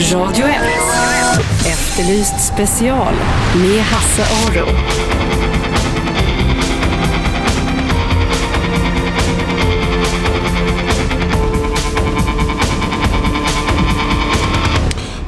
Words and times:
Radio 0.00 0.46
1. 0.46 0.54
Efterlyst 1.66 2.54
special 2.54 3.14
med 3.54 3.82
Hasse 3.82 4.22
Aro. 4.22 4.66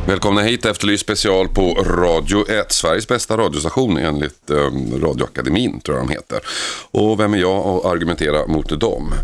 Välkomna 0.06 0.42
hit 0.42 0.64
Efterlyst 0.64 1.02
special 1.02 1.48
på 1.48 1.74
Radio 1.74 2.50
1, 2.50 2.72
Sveriges 2.72 3.08
bästa 3.08 3.36
radiostation 3.36 3.96
enligt 3.96 4.50
eh, 4.50 4.56
Radioakademin 5.02 5.80
tror 5.80 5.98
jag 5.98 6.06
de 6.06 6.12
heter. 6.12 6.40
Och 6.90 7.20
vem 7.20 7.34
är 7.34 7.38
jag 7.38 7.66
att 7.66 7.84
argumentera 7.84 8.46
mot 8.46 8.80
dem? 8.80 9.14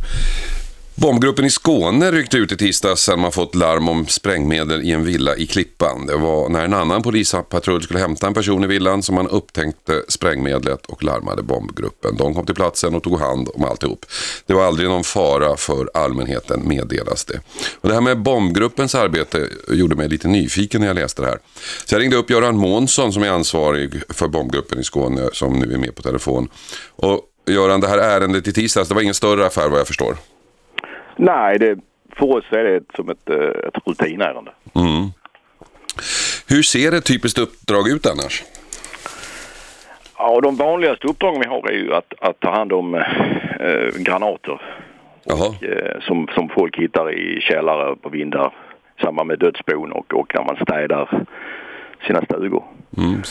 Bombgruppen 1.00 1.44
i 1.44 1.50
Skåne 1.50 2.12
ryckte 2.12 2.36
ut 2.36 2.52
i 2.52 2.56
tisdags 2.56 3.02
sedan 3.02 3.20
man 3.20 3.32
fått 3.32 3.54
larm 3.54 3.88
om 3.88 4.06
sprängmedel 4.06 4.82
i 4.82 4.92
en 4.92 5.04
villa 5.04 5.36
i 5.36 5.46
Klippan. 5.46 6.06
Det 6.06 6.16
var 6.16 6.48
när 6.48 6.64
en 6.64 6.75
annan 6.75 7.02
polispatrull 7.02 7.82
skulle 7.82 7.98
hämta 7.98 8.26
en 8.26 8.34
person 8.34 8.64
i 8.64 8.66
villan 8.66 9.03
som 9.03 9.14
man 9.14 9.29
upptäckte 9.29 10.03
sprängmedlet 10.08 10.86
och 10.86 11.04
larmade 11.04 11.42
bombgruppen. 11.42 12.16
De 12.16 12.34
kom 12.34 12.46
till 12.46 12.54
platsen 12.54 12.94
och 12.94 13.03
tog 13.03 13.18
hand 13.20 13.48
om 13.54 13.64
alltihop. 13.64 14.06
Det 14.46 14.54
var 14.54 14.66
aldrig 14.66 14.89
någon 14.89 15.04
fara 15.04 15.56
för 15.56 15.90
allmänheten 15.94 16.68
meddelas 16.68 17.25
det. 17.25 17.40
Och 17.80 17.89
det 17.89 17.94
här 17.94 18.00
med 18.00 18.22
bombgruppens 18.22 18.94
arbete 18.94 19.48
gjorde 19.68 19.96
mig 19.96 20.08
lite 20.08 20.28
nyfiken 20.28 20.80
när 20.80 20.89
jag 20.89 20.96
läste 20.96 21.22
det 21.22 21.28
här. 21.28 21.39
Så 21.86 21.94
jag 21.94 22.03
ringde 22.03 22.17
upp 22.17 22.30
Göran 22.30 22.56
Månsson 22.56 23.12
som 23.12 23.22
är 23.22 23.30
ansvarig 23.30 24.03
för 24.08 24.28
bombgruppen 24.28 24.80
i 24.80 24.84
Skåne 24.84 25.28
som 25.32 25.58
nu 25.58 25.75
är 25.75 25.78
med 25.78 25.94
på 25.94 26.03
telefon. 26.03 26.48
Och 26.96 27.20
Göran, 27.46 27.80
det 27.80 27.89
här 27.89 27.98
ärendet 27.98 28.48
i 28.48 28.53
tisdags, 28.53 28.89
det 28.89 28.94
var 28.94 29.03
ingen 29.03 29.14
större 29.14 29.46
affär 29.46 29.68
vad 29.68 29.80
jag 29.80 29.86
förstår. 29.86 30.17
Nej, 31.18 31.58
det, 31.58 31.79
för 32.17 32.36
oss 32.36 32.45
är 32.50 32.64
det 32.64 32.83
som 32.97 33.08
ett, 33.08 33.31
eh, 33.31 33.69
ett 33.69 33.86
rutinärende. 33.86 34.50
Mm. 34.75 35.09
Hur 36.48 36.62
ser 36.62 36.92
ett 36.92 37.06
typiskt 37.06 37.39
uppdrag 37.39 37.89
ut 37.89 38.06
annars? 38.06 38.45
Ja, 40.19 40.41
de 40.41 40.57
vanligaste 40.57 41.07
uppdragen 41.07 41.41
vi 41.41 41.48
har 41.48 41.70
är 41.70 41.75
ju 41.75 41.95
att, 41.95 42.15
att 42.20 42.41
ta 42.41 42.51
hand 42.51 42.73
om 42.73 42.95
eh, 42.95 43.03
granater 43.97 44.61
och, 45.25 45.65
eh, 45.65 46.01
som, 46.01 46.29
som 46.34 46.48
folk 46.48 46.79
hittar 46.79 47.12
i 47.12 47.41
källare 47.41 47.97
på 47.97 48.09
vindar 48.09 48.53
i 48.98 49.03
samband 49.03 49.27
med 49.27 49.39
dödsbon 49.39 49.92
och, 49.92 50.14
och 50.14 50.33
när 50.35 50.45
man 50.45 50.57
städar 50.57 51.27
sina 52.07 52.23
stugor. 52.23 52.64
Mm. 52.97 53.23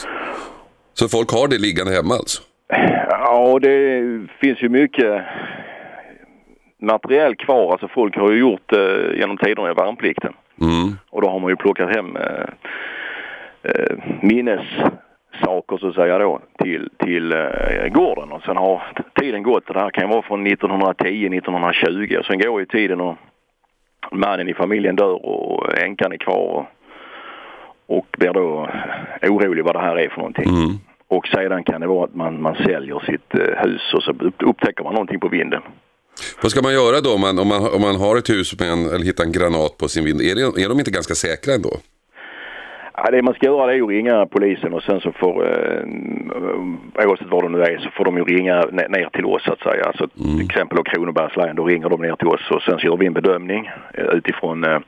Så 0.93 1.09
folk 1.09 1.31
har 1.31 1.47
det 1.47 1.57
liggande 1.57 1.93
hemma 1.93 2.13
alltså? 2.13 2.41
Ja, 3.09 3.59
det 3.61 4.01
finns 4.39 4.63
ju 4.63 4.69
mycket 4.69 5.23
materiell 6.77 7.35
kvar. 7.35 7.71
Alltså 7.71 7.87
folk 7.87 8.17
har 8.17 8.31
ju 8.31 8.39
gjort 8.39 8.73
eh, 8.73 9.19
genom 9.19 9.37
tiderna 9.37 9.71
i 9.71 9.73
värnplikten. 9.73 10.33
Mm. 10.61 10.97
Och 11.09 11.21
då 11.21 11.29
har 11.29 11.39
man 11.39 11.49
ju 11.49 11.55
plockat 11.55 11.95
hem 11.95 12.15
eh, 12.15 12.49
eh, 13.63 13.97
minnessaker 14.21 15.77
så 15.79 15.87
att 15.87 15.95
säga 15.95 16.17
då 16.17 16.39
till, 16.57 16.89
till 16.97 17.33
eh, 17.33 17.87
gården. 17.91 18.31
Och 18.31 18.41
sen 18.41 18.57
har 18.57 18.81
tiden 19.13 19.43
gått. 19.43 19.67
Det 19.67 19.79
här 19.79 19.89
kan 19.89 20.03
ju 20.03 20.09
vara 20.09 20.21
från 20.21 20.47
1910, 20.47 21.37
1920. 21.37 22.15
Och 22.19 22.25
sen 22.25 22.39
går 22.39 22.59
ju 22.59 22.65
tiden 22.65 23.01
och 23.01 23.15
mannen 24.11 24.49
i 24.49 24.53
familjen 24.53 24.95
dör 24.95 25.25
och 25.25 25.77
änkan 25.77 26.11
är 26.11 26.17
kvar. 26.17 26.35
Och, 26.37 26.65
och 27.97 28.07
blir 28.17 28.33
då 28.33 28.69
orolig 29.21 29.63
vad 29.63 29.75
det 29.75 29.81
här 29.81 29.99
är 29.99 30.09
för 30.09 30.17
någonting. 30.17 30.49
Mm. 30.49 30.77
Och 31.07 31.27
sedan 31.27 31.63
kan 31.63 31.81
det 31.81 31.87
vara 31.87 32.03
att 32.03 32.15
man, 32.15 32.41
man 32.41 32.55
säljer 32.55 32.99
sitt 32.99 33.35
eh, 33.35 33.63
hus 33.63 33.93
och 33.93 34.03
så 34.03 34.13
upptäcker 34.37 34.83
man 34.83 34.93
någonting 34.93 35.19
på 35.19 35.27
vinden. 35.27 35.61
Vad 36.41 36.51
ska 36.51 36.61
man 36.61 36.73
göra 36.73 37.01
då 37.01 37.13
om 37.13 37.21
man, 37.21 37.39
om 37.39 37.47
man, 37.47 37.73
om 37.73 37.81
man 37.81 37.95
har 37.95 38.17
ett 38.17 38.29
hus 38.29 38.59
med 38.59 38.69
en, 38.71 38.85
eller 38.85 39.05
hittar 39.05 39.23
en 39.23 39.31
granat 39.31 39.77
på 39.77 39.87
sin 39.87 40.05
vind? 40.05 40.21
Är, 40.21 40.35
det, 40.35 40.63
är 40.63 40.69
de 40.69 40.79
inte 40.79 40.91
ganska 40.91 41.15
säkra 41.15 41.53
ändå? 41.53 41.77
Ja, 42.99 43.11
det 43.11 43.21
man 43.21 43.33
ska 43.33 43.45
göra 43.45 43.73
är 43.75 43.81
att 43.81 43.89
ringa 43.89 44.25
polisen 44.25 44.73
och 44.73 44.83
sen 44.83 44.99
så 45.01 45.11
får, 45.11 45.35
eh, 45.45 47.07
oavsett 47.07 47.27
var 47.27 47.41
de 47.41 47.51
nu 47.51 47.61
är, 47.61 47.77
så 47.77 47.89
får 47.97 48.05
de 48.05 48.17
ju 48.17 48.23
ringa 48.23 48.55
ner 48.71 49.09
till 49.13 49.25
oss 49.25 49.43
så 49.43 49.51
att 49.51 49.59
säga. 49.59 49.83
Alltså 49.83 50.07
mm. 50.19 50.37
till 50.37 50.45
exempel 50.45 50.83
Kronobergs 50.83 51.35
län, 51.35 51.55
då 51.55 51.65
ringer 51.65 51.89
de 51.89 52.01
ner 52.01 52.15
till 52.15 52.27
oss 52.27 52.51
och 52.51 52.61
sen 52.61 52.79
så 52.79 52.85
gör 52.85 52.97
vi 52.97 53.05
en 53.05 53.13
bedömning 53.13 53.69
eh, 53.93 54.05
utifrån 54.05 54.63
eh, 54.63 54.79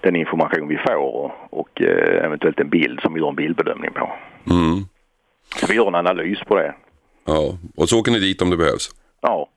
den 0.00 0.16
information 0.16 0.68
vi 0.68 0.76
får 0.76 0.96
och, 0.96 1.30
och 1.50 1.82
eh, 1.82 2.24
eventuellt 2.24 2.60
en 2.60 2.68
bild 2.68 3.00
som 3.00 3.14
vi 3.14 3.20
gör 3.20 3.28
en 3.28 3.34
bildbedömning 3.34 3.90
på. 3.92 4.12
Mm. 4.50 4.84
Vi 5.68 5.74
gör 5.74 5.88
en 5.88 5.94
analys 5.94 6.38
på 6.46 6.56
det. 6.56 6.74
Ja, 7.26 7.58
och 7.76 7.88
så 7.88 8.00
åker 8.00 8.12
ni 8.12 8.18
dit 8.18 8.42
om 8.42 8.50
det 8.50 8.56
behövs? 8.56 8.90
Ja. 9.20 9.48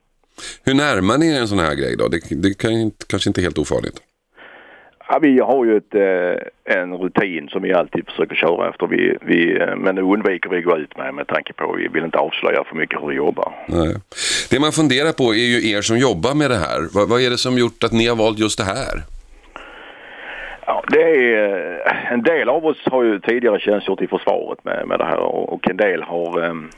Hur 0.65 0.73
närmar 0.73 1.17
ni 1.17 1.35
er 1.35 1.41
en 1.41 1.47
sån 1.47 1.59
här 1.59 1.75
grej 1.75 1.95
då? 1.97 2.07
Det, 2.07 2.19
det 2.29 2.57
kan, 2.57 2.91
kanske 3.07 3.29
inte 3.29 3.41
helt 3.41 3.57
ofarligt. 3.57 4.01
Ja, 5.11 5.19
vi 5.21 5.39
har 5.39 5.65
ju 5.65 5.77
ett, 5.77 5.95
eh, 5.95 6.75
en 6.81 6.93
rutin 6.93 7.47
som 7.49 7.61
vi 7.61 7.73
alltid 7.73 8.05
försöker 8.05 8.35
köra 8.35 8.69
efter. 8.69 8.87
Vi, 8.87 9.17
vi, 9.21 9.61
eh, 9.61 9.75
men 9.75 9.95
nu 9.95 10.01
undviker 10.01 10.49
vi 10.49 10.57
att 10.57 10.63
gå 10.63 10.77
ut 10.77 10.97
med 10.97 11.13
med 11.13 11.27
tanke 11.27 11.53
på 11.53 11.73
att 11.73 11.79
vi 11.79 11.87
vill 11.87 12.03
inte 12.03 12.17
avslöja 12.17 12.63
för 12.63 12.75
mycket 12.75 13.01
hur 13.01 13.07
vi 13.07 13.15
jobbar. 13.15 13.53
Nej. 13.67 13.95
Det 14.49 14.59
man 14.59 14.71
funderar 14.71 15.11
på 15.11 15.33
är 15.33 15.47
ju 15.53 15.71
er 15.71 15.81
som 15.81 15.97
jobbar 15.97 16.33
med 16.35 16.49
det 16.49 16.55
här. 16.55 16.79
Vad, 16.93 17.09
vad 17.09 17.21
är 17.21 17.29
det 17.29 17.37
som 17.37 17.57
gjort 17.57 17.83
att 17.83 17.91
ni 17.91 18.07
har 18.07 18.15
valt 18.15 18.39
just 18.39 18.57
det 18.57 18.63
här? 18.63 19.03
Ja, 20.65 20.83
det 20.87 21.01
är, 21.01 22.11
en 22.11 22.23
del 22.23 22.49
av 22.49 22.65
oss 22.65 22.77
har 22.85 23.03
ju 23.03 23.19
tidigare 23.19 23.59
tjänstgjort 23.59 24.01
i 24.01 24.07
försvaret 24.07 24.65
med, 24.65 24.87
med 24.87 24.99
det 24.99 25.05
här 25.05 25.19
och 25.53 25.69
en 25.69 25.77
del 25.77 26.01
har 26.03 26.43
um, 26.43 26.69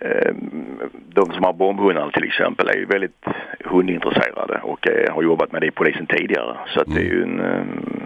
Ehm, 0.00 0.78
de 1.08 1.32
som 1.32 1.44
har 1.44 1.52
bombhundar 1.52 2.10
till 2.10 2.24
exempel 2.24 2.68
är 2.68 2.76
ju 2.76 2.86
väldigt 2.86 3.24
hundintresserade 3.64 4.60
och 4.62 4.88
eh, 4.88 5.14
har 5.14 5.22
jobbat 5.22 5.52
med 5.52 5.62
det 5.62 5.66
i 5.66 5.70
polisen 5.70 6.06
tidigare. 6.06 6.56
Så 6.66 6.80
att 6.80 6.94
det 6.94 7.00
är 7.00 7.04
ju 7.04 7.22
en... 7.22 7.40
Ehm, 7.40 8.02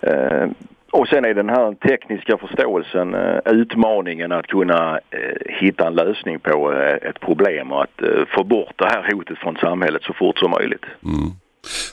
ehm, 0.00 0.54
och 0.92 1.08
sen 1.08 1.24
är 1.24 1.34
den 1.34 1.48
här 1.48 1.74
tekniska 1.74 2.36
förståelsen, 2.36 3.14
eh, 3.14 3.38
utmaningen 3.44 4.32
att 4.32 4.46
kunna 4.46 5.00
eh, 5.10 5.54
hitta 5.60 5.86
en 5.86 5.94
lösning 5.94 6.40
på 6.40 6.72
ett 7.02 7.20
problem 7.20 7.72
och 7.72 7.82
att 7.82 8.02
få 8.28 8.44
bort 8.44 8.74
det 8.76 8.88
här 8.88 9.12
hotet 9.12 9.38
från 9.38 9.56
samhället 9.56 10.02
så 10.02 10.12
fort 10.12 10.38
som 10.38 10.50
möjligt. 10.50 10.84
Mm. 11.04 11.30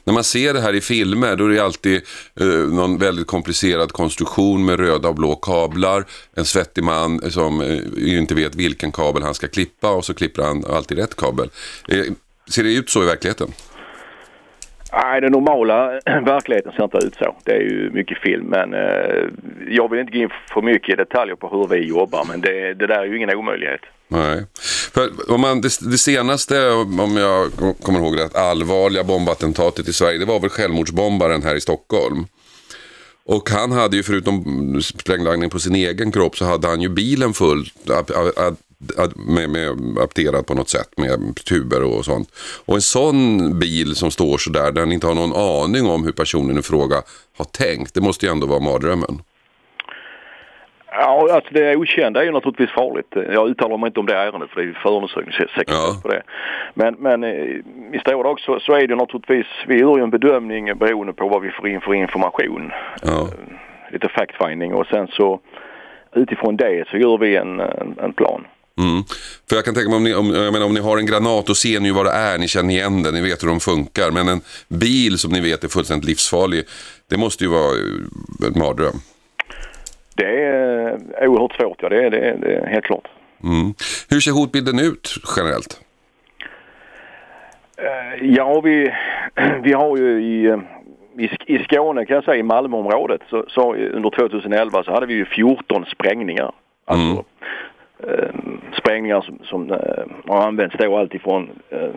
När 0.03 0.13
man 0.13 0.23
ser 0.23 0.53
det 0.53 0.61
här 0.61 0.73
i 0.73 0.81
filmer 0.81 1.35
då 1.35 1.45
är 1.45 1.49
det 1.49 1.59
alltid 1.59 2.01
eh, 2.39 2.47
någon 2.47 2.97
väldigt 2.97 3.27
komplicerad 3.27 3.91
konstruktion 3.91 4.65
med 4.65 4.79
röda 4.79 5.09
och 5.09 5.15
blå 5.15 5.35
kablar. 5.35 6.05
En 6.35 6.45
svettig 6.45 6.83
man 6.83 7.23
eh, 7.23 7.29
som 7.29 7.61
eh, 7.61 8.17
inte 8.17 8.35
vet 8.35 8.55
vilken 8.55 8.91
kabel 8.91 9.23
han 9.23 9.33
ska 9.33 9.47
klippa 9.47 9.91
och 9.91 10.05
så 10.05 10.13
klipper 10.13 10.43
han 10.43 10.65
alltid 10.65 10.97
rätt 10.97 11.15
kabel. 11.15 11.49
Eh, 11.87 12.03
ser 12.49 12.63
det 12.63 12.73
ut 12.73 12.89
så 12.89 13.03
i 13.03 13.05
verkligheten? 13.05 13.53
Nej, 15.03 15.21
den 15.21 15.31
normala 15.31 15.91
verkligheten 16.05 16.71
ser 16.71 16.83
inte 16.83 16.97
ut 16.97 17.15
så. 17.15 17.35
Det 17.43 17.51
är 17.51 17.61
ju 17.61 17.91
mycket 17.93 18.17
film 18.17 18.45
men 18.45 18.73
eh, 18.73 19.23
jag 19.67 19.91
vill 19.91 19.99
inte 19.99 20.11
gå 20.11 20.17
in 20.17 20.29
för 20.53 20.61
mycket 20.61 20.93
i 20.93 20.95
detaljer 20.95 21.35
på 21.35 21.47
hur 21.49 21.67
vi 21.67 21.87
jobbar 21.87 22.25
men 22.29 22.41
det, 22.41 22.73
det 22.73 22.87
där 22.87 22.99
är 22.99 23.05
ju 23.05 23.17
ingen 23.17 23.35
omöjlighet. 23.35 23.81
Nej. 24.07 24.45
För 24.93 25.31
om 25.33 25.41
man, 25.41 25.61
det, 25.61 25.91
det, 25.91 25.97
senaste, 25.97 26.69
om 26.71 27.17
jag 27.17 27.51
kommer 27.83 27.99
ihåg 27.99 28.19
rätt, 28.19 28.35
allvarliga 28.35 29.03
bombattentatet 29.03 29.87
i 29.87 29.93
Sverige, 29.93 30.17
det 30.17 30.25
var 30.25 30.39
väl 30.39 30.49
självmordsbombaren 30.49 31.43
här 31.43 31.55
i 31.55 31.61
Stockholm. 31.61 32.25
Och 33.25 33.49
han 33.49 33.71
hade 33.71 33.97
ju 33.97 34.03
förutom 34.03 34.81
sprängladdning 34.81 35.49
på 35.49 35.59
sin 35.59 35.75
egen 35.75 36.11
kropp 36.11 36.37
så 36.37 36.45
hade 36.45 36.67
han 36.67 36.81
ju 36.81 36.89
bilen 36.89 37.33
full 37.33 37.69
med, 39.15 39.49
med 39.49 39.97
apterad 40.03 40.47
på 40.47 40.53
något 40.53 40.69
sätt 40.69 40.89
med 40.97 41.35
tuber 41.49 41.83
och 41.83 42.05
sånt. 42.05 42.29
Och 42.65 42.75
en 42.75 42.81
sån 42.81 43.59
bil 43.59 43.95
som 43.95 44.11
står 44.11 44.37
så 44.37 44.49
där, 44.49 44.71
den 44.71 44.91
inte 44.91 45.07
har 45.07 45.15
någon 45.15 45.35
aning 45.35 45.85
om 45.85 46.03
hur 46.03 46.11
personen 46.11 46.57
i 46.57 46.61
fråga 46.61 46.95
har 47.37 47.45
tänkt, 47.45 47.93
det 47.93 48.01
måste 48.01 48.25
ju 48.25 48.31
ändå 48.31 48.47
vara 48.47 48.59
mardrömmen. 48.59 49.21
Ja, 50.91 51.27
alltså 51.31 51.53
det 51.53 51.75
okända 51.75 52.21
är 52.21 52.25
ju 52.25 52.31
naturligtvis 52.31 52.69
farligt. 52.69 53.07
Jag 53.33 53.49
uttalar 53.49 53.77
mig 53.77 53.87
inte 53.87 53.99
om 53.99 54.05
det 54.05 54.15
ärendet 54.15 54.49
för 54.49 54.61
det 54.61 54.69
är 54.69 54.73
förundersökningssekretess 54.73 55.63
ja. 55.67 55.99
på 56.01 56.07
det. 56.07 56.23
Men, 56.73 56.95
men 56.99 57.23
eh, 57.23 57.29
i 57.93 57.99
stora 58.01 58.23
drag 58.23 58.39
så, 58.39 58.59
så 58.59 58.73
är 58.73 58.87
det 58.87 58.95
naturligtvis, 58.95 59.47
vi 59.67 59.79
gör 59.79 59.97
ju 59.97 60.03
en 60.03 60.09
bedömning 60.09 60.77
beroende 60.77 61.13
på 61.13 61.27
vad 61.27 61.41
vi 61.41 61.51
får 61.51 61.67
in 61.67 61.81
för 61.81 61.93
information. 61.93 62.71
Ja. 63.01 63.21
Eh, 63.21 63.91
lite 63.91 64.07
fact-finding 64.07 64.73
och 64.73 64.87
sen 64.87 65.07
så 65.07 65.39
utifrån 66.15 66.57
det 66.57 66.87
så 66.87 66.97
gör 66.97 67.17
vi 67.17 67.35
en, 67.35 67.59
en, 67.59 67.95
en 67.99 68.13
plan. 68.13 68.45
Mm. 68.77 69.03
För 69.49 69.55
jag 69.55 69.65
kan 69.65 69.73
tänka 69.73 69.89
mig 69.89 69.97
om 69.97 70.03
ni, 70.03 70.13
om, 70.13 70.43
jag 70.43 70.53
menar, 70.53 70.65
om 70.65 70.73
ni 70.73 70.79
har 70.79 70.97
en 70.97 71.05
granat 71.05 71.45
då 71.45 71.55
ser 71.55 71.79
ni 71.79 71.87
ju 71.87 71.93
vad 71.93 72.05
det 72.05 72.11
är, 72.11 72.37
ni 72.37 72.47
känner 72.47 72.73
igen 72.73 73.03
den, 73.03 73.13
ni 73.13 73.21
vet 73.21 73.43
hur 73.43 73.47
de 73.47 73.59
funkar. 73.59 74.11
Men 74.11 74.27
en 74.27 74.41
bil 74.67 75.17
som 75.17 75.31
ni 75.31 75.41
vet 75.41 75.63
är 75.63 75.67
fullständigt 75.67 76.09
livsfarlig, 76.09 76.63
det 77.09 77.17
måste 77.17 77.43
ju 77.43 77.49
vara 77.49 77.75
en 78.47 78.59
mardröm. 78.59 78.95
Det 80.15 80.43
är 80.43 81.27
oerhört 81.27 81.55
svårt, 81.55 81.81
ja 81.81 81.89
det 81.89 82.05
är, 82.05 82.09
det 82.09 82.17
är, 82.17 82.37
det 82.37 82.55
är 82.55 82.67
helt 82.67 82.85
klart. 82.85 83.07
Mm. 83.43 83.73
Hur 84.09 84.19
ser 84.19 84.31
hotbilden 84.31 84.79
ut 84.79 85.15
generellt? 85.37 85.81
Uh, 87.81 88.35
ja, 88.35 88.61
vi, 88.61 88.93
vi 89.63 89.73
har 89.73 89.97
ju 89.97 90.21
i, 90.21 90.57
i, 91.17 91.29
i 91.45 91.63
Skåne 91.63 92.05
kan 92.05 92.15
jag 92.15 92.23
säga, 92.23 92.37
i 92.37 92.43
Malmöområdet, 92.43 93.21
så, 93.29 93.45
så 93.47 93.75
under 93.75 94.09
2011 94.09 94.83
så 94.83 94.91
hade 94.91 95.05
vi 95.05 95.13
ju 95.13 95.25
14 95.25 95.85
sprängningar. 95.85 96.51
Alltså, 96.85 97.05
mm. 97.05 97.23
Uh, 98.03 98.29
sprängningar 98.77 99.21
som, 99.21 99.39
som 99.43 99.71
uh, 99.71 99.77
har 100.27 100.47
använts 100.47 100.75
då 100.79 100.97
alltifrån 100.97 101.49
uh, 101.73 101.89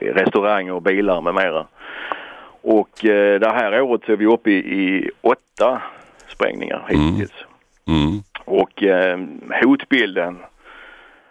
restauranger 0.00 0.72
och 0.72 0.82
bilar 0.82 1.20
med 1.20 1.34
mera. 1.34 1.66
Och 2.62 3.04
eh, 3.04 3.40
det 3.40 3.50
här 3.50 3.80
året 3.80 4.00
så 4.06 4.12
är 4.12 4.16
vi 4.16 4.26
uppe 4.26 4.50
i, 4.50 4.56
i 4.56 5.10
åtta 5.20 5.82
sprängningar 6.28 6.84
hittills. 6.88 7.32
Mm. 7.88 8.22
Och 8.44 8.82
eh, 8.82 9.18
hotbilden 9.62 10.38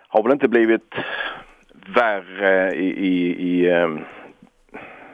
har 0.07 0.23
väl 0.23 0.31
inte 0.31 0.47
blivit 0.47 0.95
värre 1.95 2.75
i, 2.75 2.87
i, 2.87 3.35
i, 3.49 3.69
eh, 3.69 3.89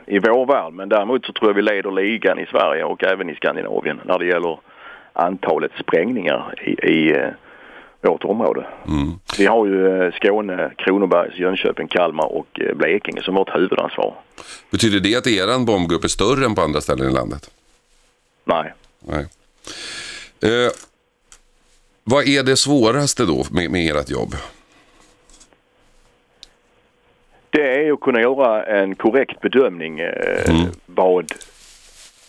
i 0.06 0.20
vår 0.20 0.46
värld. 0.46 0.74
Men 0.74 0.90
däremot 0.90 1.26
så 1.26 1.34
tror 1.34 1.50
jag 1.50 1.56
vi 1.56 1.62
leder 1.62 1.92
ligan 1.92 2.40
i 2.40 2.46
Sverige 2.46 2.84
och 2.84 3.04
även 3.04 3.30
i 3.30 3.36
Skandinavien 3.36 4.02
när 4.04 4.20
det 4.20 4.26
gäller 4.26 4.60
antalet 5.14 5.72
sprängningar 5.80 6.54
i, 6.62 6.72
i 6.72 7.18
eh, 7.18 7.30
vårt 8.02 8.24
område. 8.24 8.68
Mm. 8.88 9.12
Vi 9.38 9.46
har 9.46 9.66
ju 9.66 10.04
eh, 10.04 10.14
Skåne, 10.14 10.72
Kronobergs, 10.78 11.40
Jönköping, 11.40 11.88
Kalmar 11.88 12.26
och 12.26 12.60
eh, 12.62 12.76
Blekinge 12.76 13.22
som 13.22 13.36
vårt 13.36 13.56
huvudansvar. 13.56 14.14
Betyder 14.72 15.00
det 15.00 15.16
att 15.16 15.28
er 15.28 15.66
bombgrupp 15.66 16.04
är 16.04 16.08
större 16.08 16.46
än 16.46 16.56
på 16.56 16.62
andra 16.62 16.82
ställen 16.82 17.10
i 17.10 17.14
landet? 17.14 17.52
Nej. 18.46 18.74
Nej. 19.00 19.26
Eh, 20.42 20.72
vad 22.04 22.28
är 22.28 22.44
det 22.44 22.56
svåraste 22.56 23.26
då 23.26 23.46
med, 23.52 23.72
med 23.72 23.96
ert 23.96 24.10
jobb? 24.10 24.36
Det 27.50 27.88
är 27.88 27.92
att 27.92 28.00
kunna 28.00 28.22
göra 28.22 28.66
en 28.66 28.96
korrekt 28.96 29.42
bedömning 29.42 30.00
eh, 30.00 30.66
vad, 30.86 31.32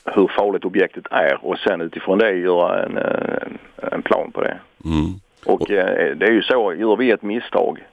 hur 0.05 0.29
farligt 0.37 0.65
objektet 0.65 1.05
är 1.11 1.45
och 1.45 1.59
sen 1.59 1.81
utifrån 1.81 2.19
det 2.19 2.33
göra 2.33 2.85
en, 2.85 2.97
eh, 2.97 3.93
en 3.93 4.03
plan 4.03 4.33
på 4.33 4.41
det. 4.41 4.59
Mm. 4.85 5.21
Och 5.47 5.71
eh, 5.71 6.17
det 6.17 6.27
är 6.27 6.33
ju 6.33 6.43
så, 6.43 6.75
gör 6.75 6.97
vi 6.97 7.11
ett 7.11 7.23
misstag, 7.23 7.85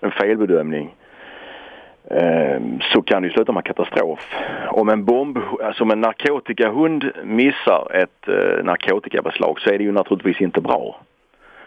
en 0.00 0.10
felbedömning, 0.10 0.94
eh, 2.10 2.60
så 2.92 3.02
kan 3.02 3.22
det 3.22 3.30
sluta 3.30 3.52
med 3.52 3.64
katastrof. 3.64 4.20
Om 4.70 4.88
en 4.88 5.04
bomb, 5.04 5.38
alltså 5.64 5.82
om 5.82 5.90
en 5.90 6.00
narkotikahund 6.00 7.04
missar 7.24 7.90
ett 7.94 8.28
eh, 8.28 8.64
narkotikabeslag 8.64 9.60
så 9.60 9.70
är 9.70 9.78
det 9.78 9.84
ju 9.84 9.92
naturligtvis 9.92 10.40
inte 10.40 10.60
bra. 10.60 11.00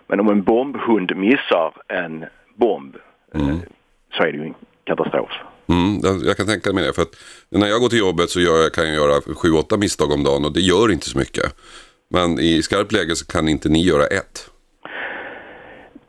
Men 0.08 0.20
om 0.20 0.28
en 0.30 0.44
bombhund 0.44 1.16
missar 1.16 1.74
en 1.88 2.26
bomb 2.56 2.96
eh, 3.36 3.42
så 4.18 4.24
är 4.24 4.32
det 4.32 4.38
ju 4.38 4.44
en 4.44 4.54
katastrof. 4.84 5.32
Mm, 5.70 6.00
jag- 6.28 6.38
kan 6.38 6.46
tänka 6.48 6.74
mig 6.74 6.84
det. 6.86 6.94
För 6.94 7.02
att 7.02 7.16
när 7.50 7.68
jag 7.68 7.82
går 7.82 7.90
till 7.90 8.00
jobbet 8.00 8.30
så 8.30 8.42
jag, 8.42 8.74
kan 8.74 8.86
jag 8.88 8.96
göra 8.96 9.22
sju, 9.36 9.52
åtta 9.52 9.78
misstag 9.78 10.12
om 10.12 10.24
dagen 10.24 10.46
och 10.46 10.54
det 10.54 10.60
gör 10.62 10.92
inte 10.92 11.10
så 11.10 11.18
mycket. 11.18 11.56
Men 12.10 12.40
i 12.40 12.62
skarpt 12.62 12.92
läge 12.92 13.16
så 13.16 13.26
kan 13.26 13.48
inte 13.48 13.70
ni 13.70 13.84
göra 13.86 14.06
ett. 14.06 14.51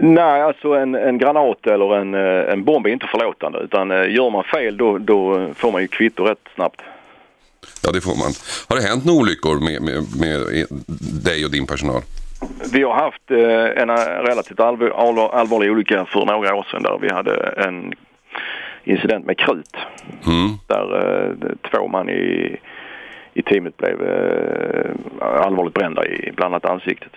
Nej, 0.05 0.43
alltså 0.43 0.69
en, 0.69 0.95
en 0.95 1.19
granat 1.19 1.67
eller 1.67 1.97
en, 1.97 2.15
eh, 2.15 2.53
en 2.53 2.65
bomb 2.65 2.87
är 2.87 2.91
inte 2.91 3.07
förlåtande 3.07 3.59
utan 3.59 3.91
eh, 3.91 4.15
gör 4.15 4.31
man 4.31 4.45
fel 4.45 4.77
då, 4.77 4.99
då 4.99 5.49
får 5.55 5.73
man 5.73 5.83
ju 5.83 5.89
kvitto 5.89 6.25
rätt 6.25 6.49
snabbt. 6.55 6.81
Ja, 7.85 7.93
det 7.93 8.01
får 8.01 8.17
man. 8.17 8.33
Har 8.69 8.77
det 8.77 8.89
hänt 8.89 9.05
några 9.05 9.21
olyckor 9.21 9.61
med, 9.61 9.83
med, 9.83 10.01
med 10.21 10.41
dig 11.25 11.45
och 11.45 11.51
din 11.51 11.67
personal? 11.67 12.03
Vi 12.73 12.83
har 12.83 12.95
haft 12.95 13.31
eh, 13.31 13.83
en 13.83 13.91
relativt 14.29 14.61
allvar, 14.61 14.91
allvar, 14.91 15.29
allvarlig 15.29 15.71
olycka 15.71 16.05
för 16.05 16.27
några 16.27 16.55
år 16.55 16.67
sedan 16.71 16.83
där 16.83 16.99
vi 17.01 17.13
hade 17.13 17.35
en 17.67 17.93
incident 18.85 19.27
med 19.27 19.39
krut. 19.39 19.77
Mm. 20.27 20.51
Där 20.67 21.35
två 21.71 21.89
man 21.89 22.09
i, 22.09 22.57
i 23.35 23.43
teamet 23.43 23.77
blev 23.77 23.97
allvarligt 25.21 25.75
brända 25.75 26.07
i 26.07 26.33
bland 26.37 26.55
annat 26.55 26.65
ansiktet. 26.65 27.13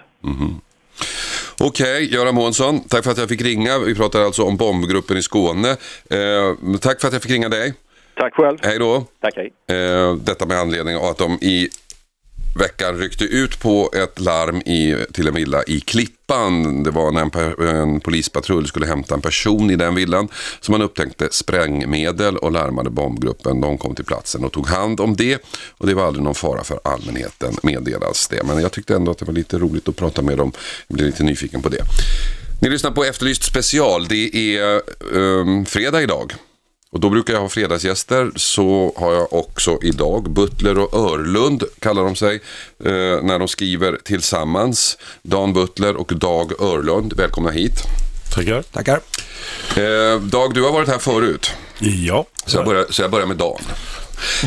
Okej, 1.60 2.13
Göran 2.13 2.36
Månsson, 2.36 2.80
tack 2.80 3.04
för 3.04 3.12
att 3.12 3.18
jag 3.18 3.30
fick 3.30 3.42
ringa. 3.42 3.80
Vi 3.80 3.96
pratar 3.96 4.22
alltså 4.22 4.44
om 4.44 4.57
bombgruppen 4.57 5.18
i 5.18 5.22
Skåne. 5.22 5.69
Eh, 6.10 6.78
tack 6.81 7.02
för 7.02 7.07
att 7.07 7.13
jag 7.13 7.22
fick 7.22 7.31
ringa 7.31 7.50
dig. 7.50 7.74
Tack 8.18 8.34
själv. 8.34 8.57
Hej 8.62 8.80
då. 8.80 9.06
Tack, 9.22 9.34
hej. 9.36 9.78
Eh, 9.78 10.16
detta 10.16 10.46
med 10.46 10.60
anledning 10.60 10.98
av 10.98 11.06
att 11.06 11.18
de 11.18 11.34
i 11.42 11.69
veckan 12.56 12.98
ryckte 12.98 13.24
ut 13.24 13.60
på 13.60 13.92
ett 13.94 14.19
larm 14.19 14.57
i, 14.57 15.06
till 15.13 15.28
en 15.28 15.34
villa 15.34 15.63
i 15.68 15.80
Klippan. 15.80 16.84
Det 16.84 16.92
var 16.92 17.12
när 17.12 17.22
en, 17.22 17.30
per, 17.30 17.66
en 17.68 18.00
polispatrull 18.00 18.68
skulle 18.68 18.86
hämta 18.86 19.16
en 19.16 19.22
person 19.22 19.72
i 19.72 19.75
den 19.75 19.96
villan 19.96 20.28
som 20.60 20.72
man 20.72 20.81
upptäckte 20.81 21.28
sprängmedel 21.31 22.38
och 22.38 22.52
larmade 22.52 22.90
bombgruppen. 22.90 23.62
De 23.62 23.78
kom 23.78 23.96
till 23.96 24.06
platsen 24.06 24.44
och 24.44 24.52
tog 24.52 24.68
hand 24.68 25.00
om 25.00 25.16
det 25.16 25.38
och 25.78 25.88
det 25.88 25.94
var 25.94 26.07
aldrig 26.07 26.24
någon 26.24 26.36
fara 26.36 26.63
för 26.63 26.80
allmänheten 26.84 27.57
meddelas 27.63 28.28
det. 28.28 28.44
Men 28.44 28.62
jag 28.62 28.72
tyckte 28.72 28.96
ändå 28.96 29.12
att 29.12 29.18
det 29.18 29.25
var 29.25 29.34
lite 29.34 29.57
roligt 29.57 29.90
att 29.90 29.96
prata 29.96 30.22
med 30.22 30.38
dem. 30.38 30.52
Jag 30.88 30.96
blev 30.96 31.07
lite 31.07 31.24
nyfiken 31.24 31.62
på 31.62 31.69
det. 31.69 31.81
Ni 32.62 32.69
lyssnar 32.69 32.92
på 32.92 33.04
Efterlyst 33.04 33.44
special. 33.44 34.07
Det 34.07 34.57
är 34.57 34.81
um, 35.13 35.66
fredag 35.66 36.02
idag. 36.02 36.34
Och 36.95 37.01
då 37.01 37.09
brukar 37.09 37.33
jag 37.33 37.42
ha 37.42 37.50
fredagsgäster. 37.50 38.31
Så 38.36 38.94
har 38.97 39.13
jag 39.13 39.33
också 39.33 39.80
idag 39.81 40.31
Butler 40.31 40.77
och 40.77 40.94
Örlund 40.94 41.63
kallar 41.80 42.03
de 42.03 42.15
sig. 42.15 42.36
Eh, 42.86 42.92
när 43.24 43.39
de 43.39 43.47
skriver 43.47 43.97
tillsammans. 44.03 44.97
Dan 45.21 45.53
Butler 45.53 45.95
och 45.95 46.13
Dag 46.15 46.62
Örlund. 46.62 47.13
Välkomna 47.13 47.51
hit. 47.51 47.74
Tackar. 48.36 48.62
Tackar. 48.62 49.00
Eh, 49.75 50.21
Dag, 50.21 50.53
du 50.53 50.63
har 50.63 50.71
varit 50.71 50.89
här 50.89 50.97
förut. 50.97 51.51
Ja. 51.80 52.25
Så 52.45 52.57
jag 52.57 52.65
börjar, 52.65 52.86
så 52.89 53.01
jag 53.01 53.12
börjar 53.12 53.27
med 53.27 53.38
Dan. 53.38 53.62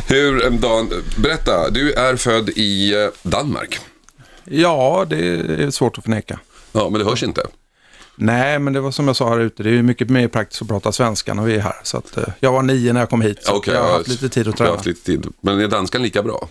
Hur, 0.06 0.45
eh, 0.45 0.50
Dan, 0.53 0.91
berätta. 1.17 1.71
Du 1.71 1.93
är 1.93 2.17
född 2.17 2.49
i 2.49 2.95
eh, 2.95 3.09
Danmark. 3.23 3.79
Ja, 4.45 5.06
det 5.11 5.17
är 5.65 5.71
svårt 5.71 5.99
att 5.99 6.05
förneka. 6.05 6.39
Ja, 6.73 6.89
men 6.91 6.99
det 6.99 7.05
hörs 7.05 7.23
inte. 7.23 7.43
Nej, 8.19 8.59
men 8.59 8.73
det 8.73 8.81
var 8.81 8.91
som 8.91 9.06
jag 9.06 9.17
sa 9.17 9.29
här 9.29 9.41
ute, 9.41 9.62
det 9.62 9.69
är 9.69 9.73
ju 9.75 9.82
mycket 9.82 10.11
mer 10.11 10.29
praktiskt 10.29 10.62
att 10.62 10.69
prata 10.69 10.93
svenska 10.93 11.35
när 11.35 11.43
vi 11.43 11.55
är 11.56 11.61
här. 11.61 11.76
Så 11.82 11.97
att, 11.99 12.17
eh, 12.17 12.25
jag 12.41 12.53
var 12.53 12.62
nio 12.62 12.93
när 12.93 13.00
jag 13.00 13.11
kom 13.11 13.20
hit, 13.23 13.38
så 13.44 13.53
Okej, 13.56 13.75
jag 13.75 13.82
har 13.82 13.93
haft 13.93 14.09
lite 14.09 14.29
tid 14.29 14.41
att 14.49 14.59
har 14.59 14.67
träna. 14.67 14.70
haft 14.76 14.87
lite 14.87 15.05
tid. 15.05 15.26
Men 15.41 15.61
är 15.61 15.69
danskan 15.69 16.03
lika 16.03 16.23
bra? 16.23 16.49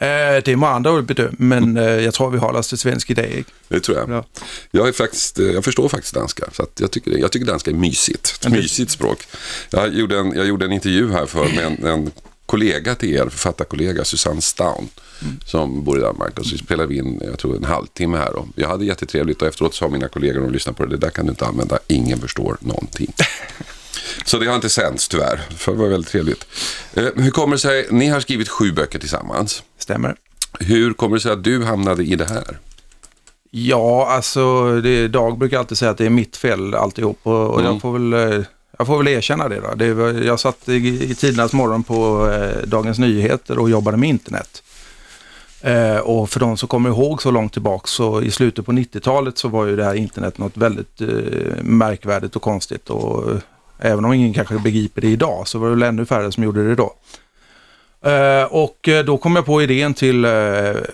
Eh, 0.00 0.06
det 0.44 0.48
är 0.48 0.56
många 0.56 0.72
andra 0.72 1.02
bedöm, 1.02 1.34
men 1.38 1.76
eh, 1.76 1.84
jag 1.84 2.14
tror 2.14 2.30
vi 2.30 2.38
håller 2.38 2.58
oss 2.58 2.68
till 2.68 2.78
svensk 2.78 3.10
idé. 3.10 3.44
Det 3.68 3.80
tror 3.80 3.98
jag. 3.98 4.10
Ja. 4.10 4.24
Jag, 4.70 4.88
är 4.88 4.92
faktiskt, 4.92 5.38
eh, 5.38 5.46
jag 5.46 5.64
förstår 5.64 5.88
faktiskt 5.88 6.14
danska, 6.14 6.44
så 6.52 6.66
jag, 6.78 6.90
tycker, 6.90 7.10
det- 7.10 7.18
jag 7.18 7.32
tycker 7.32 7.46
danska 7.46 7.70
är 7.70 7.74
mysigt. 7.74 8.38
Ett 8.46 8.52
mysigt 8.52 8.90
språk. 8.90 9.18
Jag 9.70 9.94
gjorde, 9.94 10.18
en, 10.18 10.32
jag 10.36 10.46
gjorde 10.46 10.64
en 10.64 10.72
intervju 10.72 11.12
här 11.12 11.26
för 11.26 11.44
med 11.44 11.66
en, 11.66 11.86
en 11.86 12.10
kollega 12.46 12.94
till 12.94 13.14
er, 13.14 13.28
författarkollega, 13.28 14.04
Susanne 14.04 14.42
Staun, 14.42 14.88
som 15.44 15.84
bor 15.84 15.98
i 15.98 16.00
Danmark. 16.00 16.38
Och 16.38 16.46
så 16.46 16.58
spelade 16.58 16.88
vi 16.88 16.98
in, 16.98 17.20
jag 17.24 17.38
tror 17.38 17.56
en 17.56 17.64
halvtimme 17.64 18.18
här. 18.18 18.34
Och 18.36 18.46
jag 18.54 18.68
hade 18.68 18.84
jättetrevligt 18.84 19.42
och 19.42 19.48
efteråt 19.48 19.74
sa 19.74 19.88
mina 19.88 20.08
kollegor, 20.08 20.40
de 20.40 20.50
lyssnade 20.52 20.76
på 20.76 20.84
det, 20.84 20.90
det 20.90 20.96
där 20.96 21.10
kan 21.10 21.24
du 21.26 21.30
inte 21.30 21.46
använda, 21.46 21.78
ingen 21.86 22.18
förstår 22.18 22.56
någonting. 22.60 23.12
Så 24.24 24.38
det 24.38 24.46
har 24.46 24.54
inte 24.54 24.68
sänds 24.68 25.08
tyvärr, 25.08 25.40
för 25.56 25.72
det 25.72 25.78
var 25.78 25.88
väldigt 25.88 26.10
trevligt. 26.10 26.46
Eh, 26.94 27.04
hur 27.16 27.30
kommer 27.30 27.56
det 27.56 27.60
sig, 27.60 27.86
ni 27.90 28.06
har 28.08 28.20
skrivit 28.20 28.48
sju 28.48 28.72
böcker 28.72 28.98
tillsammans. 28.98 29.62
Stämmer? 29.78 30.16
Hur 30.60 30.92
kommer 30.92 31.16
det 31.16 31.20
sig 31.22 31.32
att 31.32 31.44
du 31.44 31.64
hamnade 31.64 32.04
i 32.04 32.14
det 32.16 32.28
här? 32.28 32.58
Ja, 33.50 34.06
alltså 34.10 34.76
det, 34.80 35.08
Dag 35.08 35.38
brukar 35.38 35.58
alltid 35.58 35.78
säga 35.78 35.90
att 35.90 35.98
det 35.98 36.06
är 36.06 36.10
mitt 36.10 36.36
fel 36.36 36.74
alltihop 36.74 37.18
och, 37.22 37.50
och 37.50 37.60
Mm. 37.60 37.72
jag, 37.72 37.80
får 37.82 37.92
väl, 37.98 38.32
eh, 38.32 38.44
jag 38.78 38.86
får 38.86 38.98
väl 38.98 39.08
erkänna 39.08 39.48
det. 39.48 39.60
Då. 39.60 39.74
det 39.74 39.94
var, 39.94 40.08
jag 40.12 40.40
satt 40.40 40.68
i, 40.68 41.10
i 41.10 41.14
tidernas 41.14 41.52
morgon 41.52 41.82
på 41.82 42.30
eh, 42.30 42.68
Dagens 42.68 42.98
Nyheter 42.98 43.58
och 43.58 43.70
jobbade 43.70 43.96
med 43.96 44.08
internet. 44.08 44.62
Eh, 45.60 45.96
och 45.96 46.30
för 46.30 46.40
de 46.40 46.56
som 46.56 46.68
kommer 46.68 46.90
ihåg 46.90 47.22
så 47.22 47.30
långt 47.30 47.52
tillbaka 47.52 47.86
så 47.86 48.22
i 48.22 48.30
slutet 48.30 48.66
på 48.66 48.72
90-talet 48.72 49.38
så 49.38 49.48
var 49.48 49.66
ju 49.66 49.76
det 49.76 49.84
här 49.84 49.94
internet 49.94 50.38
något 50.38 50.56
väldigt 50.56 51.00
eh, 51.00 51.62
märkvärdigt 51.62 52.36
och 52.36 52.42
konstigt. 52.42 52.90
Och, 52.90 53.30
eh, 53.30 53.38
även 53.78 54.04
om 54.04 54.12
ingen 54.12 54.34
kanske 54.34 54.58
begriper 54.58 55.00
det 55.00 55.08
idag 55.08 55.48
så 55.48 55.58
var 55.58 55.68
det 55.68 55.74
väl 55.74 55.82
ännu 55.82 56.06
färre 56.06 56.32
som 56.32 56.44
gjorde 56.44 56.68
det 56.68 56.74
då. 56.74 56.94
Eh, 58.06 58.44
och 58.44 58.88
eh, 58.88 59.04
då 59.04 59.18
kom 59.18 59.36
jag 59.36 59.46
på 59.46 59.62
idén 59.62 59.94
till 59.94 60.24
eh, 60.24 60.30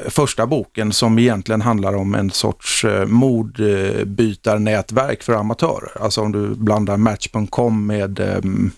första 0.08 0.46
boken 0.46 0.92
som 0.92 1.18
egentligen 1.18 1.60
handlar 1.60 1.94
om 1.94 2.14
en 2.14 2.30
sorts 2.30 2.84
eh, 2.84 3.06
mordbytarnätverk 3.06 5.22
för 5.22 5.32
amatörer. 5.32 6.02
Alltså 6.02 6.20
om 6.20 6.32
du 6.32 6.54
blandar 6.54 6.96
Match.com 6.96 7.86
med 7.86 8.20
ehm, 8.20 8.70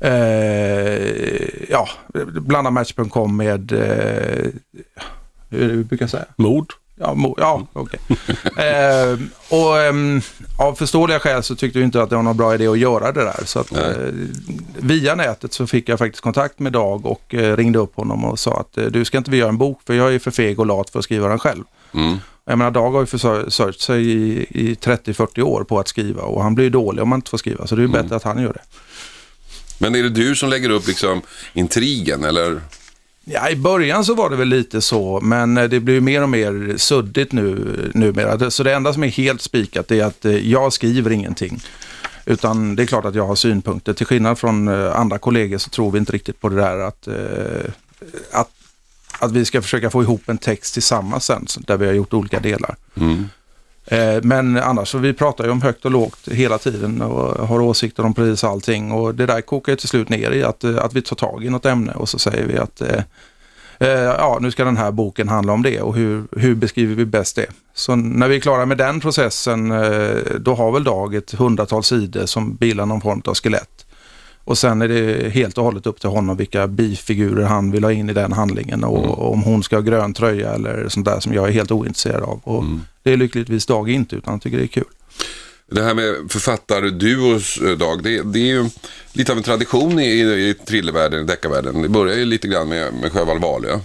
eh, 0.00 1.70
ja, 1.70 1.88
blanda 2.26 2.70
Match.com 2.70 3.36
med 3.36 3.72
eh, 3.72 4.46
hur 5.50 5.84
brukar 5.84 6.02
jag 6.02 6.10
säga? 6.10 6.26
Mord. 6.36 6.72
Ja, 7.02 7.14
mo- 7.14 7.34
ja 7.38 7.66
okej. 7.72 8.00
eh, 8.56 9.18
och 9.48 9.78
ehm, 9.80 10.20
av 10.58 10.74
förståeliga 10.74 11.20
skäl 11.20 11.42
så 11.42 11.56
tyckte 11.56 11.78
jag 11.78 11.86
inte 11.86 12.02
att 12.02 12.10
det 12.10 12.16
var 12.16 12.22
någon 12.22 12.36
bra 12.36 12.54
idé 12.54 12.66
att 12.68 12.78
göra 12.78 13.12
det 13.12 13.24
där. 13.24 13.40
Så 13.44 13.58
att, 13.60 13.72
eh, 13.72 13.92
via 14.78 15.14
nätet 15.14 15.52
så 15.52 15.66
fick 15.66 15.88
jag 15.88 15.98
faktiskt 15.98 16.22
kontakt 16.22 16.58
med 16.58 16.72
Dag 16.72 17.06
och 17.06 17.34
eh, 17.34 17.56
ringde 17.56 17.78
upp 17.78 17.96
honom 17.96 18.24
och 18.24 18.38
sa 18.38 18.60
att 18.60 18.78
eh, 18.78 18.84
du 18.84 19.04
ska 19.04 19.18
inte 19.18 19.30
vi 19.30 19.36
göra 19.36 19.48
en 19.48 19.58
bok 19.58 19.80
för 19.86 19.94
jag 19.94 20.14
är 20.14 20.18
för 20.18 20.30
feg 20.30 20.60
och 20.60 20.66
lat 20.66 20.90
för 20.90 20.98
att 20.98 21.04
skriva 21.04 21.28
den 21.28 21.38
själv. 21.38 21.64
Mm. 21.94 22.16
Jag 22.44 22.58
menar 22.58 22.70
Dag 22.70 22.90
har 22.90 23.00
ju 23.00 23.06
försörjt 23.06 23.80
sig 23.80 24.10
i, 24.10 24.46
i 24.50 24.74
30-40 24.74 25.42
år 25.42 25.64
på 25.64 25.78
att 25.78 25.88
skriva 25.88 26.22
och 26.22 26.42
han 26.42 26.54
blir 26.54 26.64
ju 26.64 26.70
dålig 26.70 27.02
om 27.02 27.08
man 27.08 27.16
inte 27.18 27.30
får 27.30 27.38
skriva 27.38 27.66
så 27.66 27.76
det 27.76 27.80
är 27.80 27.86
ju 27.86 27.92
bättre 27.92 28.16
att 28.16 28.22
han 28.22 28.42
gör 28.42 28.52
det. 28.52 28.62
Men 29.78 29.94
är 29.94 30.02
det 30.02 30.08
du 30.08 30.36
som 30.36 30.48
lägger 30.48 30.70
upp 30.70 30.86
liksom 30.86 31.20
intrigen 31.52 32.24
eller? 32.24 32.60
Ja, 33.24 33.50
i 33.50 33.56
början 33.56 34.04
så 34.04 34.14
var 34.14 34.30
det 34.30 34.36
väl 34.36 34.48
lite 34.48 34.80
så, 34.80 35.20
men 35.20 35.56
eh, 35.56 35.64
det 35.64 35.80
blir 35.80 35.94
ju 35.94 36.00
mer 36.00 36.22
och 36.22 36.28
mer 36.28 36.76
suddigt 36.76 37.32
nu 37.32 37.90
numera. 37.94 38.50
Så 38.50 38.62
det 38.62 38.74
enda 38.74 38.92
som 38.92 39.04
är 39.04 39.08
helt 39.08 39.42
spikat 39.42 39.90
är 39.90 40.04
att 40.04 40.24
eh, 40.24 40.50
jag 40.50 40.72
skriver 40.72 41.10
ingenting. 41.10 41.62
Utan 42.26 42.76
det 42.76 42.82
är 42.82 42.86
klart 42.86 43.04
att 43.04 43.14
jag 43.14 43.26
har 43.26 43.34
synpunkter. 43.34 43.92
Till 43.92 44.06
skillnad 44.06 44.38
från 44.38 44.68
eh, 44.68 44.96
andra 44.96 45.18
kollegor 45.18 45.58
så 45.58 45.70
tror 45.70 45.90
vi 45.90 45.98
inte 45.98 46.12
riktigt 46.12 46.40
på 46.40 46.48
det 46.48 46.56
där 46.56 46.78
att, 46.78 47.08
att, 48.32 48.50
att 49.18 49.32
vi 49.32 49.44
ska 49.44 49.62
försöka 49.62 49.90
få 49.90 50.02
ihop 50.02 50.28
en 50.28 50.38
text 50.38 50.74
tillsammans 50.74 51.24
sen, 51.24 51.46
där 51.66 51.76
vi 51.76 51.86
har 51.86 51.92
gjort 51.92 52.12
olika 52.12 52.40
delar. 52.40 52.76
Mm. 52.94 53.28
Eh, 53.86 54.22
men 54.22 54.56
annars 54.56 54.88
så 54.88 54.98
vi 54.98 55.12
pratar 55.12 55.44
ju 55.44 55.50
om 55.50 55.62
högt 55.62 55.84
och 55.84 55.90
lågt 55.90 56.28
hela 56.28 56.58
tiden 56.58 57.02
och 57.02 57.48
har 57.48 57.60
åsikter 57.60 58.04
om 58.04 58.14
precis 58.14 58.44
allting 58.44 58.92
och 58.92 59.14
det 59.14 59.26
där 59.26 59.40
kokar 59.40 59.72
ju 59.72 59.76
till 59.76 59.88
slut 59.88 60.08
ner 60.08 60.30
i 60.30 60.42
att, 60.42 60.64
eh, 60.64 60.78
att 60.78 60.92
vi 60.92 61.02
tar 61.02 61.16
tag 61.16 61.44
i 61.44 61.50
något 61.50 61.66
ämne 61.66 61.92
och 61.92 62.08
så 62.08 62.18
säger 62.18 62.46
vi 62.46 62.58
att 62.58 62.80
eh, 62.80 63.02
eh, 63.78 63.88
ja, 63.90 64.38
nu 64.40 64.50
ska 64.50 64.64
den 64.64 64.76
här 64.76 64.90
boken 64.90 65.28
handla 65.28 65.52
om 65.52 65.62
det 65.62 65.80
och 65.80 65.94
hur, 65.94 66.24
hur 66.36 66.54
beskriver 66.54 66.94
vi 66.94 67.04
bäst 67.04 67.36
det? 67.36 67.46
Så 67.74 67.96
när 67.96 68.28
vi 68.28 68.36
är 68.36 68.40
klara 68.40 68.66
med 68.66 68.78
den 68.78 69.00
processen 69.00 69.68
då 70.38 70.54
har 70.54 70.72
väl 70.72 70.84
Dag 70.84 71.14
ett 71.14 71.32
hundratal 71.32 71.84
sidor 71.84 72.26
som 72.26 72.54
bildar 72.54 72.86
någon 72.86 73.00
form 73.00 73.22
av 73.24 73.34
skelett. 73.34 73.79
Och 74.44 74.58
sen 74.58 74.82
är 74.82 74.88
det 74.88 75.30
helt 75.30 75.58
och 75.58 75.64
hållet 75.64 75.86
upp 75.86 76.00
till 76.00 76.10
honom 76.10 76.36
vilka 76.36 76.66
bifigurer 76.66 77.44
han 77.44 77.70
vill 77.70 77.84
ha 77.84 77.92
in 77.92 78.10
i 78.10 78.12
den 78.12 78.32
handlingen 78.32 78.84
och, 78.84 79.04
och 79.04 79.32
om 79.32 79.42
hon 79.42 79.62
ska 79.62 79.76
ha 79.76 79.80
grön 79.80 80.14
tröja 80.14 80.52
eller 80.52 80.88
sånt 80.88 81.06
där 81.06 81.20
som 81.20 81.34
jag 81.34 81.48
är 81.48 81.52
helt 81.52 81.70
ointresserad 81.70 82.22
av. 82.22 82.40
Och 82.44 82.64
Det 83.02 83.12
är 83.12 83.16
lyckligtvis 83.16 83.66
Dag 83.66 83.90
inte 83.90 84.16
utan 84.16 84.30
han 84.32 84.40
tycker 84.40 84.58
det 84.58 84.64
är 84.64 84.66
kul. 84.66 84.84
Det 85.70 85.82
här 85.82 85.94
med 85.94 86.14
författarduos, 86.28 87.58
eh, 87.58 87.78
Dag, 87.78 88.02
det, 88.02 88.22
det 88.22 88.38
är 88.38 88.46
ju 88.46 88.70
lite 89.12 89.32
av 89.32 89.38
en 89.38 89.44
tradition 89.44 90.00
i, 90.00 90.20
i 90.20 90.54
thrillervärlden, 90.66 91.20
i 91.20 91.24
deckarvärlden. 91.24 91.82
Det 91.82 91.88
börjar 91.88 92.16
ju 92.16 92.24
lite 92.24 92.48
grann 92.48 92.68
med, 92.68 92.94
med 92.94 93.12
Sjöwall 93.12 93.38
Wahlöö. 93.38 93.78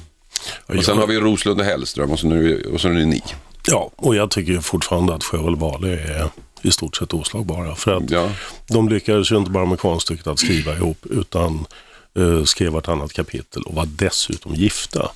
Och 0.65 0.85
sen 0.85 0.97
har 0.97 1.07
vi 1.07 1.19
Roslund 1.19 1.59
och 1.59 1.65
Hellström 1.65 2.11
och 2.11 2.19
så 2.19 2.27
nu, 2.27 2.69
och 2.73 2.81
så 2.81 2.87
nu 2.87 3.05
ni. 3.05 3.23
Ja, 3.67 3.91
och 3.95 4.15
jag 4.15 4.31
tycker 4.31 4.59
fortfarande 4.59 5.13
att 5.13 5.23
Sjöwall 5.23 5.55
Wahlöö 5.55 5.93
är 5.93 6.29
i 6.67 6.71
stort 6.71 6.95
sett 6.97 7.13
oslagbara. 7.13 7.75
För 7.75 7.91
att 7.97 8.09
Ja. 8.11 8.29
de 8.67 8.89
lyckades 8.89 9.31
ju 9.31 9.37
inte 9.37 9.51
bara 9.51 9.65
med 9.65 9.79
konststycket 9.79 10.27
att 10.27 10.39
skriva 10.39 10.73
ihop 10.75 11.05
utan 11.09 11.65
eh, 12.17 12.43
skrev 12.43 12.71
vartannat 12.71 13.13
kapitel 13.13 13.61
och 13.63 13.73
var 13.75 13.85
dessutom 13.85 14.55
gifta. 14.55 15.11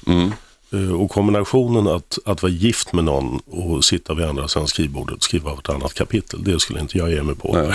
Eh, 0.73 1.01
och 1.01 1.09
kombinationen 1.11 1.87
att, 1.87 2.17
att 2.25 2.41
vara 2.41 2.51
gift 2.51 2.93
med 2.93 3.03
någon 3.03 3.39
och 3.47 3.83
sitta 3.85 4.13
vid 4.13 4.25
andra 4.25 4.47
sidan 4.47 4.67
skrivbordet 4.67 5.17
och 5.17 5.23
skriva 5.23 5.49
vartannat 5.55 5.93
kapitel, 5.93 6.43
det 6.43 6.59
skulle 6.59 6.79
inte 6.79 6.97
jag 6.97 7.11
ge 7.11 7.23
mig 7.23 7.35
på. 7.35 7.53
Nej. 7.57 7.73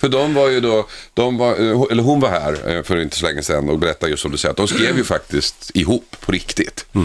För 0.00 0.08
de 0.08 0.34
var 0.34 0.48
ju 0.48 0.60
då, 0.60 0.86
de 1.14 1.36
var, 1.38 1.50
eh, 1.52 1.82
eller 1.90 2.02
hon 2.02 2.20
var 2.20 2.28
här 2.28 2.76
eh, 2.76 2.82
för 2.82 2.96
inte 2.96 3.16
så 3.16 3.26
länge 3.26 3.42
sedan 3.42 3.68
och 3.68 3.78
berättade 3.78 4.10
just 4.10 4.22
som 4.22 4.30
du 4.30 4.36
säger 4.38 4.50
att 4.50 4.56
de 4.56 4.68
skrev 4.68 4.96
ju 4.96 5.04
faktiskt 5.04 5.70
ihop 5.74 6.16
på 6.20 6.32
riktigt. 6.32 6.86
Eh, 6.94 7.02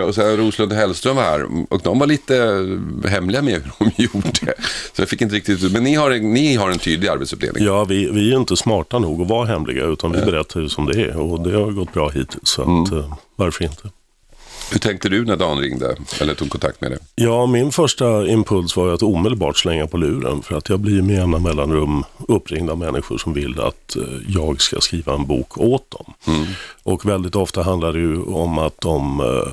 Och 0.00 0.14
sen 0.14 0.36
Roslund 0.36 0.72
och 0.72 0.78
Hellström 0.78 1.16
var 1.16 1.22
här 1.22 1.46
och 1.68 1.80
de 1.84 1.98
var 1.98 2.06
lite 2.06 2.36
eh, 3.04 3.10
hemliga 3.10 3.42
med 3.42 3.54
hur 3.54 3.72
de 3.78 3.90
gjorde. 4.02 4.54
Så 4.92 5.02
jag 5.02 5.08
fick 5.08 5.20
inte 5.20 5.34
riktigt, 5.34 5.72
men 5.72 5.84
ni 5.84 5.94
har, 5.94 6.10
ni 6.10 6.54
har 6.56 6.70
en 6.70 6.78
tydlig 6.78 7.08
arbetsuppdelning. 7.08 7.64
Ja, 7.64 7.84
vi, 7.84 8.10
vi 8.10 8.32
är 8.32 8.36
inte 8.36 8.56
smarta 8.56 8.98
nog 8.98 9.22
att 9.22 9.28
vara 9.28 9.46
hemliga 9.46 9.84
utan 9.84 10.12
vi 10.12 10.18
berättar 10.20 10.60
ju 10.60 10.68
som 10.68 10.86
det 10.86 11.02
är 11.02 11.16
och 11.16 11.40
det 11.48 11.56
har 11.56 11.70
gått 11.70 11.92
bra 11.92 12.08
hittills. 12.08 12.48
Så 12.48 12.62
att, 12.62 12.92
eh, 12.92 13.14
varför 13.36 13.64
inte? 13.64 13.90
Hur 14.72 14.78
tänkte 14.78 15.08
du 15.08 15.24
när 15.24 15.36
Dan 15.36 15.58
ringde 15.58 15.96
eller 16.20 16.34
tog 16.34 16.50
kontakt 16.50 16.80
med 16.80 16.90
dig? 16.90 16.98
Ja, 17.14 17.46
min 17.46 17.72
första 17.72 18.26
impuls 18.26 18.76
var 18.76 18.86
ju 18.86 18.94
att 18.94 19.02
omedelbart 19.02 19.58
slänga 19.58 19.86
på 19.86 19.96
luren 19.96 20.42
för 20.42 20.56
att 20.56 20.68
jag 20.68 20.80
blir 20.80 21.02
med 21.02 21.16
jämna 21.16 21.38
mellanrum 21.38 22.04
uppringd 22.28 22.70
av 22.70 22.78
människor 22.78 23.18
som 23.18 23.32
vill 23.32 23.60
att 23.60 23.96
eh, 23.96 24.02
jag 24.28 24.60
ska 24.60 24.80
skriva 24.80 25.14
en 25.14 25.26
bok 25.26 25.58
åt 25.58 25.90
dem. 25.90 26.14
Och 26.82 27.06
väldigt 27.06 27.36
ofta 27.36 27.62
handlar 27.62 27.92
det 27.92 27.98
ju 27.98 28.22
om 28.22 28.58
att 28.58 28.80
de 28.80 29.20
eh, 29.20 29.52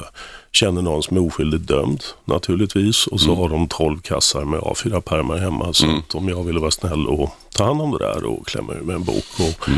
känner 0.51 0.81
någon 0.81 1.03
som 1.03 1.17
är 1.17 1.27
oskyldigt 1.27 1.67
dömd 1.67 2.03
naturligtvis 2.25 3.07
och 3.07 3.21
så 3.21 3.35
har 3.35 3.49
de 3.49 3.67
12 3.67 3.99
kassar 4.01 4.45
med 4.45 4.59
A4-pärmar 4.59 5.37
hemma 5.37 5.73
så 5.73 5.85
att 5.97 6.15
om 6.15 6.29
jag 6.29 6.43
ville 6.43 6.59
vara 6.59 6.71
snäll 6.71 7.07
och 7.07 7.29
ta 7.55 7.63
hand 7.65 7.81
om 7.81 7.91
det 7.91 7.97
där 7.97 8.25
och 8.25 8.47
klämma 8.47 8.73
ur 8.73 8.81
med 8.81 8.95
en 8.95 9.03
bok. 9.03 9.25
Och 9.39 9.69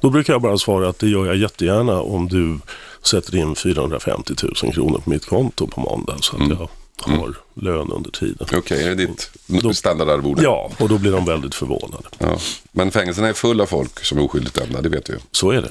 Då 0.00 0.10
brukar 0.10 0.32
jag 0.32 0.42
bara 0.42 0.58
svara 0.58 0.88
att 0.88 0.98
det 0.98 1.08
gör 1.08 1.26
jag 1.26 1.36
jättegärna 1.36 2.00
om 2.00 2.28
du 2.28 2.58
sätter 3.02 3.36
in 3.36 3.54
450 3.54 4.34
000 4.62 4.72
kronor 4.72 4.98
på 5.04 5.10
mitt 5.10 5.26
konto 5.26 5.66
på 5.66 5.80
måndag 5.80 6.16
så 6.20 6.36
att 6.36 6.48
jag 6.48 6.68
har 7.16 7.34
lön 7.54 7.90
under 7.92 8.10
tiden. 8.10 8.46
Okej, 8.54 8.82
är 8.84 8.88
det 8.88 8.94
ditt 9.06 9.30
Då- 9.46 9.74
standardarvode? 9.74 10.42
Ja, 10.42 10.70
och 10.78 10.88
då 10.88 10.98
blir 10.98 11.12
de 11.12 11.24
väldigt 11.24 11.54
förvånade. 11.54 12.04
Ja. 12.18 12.36
Men 12.72 12.90
fängelserna 12.90 13.28
är 13.28 13.32
fulla 13.32 13.62
av 13.62 13.66
folk 13.66 14.04
som 14.04 14.18
är 14.18 14.22
oskyldigt 14.24 14.54
dömda, 14.54 14.80
det 14.82 14.88
vet 14.88 15.04
du 15.04 15.12
ju. 15.12 15.18
Så 15.32 15.50
är 15.50 15.62
det. 15.62 15.70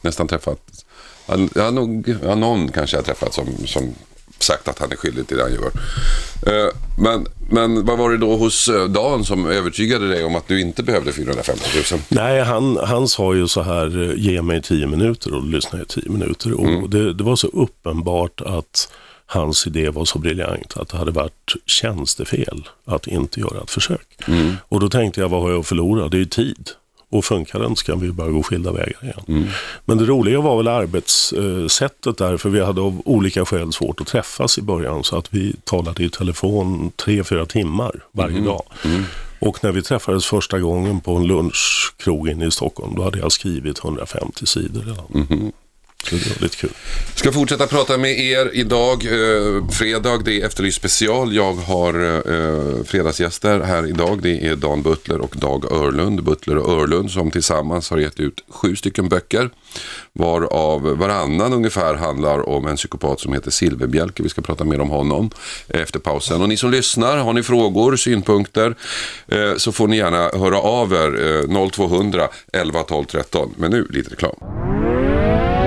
Nästan 0.00 0.28
träffat, 0.28 0.84
jag 1.54 1.62
har 1.62 1.70
nog, 1.70 2.16
ja, 2.24 2.34
någon 2.34 2.68
kanske 2.72 2.96
jag 2.96 3.02
har 3.02 3.06
träffat 3.06 3.34
som, 3.34 3.46
som 3.66 3.94
sagt 4.42 4.68
att 4.68 4.78
han 4.78 4.92
är 4.92 4.96
skyldig 4.96 5.26
till 5.28 5.36
det 5.36 5.42
han 5.42 5.52
gör. 5.52 5.70
Eh, 6.46 6.70
Men, 6.98 7.26
men 7.50 7.84
vad 7.86 7.98
var 7.98 8.10
det 8.10 8.16
då 8.18 8.36
hos 8.36 8.68
eh, 8.68 8.84
Dan 8.84 9.24
som 9.24 9.46
övertygade 9.46 10.08
dig 10.08 10.24
om 10.24 10.36
att 10.36 10.48
du 10.48 10.60
inte 10.60 10.82
behövde 10.82 11.12
450 11.12 11.64
000? 11.92 12.00
Nej, 12.08 12.40
han, 12.44 12.76
han 12.76 13.08
sa 13.08 13.34
ju 13.34 13.48
så 13.48 13.62
här, 13.62 14.02
eh, 14.10 14.14
ge 14.16 14.42
mig 14.42 14.62
tio 14.62 14.86
minuter 14.86 15.34
och 15.34 15.42
jag 15.72 15.82
i 15.82 15.84
tio 15.88 16.10
minuter. 16.10 16.52
Och 16.60 16.90
det, 16.90 17.12
det 17.14 17.24
var 17.24 17.36
så 17.36 17.46
uppenbart 17.46 18.40
att 18.40 18.92
hans 19.26 19.66
idé 19.66 19.90
var 19.90 20.04
så 20.04 20.18
briljant 20.18 20.76
att 20.76 20.88
det 20.88 20.96
hade 20.96 21.10
varit 21.10 21.54
tjänstefel 21.66 22.68
att 22.84 23.06
inte 23.06 23.40
göra 23.40 23.62
ett 23.62 23.70
försök. 23.70 24.18
Och 24.68 24.80
då 24.80 24.88
tänkte 24.88 25.20
jag, 25.20 25.28
vad 25.28 25.42
har 25.42 25.50
jag 25.50 25.60
att 25.60 25.66
förlora? 25.66 26.08
Det 26.08 26.16
är 26.16 26.18
ju 26.18 26.24
tid. 26.24 26.70
Och 27.12 27.24
funkar 27.24 27.66
inte 27.66 27.80
så 27.80 27.86
kan 27.86 28.00
vi 28.00 28.12
bara 28.12 28.28
gå 28.28 28.42
skilda 28.42 28.72
vägar 28.72 28.98
igen. 29.02 29.48
Men 29.84 29.98
det 29.98 30.04
roliga 30.04 30.40
var 30.40 30.56
väl 30.56 30.68
arbetssättet 30.68 32.18
där, 32.18 32.36
för 32.36 32.48
vi 32.48 32.60
hade 32.60 32.80
av 32.80 33.02
olika 33.04 33.44
skäl 33.44 33.72
svårt 33.72 34.00
att 34.00 34.06
träffas 34.06 34.58
i 34.58 34.62
början. 34.62 35.04
Så 35.04 35.18
att 35.18 35.34
vi 35.34 35.56
talade 35.64 36.04
i 36.04 36.10
telefon 36.10 36.90
tre, 36.96 37.24
fyra 37.24 37.46
timmar 37.46 37.92
varje 38.12 38.40
dag. 38.40 38.62
Och 39.38 39.64
när 39.64 39.72
vi 39.72 39.82
träffades 39.82 40.26
första 40.26 40.58
gången 40.58 41.00
på 41.00 41.16
en 41.16 41.26
lunchkrog 41.26 42.28
inne 42.28 42.46
i 42.46 42.50
Stockholm, 42.50 42.94
då 42.96 43.02
hade 43.02 43.18
jag 43.18 43.32
skrivit 43.32 43.84
150 43.84 44.46
sidor 44.46 44.80
redan. 44.80 45.52
Så 46.04 46.14
det 46.16 46.28
var 46.28 46.42
lite 46.42 46.56
kul. 46.56 46.70
Ska 47.14 47.32
fortsätta 47.32 47.66
prata 47.66 47.98
med 47.98 48.18
er 48.20 48.50
idag. 48.52 49.04
Eh, 49.04 49.68
fredag, 49.68 50.18
det 50.24 50.40
är 50.40 50.46
Efterlyst 50.46 50.76
special. 50.76 51.34
Jag 51.34 51.52
har 51.54 51.94
eh, 52.04 52.84
fredagsgäster 52.84 53.60
här 53.60 53.86
idag. 53.86 54.22
Det 54.22 54.46
är 54.46 54.56
Dan 54.56 54.82
Butler 54.82 55.20
och 55.20 55.34
Dag 55.36 55.72
Örlund. 55.72 56.24
Butler 56.24 56.56
och 56.56 56.72
Örlund 56.72 57.10
som 57.10 57.30
tillsammans 57.30 57.90
har 57.90 57.98
gett 57.98 58.20
ut 58.20 58.44
sju 58.48 58.76
stycken 58.76 59.08
böcker. 59.08 59.50
Varav 60.12 60.82
varannan 60.82 61.52
ungefär 61.52 61.94
handlar 61.94 62.48
om 62.48 62.66
en 62.66 62.76
psykopat 62.76 63.20
som 63.20 63.32
heter 63.32 63.50
Silverbjälke. 63.50 64.22
Vi 64.22 64.28
ska 64.28 64.42
prata 64.42 64.64
mer 64.64 64.80
om 64.80 64.90
honom 64.90 65.30
efter 65.68 65.98
pausen. 65.98 66.42
Och 66.42 66.48
ni 66.48 66.56
som 66.56 66.70
lyssnar, 66.70 67.16
har 67.16 67.32
ni 67.32 67.42
frågor, 67.42 67.96
synpunkter 67.96 68.74
eh, 69.28 69.56
så 69.56 69.72
får 69.72 69.88
ni 69.88 69.96
gärna 69.96 70.30
höra 70.38 70.58
av 70.58 70.92
er. 70.92 71.40
Eh, 71.50 71.70
0200 71.70 72.28
11 72.52 72.82
12 72.82 73.04
13. 73.04 73.54
Men 73.56 73.70
nu 73.70 73.86
lite 73.90 74.10
reklam. 74.10 74.79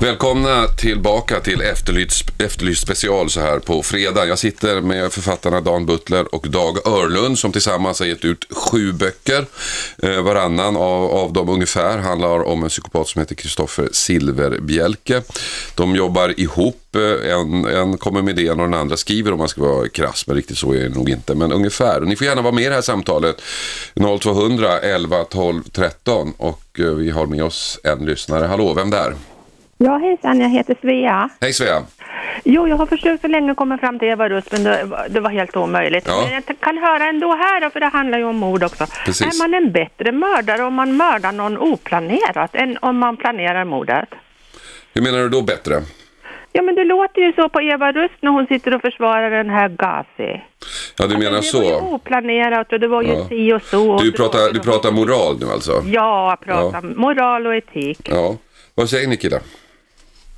Välkomna 0.00 0.66
tillbaka 0.66 1.40
till 1.40 1.60
Efterlyst, 1.60 2.24
Efterlyst 2.38 2.82
special 2.82 3.30
så 3.30 3.40
här 3.40 3.58
på 3.58 3.82
fredag. 3.82 4.26
Jag 4.26 4.38
sitter 4.38 4.80
med 4.80 5.12
författarna 5.12 5.60
Dan 5.60 5.86
Butler 5.86 6.34
och 6.34 6.48
Dag 6.48 6.86
Örlund 6.86 7.38
som 7.38 7.52
tillsammans 7.52 8.00
har 8.00 8.06
gett 8.06 8.24
ut 8.24 8.46
sju 8.50 8.92
böcker. 8.92 9.46
Eh, 10.02 10.22
varannan 10.22 10.76
av, 10.76 11.10
av 11.10 11.32
dem 11.32 11.48
ungefär 11.48 11.98
handlar 11.98 12.42
om 12.42 12.62
en 12.62 12.68
psykopat 12.68 13.08
som 13.08 13.20
heter 13.20 13.34
Kristoffer 13.34 13.88
Silverbjälke. 13.92 15.22
De 15.74 15.96
jobbar 15.96 16.40
ihop. 16.40 16.96
Eh, 16.96 17.32
en, 17.32 17.64
en 17.64 17.98
kommer 17.98 18.22
med 18.22 18.38
idén 18.38 18.60
och 18.60 18.70
den 18.70 18.80
andra 18.80 18.96
skriver 18.96 19.32
om 19.32 19.38
man 19.38 19.48
ska 19.48 19.60
vara 19.62 19.88
krass, 19.88 20.26
men 20.26 20.36
riktigt 20.36 20.58
så 20.58 20.72
är 20.72 20.82
det 20.82 20.88
nog 20.88 21.10
inte. 21.10 21.34
Men 21.34 21.52
ungefär. 21.52 22.00
Ni 22.00 22.16
får 22.16 22.26
gärna 22.26 22.42
vara 22.42 22.54
med 22.54 22.64
i 22.64 22.68
det 22.68 22.74
här 22.74 22.82
samtalet. 22.82 23.42
0200 24.20 24.80
11 24.80 25.24
12 25.24 25.62
13 25.72 26.32
och 26.36 26.62
eh, 26.78 26.84
vi 26.84 27.10
har 27.10 27.26
med 27.26 27.44
oss 27.44 27.78
en 27.84 28.06
lyssnare. 28.06 28.46
Hallå, 28.46 28.74
vem 28.74 28.90
där? 28.90 29.14
Ja, 29.82 29.98
hejsan, 29.98 30.40
jag 30.40 30.48
heter 30.48 30.76
Svea. 30.80 31.28
Hej 31.40 31.52
Svea. 31.52 31.82
Jo, 32.44 32.68
jag 32.68 32.76
har 32.76 32.86
försökt 32.86 33.20
så 33.22 33.28
länge 33.28 33.54
komma 33.54 33.78
fram 33.78 33.98
till 33.98 34.08
Eva 34.08 34.28
Rust, 34.28 34.52
men 34.52 34.64
det, 34.64 34.86
det 35.10 35.20
var 35.20 35.30
helt 35.30 35.56
omöjligt. 35.56 36.04
Ja. 36.08 36.22
Men 36.24 36.32
jag 36.34 36.60
kan 36.60 36.78
höra 36.78 37.04
ändå 37.08 37.28
här, 37.34 37.60
då, 37.60 37.70
för 37.70 37.80
det 37.80 37.86
handlar 37.86 38.18
ju 38.18 38.24
om 38.24 38.36
mord 38.36 38.62
också. 38.62 38.86
Precis. 39.04 39.34
Är 39.34 39.38
man 39.48 39.54
en 39.54 39.72
bättre 39.72 40.12
mördare 40.12 40.62
om 40.64 40.74
man 40.74 40.96
mördar 40.96 41.32
någon 41.32 41.58
oplanerat 41.58 42.54
än 42.54 42.78
om 42.82 42.98
man 42.98 43.16
planerar 43.16 43.64
mordet? 43.64 44.08
Hur 44.94 45.02
menar 45.02 45.18
du 45.18 45.28
då 45.28 45.42
bättre? 45.42 45.74
Ja, 46.52 46.62
men 46.62 46.74
det 46.74 46.84
låter 46.84 47.20
ju 47.20 47.32
så 47.32 47.48
på 47.48 47.60
Eva 47.60 47.92
Rust 47.92 48.14
när 48.20 48.30
hon 48.30 48.46
sitter 48.46 48.74
och 48.74 48.80
försvarar 48.80 49.30
den 49.30 49.50
här 49.50 49.68
Gazi. 49.68 50.42
Ja, 50.98 51.06
du 51.06 51.18
menar 51.18 51.36
Alltså, 51.36 51.58
Det 51.60 51.64
var 51.64 51.72
ju 51.72 51.78
så. 51.78 51.94
oplanerat 51.94 52.72
och 52.72 52.80
det 52.80 52.88
var 52.88 53.02
ju 53.02 53.08
Ja. 53.12 53.26
si 53.28 53.52
och 53.52 53.62
så. 53.62 53.90
och 53.92 54.02
Du 54.02 54.12
pratar, 54.12 54.52
du 54.52 54.60
pratar 54.60 54.90
moral 54.92 55.36
nu 55.40 55.46
alltså? 55.46 55.82
Ja, 55.86 56.30
jag 56.30 56.40
pratar 56.40 56.82
moral 56.96 57.46
och 57.46 57.54
etik. 57.56 58.00
Ja. 58.10 58.36
Vad 58.74 58.90
säger 58.90 59.08
ni 59.08 59.16
killar? 59.16 59.40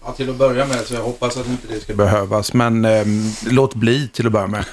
Ja, 0.04 0.12
till 0.12 0.30
att 0.30 0.36
börja 0.38 0.66
med 0.66 0.76
så 0.76 0.94
jag 0.94 1.02
hoppas 1.02 1.36
att 1.36 1.46
inte 1.48 1.68
det 1.68 1.80
ska 1.80 1.94
behövas. 1.94 2.54
Men 2.54 2.84
ehm, 2.84 3.06
låt 3.50 3.74
bli 3.74 4.08
till 4.08 4.26
att 4.26 4.32
börja 4.32 4.46
med. 4.46 4.64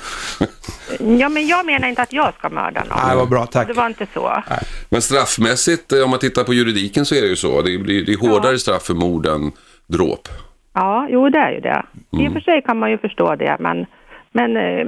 Ja, 1.20 1.30
men 1.30 1.48
jag 1.48 1.66
menar 1.66 1.88
inte 1.88 2.02
att 2.02 2.14
jag 2.14 2.34
ska 2.34 2.50
mörda 2.50 2.84
någon. 2.84 2.98
Nej, 3.08 3.16
vad 3.16 3.30
bra, 3.30 3.46
tack. 3.46 3.68
Det 3.68 3.74
var 3.74 3.88
inte 3.88 4.06
så. 4.14 4.44
Men 4.90 5.02
straffmässigt, 5.02 5.92
eh, 5.94 6.04
om 6.04 6.10
man 6.10 6.20
tittar 6.20 6.44
på 6.44 6.54
juridiken 6.54 7.06
så 7.06 7.16
är 7.16 7.22
det 7.22 7.28
ju 7.28 7.36
så. 7.36 7.62
Det 7.62 7.78
blir 7.78 8.06
det 8.06 8.14
är 8.14 8.18
hårdare 8.30 8.60
straff 8.60 8.84
för 8.84 8.94
mord 8.94 9.26
än 9.26 9.52
dråp. 9.88 10.28
Ja, 10.74 11.08
jo 11.10 11.30
det 11.30 11.38
är 11.40 11.52
ju 11.52 11.60
det. 11.60 11.84
I 12.12 12.16
Mm. 12.16 12.28
och 12.28 12.34
för 12.34 12.40
sig 12.40 12.62
kan 12.62 12.80
man 12.80 12.92
ju 12.92 12.98
förstå 12.98 13.36
det, 13.36 13.58
men, 13.60 13.86
men 14.32 14.58
eh, 14.58 14.88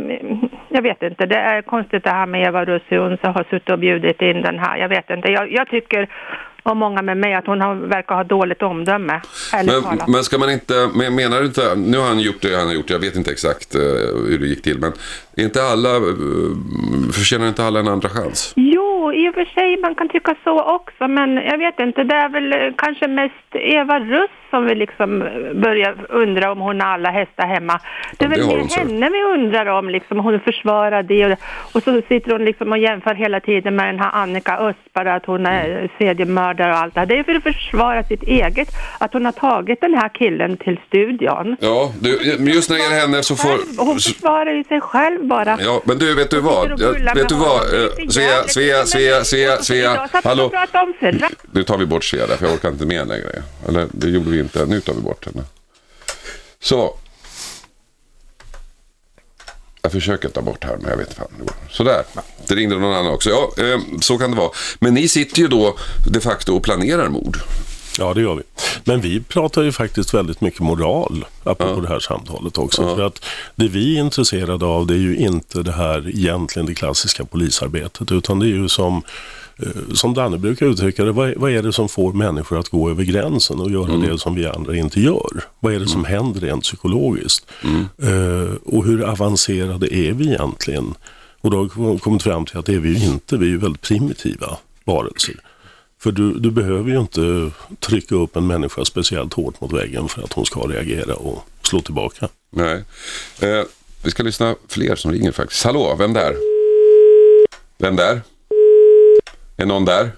jag 0.70 0.82
vet 0.82 1.02
inte. 1.04 1.26
Det 1.26 1.36
är 1.38 1.62
konstigt 1.62 2.04
det 2.04 2.10
här 2.10 2.26
med 2.26 2.48
Eva 2.48 2.66
Russ, 2.66 2.84
hur 2.88 3.00
hon 3.00 3.18
så 3.24 3.28
har 3.28 3.44
suttit 3.50 3.70
och 3.70 3.80
bjudit 3.80 4.22
in 4.22 4.42
den 4.42 4.60
här. 4.60 4.78
Jag 4.78 4.90
vet 4.90 5.10
inte. 5.10 5.32
Jag, 5.32 5.52
jag 5.52 5.68
tycker, 5.70 6.10
och 6.64 6.78
många 6.78 7.02
med 7.02 7.18
mig, 7.18 7.34
att 7.34 7.48
hon 7.48 7.62
har, 7.62 7.76
verkar 7.76 8.16
ha 8.16 8.24
dåligt 8.24 8.62
omdöme. 8.62 9.22
Men, 9.54 9.68
talat. 9.68 10.08
men 10.08 10.24
ska 10.24 10.38
man 10.38 10.50
inte, 10.50 10.90
men 10.96 11.16
menar 11.16 11.40
du 11.40 11.46
inte, 11.46 11.76
nu 11.76 11.98
har 11.98 12.08
han 12.08 12.20
gjort 12.20 12.42
det 12.42 12.56
han 12.56 12.68
har 12.68 12.74
gjort, 12.74 12.90
jag 12.90 13.00
vet 13.00 13.16
inte 13.16 13.32
exakt 13.32 13.76
eh, 13.76 13.82
hur 14.28 14.40
det 14.40 14.48
gick 14.48 14.64
till, 14.64 14.80
men 14.80 14.94
är 15.42 15.46
inte 15.46 15.64
alla, 15.64 15.90
uh, 16.00 17.12
förtjänar 17.12 17.48
inte 17.48 17.64
alla 17.64 17.80
en 17.80 17.88
andra 17.88 18.10
chans? 18.10 18.54
Jo, 18.56 19.14
i 19.14 19.30
och 19.30 19.34
för 19.34 19.46
sig 19.46 19.78
man 19.82 19.96
kan 19.96 20.10
tycka 20.10 20.36
så 20.44 20.62
också, 20.62 21.08
men 21.08 21.36
jag 21.36 21.58
vet 21.58 21.80
inte. 21.80 22.04
Det 22.04 22.16
är 22.16 22.30
väl 22.30 22.54
eh, 22.54 22.74
kanske 22.78 23.08
mest 23.08 23.56
Eva 23.56 24.00
Russ 24.00 24.32
som 24.52 24.66
vi 24.66 24.76
liksom 24.76 25.22
eh, 25.22 25.54
börjar 25.54 25.96
undra 26.10 26.52
om 26.52 26.60
hon 26.60 26.82
har 26.82 26.88
alla 26.88 27.12
hästar 27.12 27.48
hemma. 27.48 27.80
Det 28.18 28.26
är 28.26 28.30
det 28.30 28.36
väl 28.36 28.46
har 28.46 28.58
mer 28.58 28.78
henne 28.78 29.10
vi 29.10 29.24
undrar 29.24 29.66
om, 29.66 29.90
liksom, 29.90 30.20
hon 30.20 30.40
försvarar 30.40 31.04
det 31.04 31.26
och, 31.26 31.38
och 31.76 31.84
så 31.84 32.02
sitter 32.08 32.32
hon 32.32 32.46
liksom 32.46 32.72
och 32.72 32.78
jämför 32.78 33.14
hela 33.14 33.40
tiden 33.40 33.76
med 33.76 33.86
den 33.86 34.00
här 34.00 34.12
Annika 34.14 34.58
Östberg, 34.58 35.10
att 35.10 35.26
hon 35.26 35.46
är 35.46 35.90
seriemördare 35.98 36.72
och 36.72 36.78
allt 36.78 36.94
det 36.94 37.00
här. 37.00 37.08
Det 37.08 37.20
är 37.20 37.24
för 37.24 37.36
att 37.36 37.44
försvara 37.44 38.04
sitt 38.04 38.24
eget, 38.24 38.70
att 39.00 39.14
hon 39.14 39.26
har 39.26 39.32
tagit 39.32 39.82
den 39.82 39.94
här 39.94 40.10
killen 40.10 40.58
till 40.58 40.80
studion. 40.88 41.56
Ja, 41.60 41.92
du, 42.02 42.36
men 42.40 42.54
just 42.54 42.70
när 42.70 42.78
det 42.78 42.84
gäller 42.84 43.02
henne 43.02 43.24
så 43.24 43.36
får... 43.36 43.86
hon 43.86 43.94
försvarar 43.96 44.54
ju 44.54 44.64
sig 44.64 44.82
själv 44.82 45.26
bara. 45.32 45.58
Ja, 45.62 45.82
men 45.86 45.98
du, 45.98 46.16
vet 46.16 46.30
du 46.30 46.40
vad? 46.40 46.70
Jag, 46.80 47.16
vet 47.16 47.30
du 47.30 47.36
vad? 47.36 47.62
Svea. 48.10 48.48
Svea, 48.48 48.86
Svea, 48.86 49.24
Svea, 49.24 49.64
Svea. 49.64 50.10
Hallå? 50.24 50.52
Nu 51.52 51.64
tar 51.64 51.78
vi 51.78 51.86
bort 51.86 52.04
Svea 52.04 52.28
där, 52.28 52.38
för 52.38 52.46
jag 52.46 52.54
orkar 52.54 52.70
inte 52.70 52.86
med 52.86 53.08
längre. 53.08 53.44
Eller 53.68 53.88
det 53.92 54.10
gjorde 54.10 54.30
vi 54.30 54.40
inte, 54.40 54.66
nu 54.66 54.82
tar 54.82 54.94
vi 54.94 55.02
bort 55.02 55.26
henne. 55.26 55.44
Så. 56.60 56.98
Jag 59.82 59.92
försöker 59.92 60.30
ta 60.30 60.42
bort 60.42 60.64
här, 60.64 60.78
men 60.78 60.90
jag 60.90 60.98
vet 60.98 61.08
inte 61.08 61.20
fan 61.20 61.28
hur 61.32 61.38
det 61.38 61.44
går. 61.44 61.56
Sådär. 61.70 62.04
Det 62.48 62.56
ringde 62.56 62.76
någon 62.76 62.94
annan 62.94 63.14
också. 63.14 63.30
Ja, 63.30 63.64
eh, 63.64 63.80
så 64.02 64.18
kan 64.18 64.32
det 64.32 64.38
vara. 64.38 64.52
Men 64.80 64.94
ni 64.94 65.08
sitter 65.08 65.40
ju 65.42 65.48
då 65.48 65.78
de 66.08 66.20
facto 66.20 66.56
och 66.56 66.64
planerar 66.64 67.10
mord. 67.10 67.38
Ja, 68.00 68.14
det 68.14 68.22
gör 68.22 68.36
vi. 68.36 68.42
Men 68.84 69.02
vi 69.02 69.22
pratar 69.22 69.62
ju 69.64 69.72
faktiskt 69.72 70.14
väldigt 70.14 70.42
mycket 70.42 70.60
moral 70.60 71.26
apropå 71.44 71.82
det 71.82 71.88
här 71.88 72.00
samtalet 72.00 72.58
också. 72.58 72.96
För 72.96 73.04
att 73.04 73.26
det 73.56 73.68
vi 73.68 73.98
är 73.98 74.02
intresserade 74.02 74.66
av 74.66 74.88
det 74.88 74.94
är 74.94 74.98
ju 74.98 75.18
inte 75.18 75.64
det 75.64 75.72
här 75.72 76.10
egentligen 76.10 76.66
det 76.66 76.74
klassiska 76.74 77.26
polisarbetet 77.26 78.12
utan 78.12 78.40
det 78.40 78.46
är 78.46 78.48
ju 78.48 78.70
som 78.70 79.02
eh, 79.58 79.94
som 79.94 80.14
Danne 80.14 80.38
brukar 80.38 80.66
uttrycka 80.66 81.04
det, 81.04 81.12
vad 81.12 81.30
är, 81.30 81.36
vad 81.36 81.52
är 81.52 81.64
det 81.64 81.74
som 81.74 81.90
får 81.90 82.14
människor 82.14 82.60
att 82.60 82.70
gå 82.70 82.90
över 82.90 83.04
gränsen 83.04 83.60
och 83.60 83.72
göra 83.72 83.98
det 83.98 84.18
som 84.20 84.36
vi 84.36 84.48
andra 84.48 84.76
inte 84.76 85.02
gör? 85.02 85.44
Vad 85.60 85.74
är 85.74 85.80
det 85.80 85.88
som 85.88 86.06
händer 86.06 86.42
rent 86.42 86.64
psykologiskt? 86.64 87.46
Eh, 88.04 88.56
och 88.66 88.86
hur 88.86 89.04
avancerade 89.04 89.96
är 89.96 90.14
vi 90.14 90.28
egentligen? 90.28 90.94
Och 91.42 91.52
då 91.52 91.58
har 91.58 91.94
vi 91.94 92.00
kommit 92.00 92.24
fram 92.24 92.46
till 92.46 92.58
att 92.58 92.66
det 92.66 92.74
är 92.74 92.80
vi 92.80 92.90
ju 93.00 93.06
inte, 93.06 93.38
vi 93.38 93.46
är 93.46 93.50
ju 93.50 93.58
väldigt 93.58 93.82
primitiva 93.82 94.58
varelser. 94.86 95.36
För 96.04 96.12
du, 96.12 96.34
du 96.34 96.52
behöver 96.52 96.90
ju 96.90 97.00
inte 97.00 97.52
trycka 97.80 98.16
upp 98.16 98.36
en 98.36 98.48
människa 98.48 98.86
speciellt 98.86 99.34
hårt 99.34 99.62
mot 99.62 99.74
väggen 99.74 100.08
för 100.08 100.22
att 100.22 100.34
hon 100.34 100.46
ska 100.46 100.60
reagera 100.60 101.16
och 101.16 101.46
slå 101.62 101.82
tillbaka. 101.82 102.28
Nej. 102.50 102.84
Eh, 103.42 103.64
vi 104.04 104.12
ska 104.12 104.24
lyssna 104.24 104.56
fler 104.70 104.96
som 104.96 105.12
ringer 105.12 105.32
faktiskt. 105.32 105.66
Hallå, 105.66 105.96
vem 106.00 106.14
där? 106.14 106.36
Vem 107.78 107.96
där? 107.96 108.22
Är 109.58 109.66
någon 109.66 109.86
där? 109.86 110.10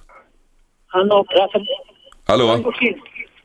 Hallå? 2.25 2.73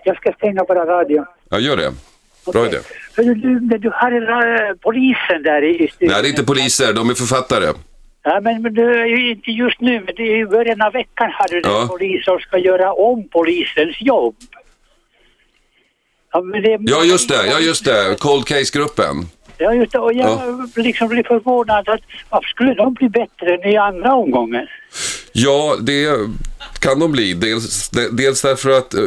Jag 0.05 0.17
ska 0.17 0.33
stänga 0.33 0.65
bara 0.65 0.87
radion. 0.87 1.25
Ja, 1.49 1.59
gör 1.59 1.77
det. 1.77 1.93
Bra 2.53 2.67
idé. 2.67 2.79
Hörru, 3.17 3.35
du, 3.35 3.61
men 3.61 3.81
du 3.81 3.91
har 3.95 4.13
äh, 4.13 4.75
polisen 4.81 5.43
där 5.43 5.63
i, 5.63 5.85
i 5.85 5.89
studion. 5.89 6.13
Nej, 6.13 6.23
det 6.23 6.29
är 6.29 6.31
inte 6.31 6.45
poliser, 6.45 6.93
de 6.93 7.11
är 7.11 7.15
författare. 7.15 7.73
Ja, 8.29 8.41
men, 8.41 8.63
men 8.63 8.75
du 8.75 8.83
är 9.03 9.07
ju 9.07 9.31
inte 9.31 9.51
just 9.51 9.81
nu, 9.81 10.01
men 10.01 10.15
det 10.17 10.23
är 10.23 10.37
i 10.43 10.47
början 10.47 10.83
av 10.83 10.93
veckan 10.93 11.31
har 11.39 11.49
du 11.49 11.61
Ja. 11.65 11.83
en 11.83 11.89
polis 11.89 12.25
som 12.25 12.39
ska 12.39 12.59
göra 12.59 12.93
om 12.93 13.29
polisens 13.29 13.97
jobb. 14.01 14.35
Ja, 16.33 16.41
det, 16.41 16.79
Ja, 16.81 17.05
just 17.05 17.29
det. 17.29 17.47
Ja, 17.47 17.59
just 17.61 17.85
det. 17.85 18.17
Cold 18.19 18.47
Case-gruppen. 18.47 19.17
Ja, 19.59 19.75
just 19.75 19.93
det. 19.93 19.99
Och 19.99 20.13
jag 20.13 20.69
liksom 20.77 21.09
blir 21.09 21.23
förvånad 21.23 21.89
att 21.89 22.01
varför 22.31 22.49
skulle 22.49 22.75
de 22.75 22.95
bli 22.95 23.09
bättre 23.09 23.55
än 23.55 23.65
i 23.73 23.77
andra 23.77 24.15
omgången? 24.15 24.67
Ja, 25.33 25.77
det 25.81 26.09
kan 26.81 26.99
de 27.01 27.13
bli. 27.13 27.33
Dels, 27.35 27.91
dels 28.13 28.43
därför 28.43 28.71
att 28.71 28.95
eh, 28.95 29.01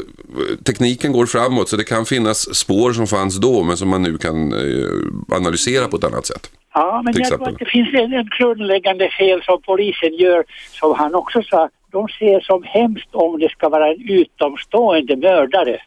tekniken 0.66 1.12
går 1.12 1.26
framåt 1.26 1.70
så 1.70 1.76
det 1.78 1.84
kan 1.84 2.06
finnas 2.06 2.56
spår 2.56 2.94
som 2.94 3.08
fanns 3.08 3.38
då 3.38 3.64
men 3.64 3.78
som 3.78 3.90
man 3.90 4.02
nu 4.02 4.18
kan 4.18 4.54
eh, 4.54 5.36
analysera 5.36 5.88
på 5.88 5.98
ett 5.98 6.04
annat 6.04 6.26
sätt. 6.26 6.50
Ja, 6.74 7.02
men 7.06 7.14
jag 7.18 7.28
tror 7.28 7.48
att 7.48 7.60
det 7.60 7.66
finns 7.66 7.94
en, 7.94 8.14
en 8.14 8.30
grundläggande 8.38 9.10
fel 9.10 9.44
som 9.44 9.62
polisen 9.62 10.14
gör, 10.14 10.44
som 10.80 10.96
han 10.96 11.16
också 11.16 11.44
sa. 11.44 11.70
De 11.92 12.08
ser 12.08 12.40
som 12.40 12.64
hemskt 12.64 13.10
om 13.12 13.40
det 13.40 13.50
ska 13.50 13.70
vara 13.70 13.88
en 13.88 14.10
utomstående 14.10 15.16
mördare. 15.16 15.82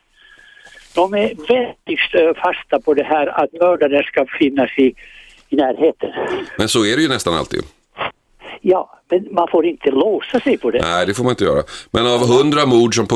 De 0.94 1.14
är 1.14 1.32
väldigt 1.48 2.38
fasta 2.38 2.80
på 2.80 2.94
det 2.94 3.04
här 3.04 3.26
att 3.26 3.52
mördaren 3.52 4.02
ska 4.02 4.26
finnas 4.38 4.70
i, 4.78 4.94
i 5.48 5.56
närheten. 5.56 6.10
Men 6.58 6.68
så 6.68 6.84
är 6.84 6.96
det 6.96 7.02
ju 7.02 7.08
nästan 7.08 7.34
alltid. 7.34 7.60
Ja, 8.66 8.90
men 9.10 9.28
man 9.34 9.48
får 9.48 9.66
inte 9.66 9.90
låsa 9.90 10.40
sig 10.40 10.58
på 10.58 10.70
det. 10.70 10.82
Nej, 10.82 11.06
det 11.06 11.14
får 11.14 11.24
man 11.24 11.30
inte 11.30 11.44
göra. 11.44 11.62
Men 11.90 12.06
av 12.06 12.20
100 12.22 12.66
mord 12.66 12.94
som 12.94 13.06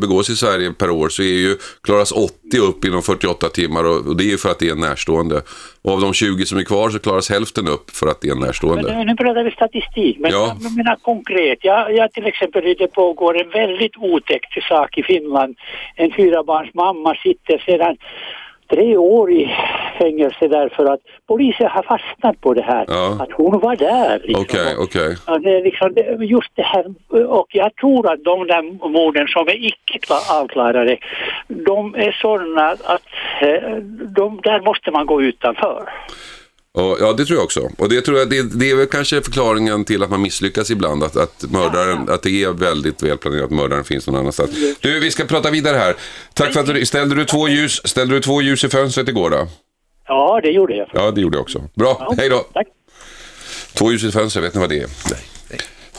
begås 0.00 0.30
i 0.30 0.36
Sverige 0.36 0.72
per 0.72 0.90
år 0.90 1.08
så 1.08 1.22
är 1.22 1.26
ju, 1.46 1.56
klaras 1.84 2.12
80 2.12 2.58
upp 2.68 2.84
inom 2.84 3.02
48 3.02 3.48
timmar 3.48 3.84
och, 3.84 4.16
det 4.16 4.24
är 4.24 4.30
ju 4.30 4.38
för 4.38 4.48
att 4.50 4.58
det 4.58 4.68
är 4.68 4.72
en 4.72 4.80
närstående. 4.80 5.42
Och 5.82 5.92
av 5.92 6.00
de 6.00 6.12
20 6.12 6.44
som 6.46 6.58
är 6.58 6.62
kvar 6.64 6.90
så 6.90 6.98
klaras 6.98 7.30
hälften 7.30 7.68
upp 7.68 7.90
för 7.90 8.06
att 8.06 8.20
det 8.20 8.28
är 8.28 8.32
en 8.32 8.38
Men 8.38 8.46
närstående. 8.46 8.98
nu, 8.98 9.04
nu 9.04 9.16
pratar 9.16 9.44
vi 9.44 9.50
statistik, 9.50 10.16
men 10.18 10.30
Ja. 10.30 10.56
jag 10.62 10.76
menar 10.76 10.96
konkret. 11.02 11.58
Jag, 11.62 11.96
jag 11.96 12.12
till 12.12 12.26
exempel, 12.26 12.74
det 12.78 12.86
pågår 12.86 13.40
en 13.40 13.50
väldigt 13.50 13.96
otäck 13.96 14.44
sak 14.68 14.98
i 14.98 15.02
Finland. 15.02 15.56
En 15.96 16.12
fyrabarns 16.12 16.74
mamma 16.74 17.14
sitter 17.14 17.58
sedan 17.66 17.96
tre 18.72 18.96
år 18.96 19.32
i 19.32 19.50
fängelse 19.98 20.48
därför 20.48 20.84
att 20.92 21.00
polisen 21.28 21.66
har 21.66 21.82
fastnat 21.82 22.40
på 22.40 22.54
det 22.54 22.62
här. 22.62 22.84
Ja. 22.88 23.16
Att 23.20 23.32
hon 23.32 23.60
var 23.60 23.76
där. 23.76 24.20
Liksom. 24.24 24.42
Okej, 24.42 24.76
okej. 24.78 25.16
Ja, 25.26 25.38
det 25.38 25.50
är 25.50 25.62
liksom, 25.64 25.94
just 26.24 26.50
det 26.54 26.62
här, 26.62 26.84
och 27.28 27.46
jag 27.52 27.76
tror 27.76 28.12
att 28.12 28.24
de 28.24 28.46
där 28.46 28.88
morden 28.88 29.28
som 29.28 29.48
är 29.48 29.66
icke 29.66 29.98
kla- 29.98 30.40
avklarade, 30.40 30.96
de 31.48 31.94
är 31.94 32.12
sådana 32.12 32.70
att 32.70 33.08
eh, 33.40 33.76
de, 34.16 34.40
där 34.42 34.60
måste 34.60 34.90
man 34.90 35.06
gå 35.06 35.22
utanför. 35.22 35.88
Och, 36.74 36.96
ja, 37.00 37.12
det 37.12 37.24
tror 37.24 37.36
jag 37.36 37.44
också. 37.44 37.70
Och 37.78 37.88
det 37.88 38.00
tror 38.00 38.18
jag, 38.18 38.30
det, 38.30 38.42
det 38.42 38.70
är 38.70 38.76
väl 38.76 38.86
kanske 38.86 39.22
förklaringen 39.22 39.84
till 39.84 40.02
att 40.02 40.10
man 40.10 40.22
misslyckas 40.22 40.70
ibland. 40.70 41.04
Att, 41.04 41.16
att, 41.16 41.44
mördaren, 41.50 42.08
att 42.08 42.22
det 42.22 42.42
är 42.42 42.50
väldigt 42.50 43.02
välplanerat 43.02 43.44
att 43.44 43.50
mördaren 43.50 43.84
finns 43.84 44.06
någon 44.06 44.16
annanstans. 44.16 44.50
Du, 44.80 45.00
vi 45.00 45.10
ska 45.10 45.24
prata 45.24 45.50
vidare 45.50 45.76
här. 45.76 45.96
Tack 46.34 46.52
för 46.52 46.60
att 46.60 46.66
du 46.66 46.86
ställde 46.86 47.14
du 47.14 47.24
två 47.24 47.48
ljus, 47.48 47.80
ställde 47.84 48.14
du 48.14 48.20
två 48.20 48.42
ljus 48.42 48.64
i 48.64 48.68
fönstret 48.68 49.08
igår 49.08 49.30
då? 49.30 49.48
Ja, 50.08 50.40
det 50.42 50.50
gjorde 50.50 50.76
jag. 50.76 50.90
Ja, 50.92 51.10
det 51.10 51.20
gjorde 51.20 51.36
jag 51.36 51.42
också. 51.42 51.62
Bra, 51.74 52.14
hej 52.18 52.28
då. 52.28 52.38
Tack. 52.38 52.66
Två 53.74 53.92
ljus 53.92 54.04
i 54.04 54.12
fönstret, 54.12 54.44
vet 54.44 54.54
ni 54.54 54.60
vad 54.60 54.68
det 54.68 54.78
är? 54.78 54.88
Nej. 55.10 55.20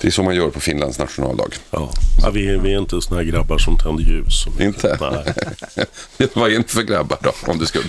Det 0.03 0.09
är 0.09 0.11
så 0.11 0.23
man 0.23 0.35
gör 0.35 0.49
på 0.49 0.59
Finlands 0.59 0.99
nationaldag. 0.99 1.55
Ja. 1.71 1.89
Ja, 2.21 2.29
vi, 2.29 2.57
vi 2.57 2.73
är 2.73 2.77
inte 2.77 3.01
såna 3.01 3.17
här 3.17 3.23
grabbar 3.23 3.57
som 3.57 3.77
tänder 3.77 4.03
ljus. 4.03 4.45
Inte? 4.59 4.97
Nej. 5.01 6.27
vad 6.33 6.51
är 6.51 6.57
ni 6.57 6.63
för 6.63 6.81
grabbar 6.81 7.17
då? 7.21 7.31
Om 7.47 7.59
du 7.59 7.65
skulle... 7.65 7.85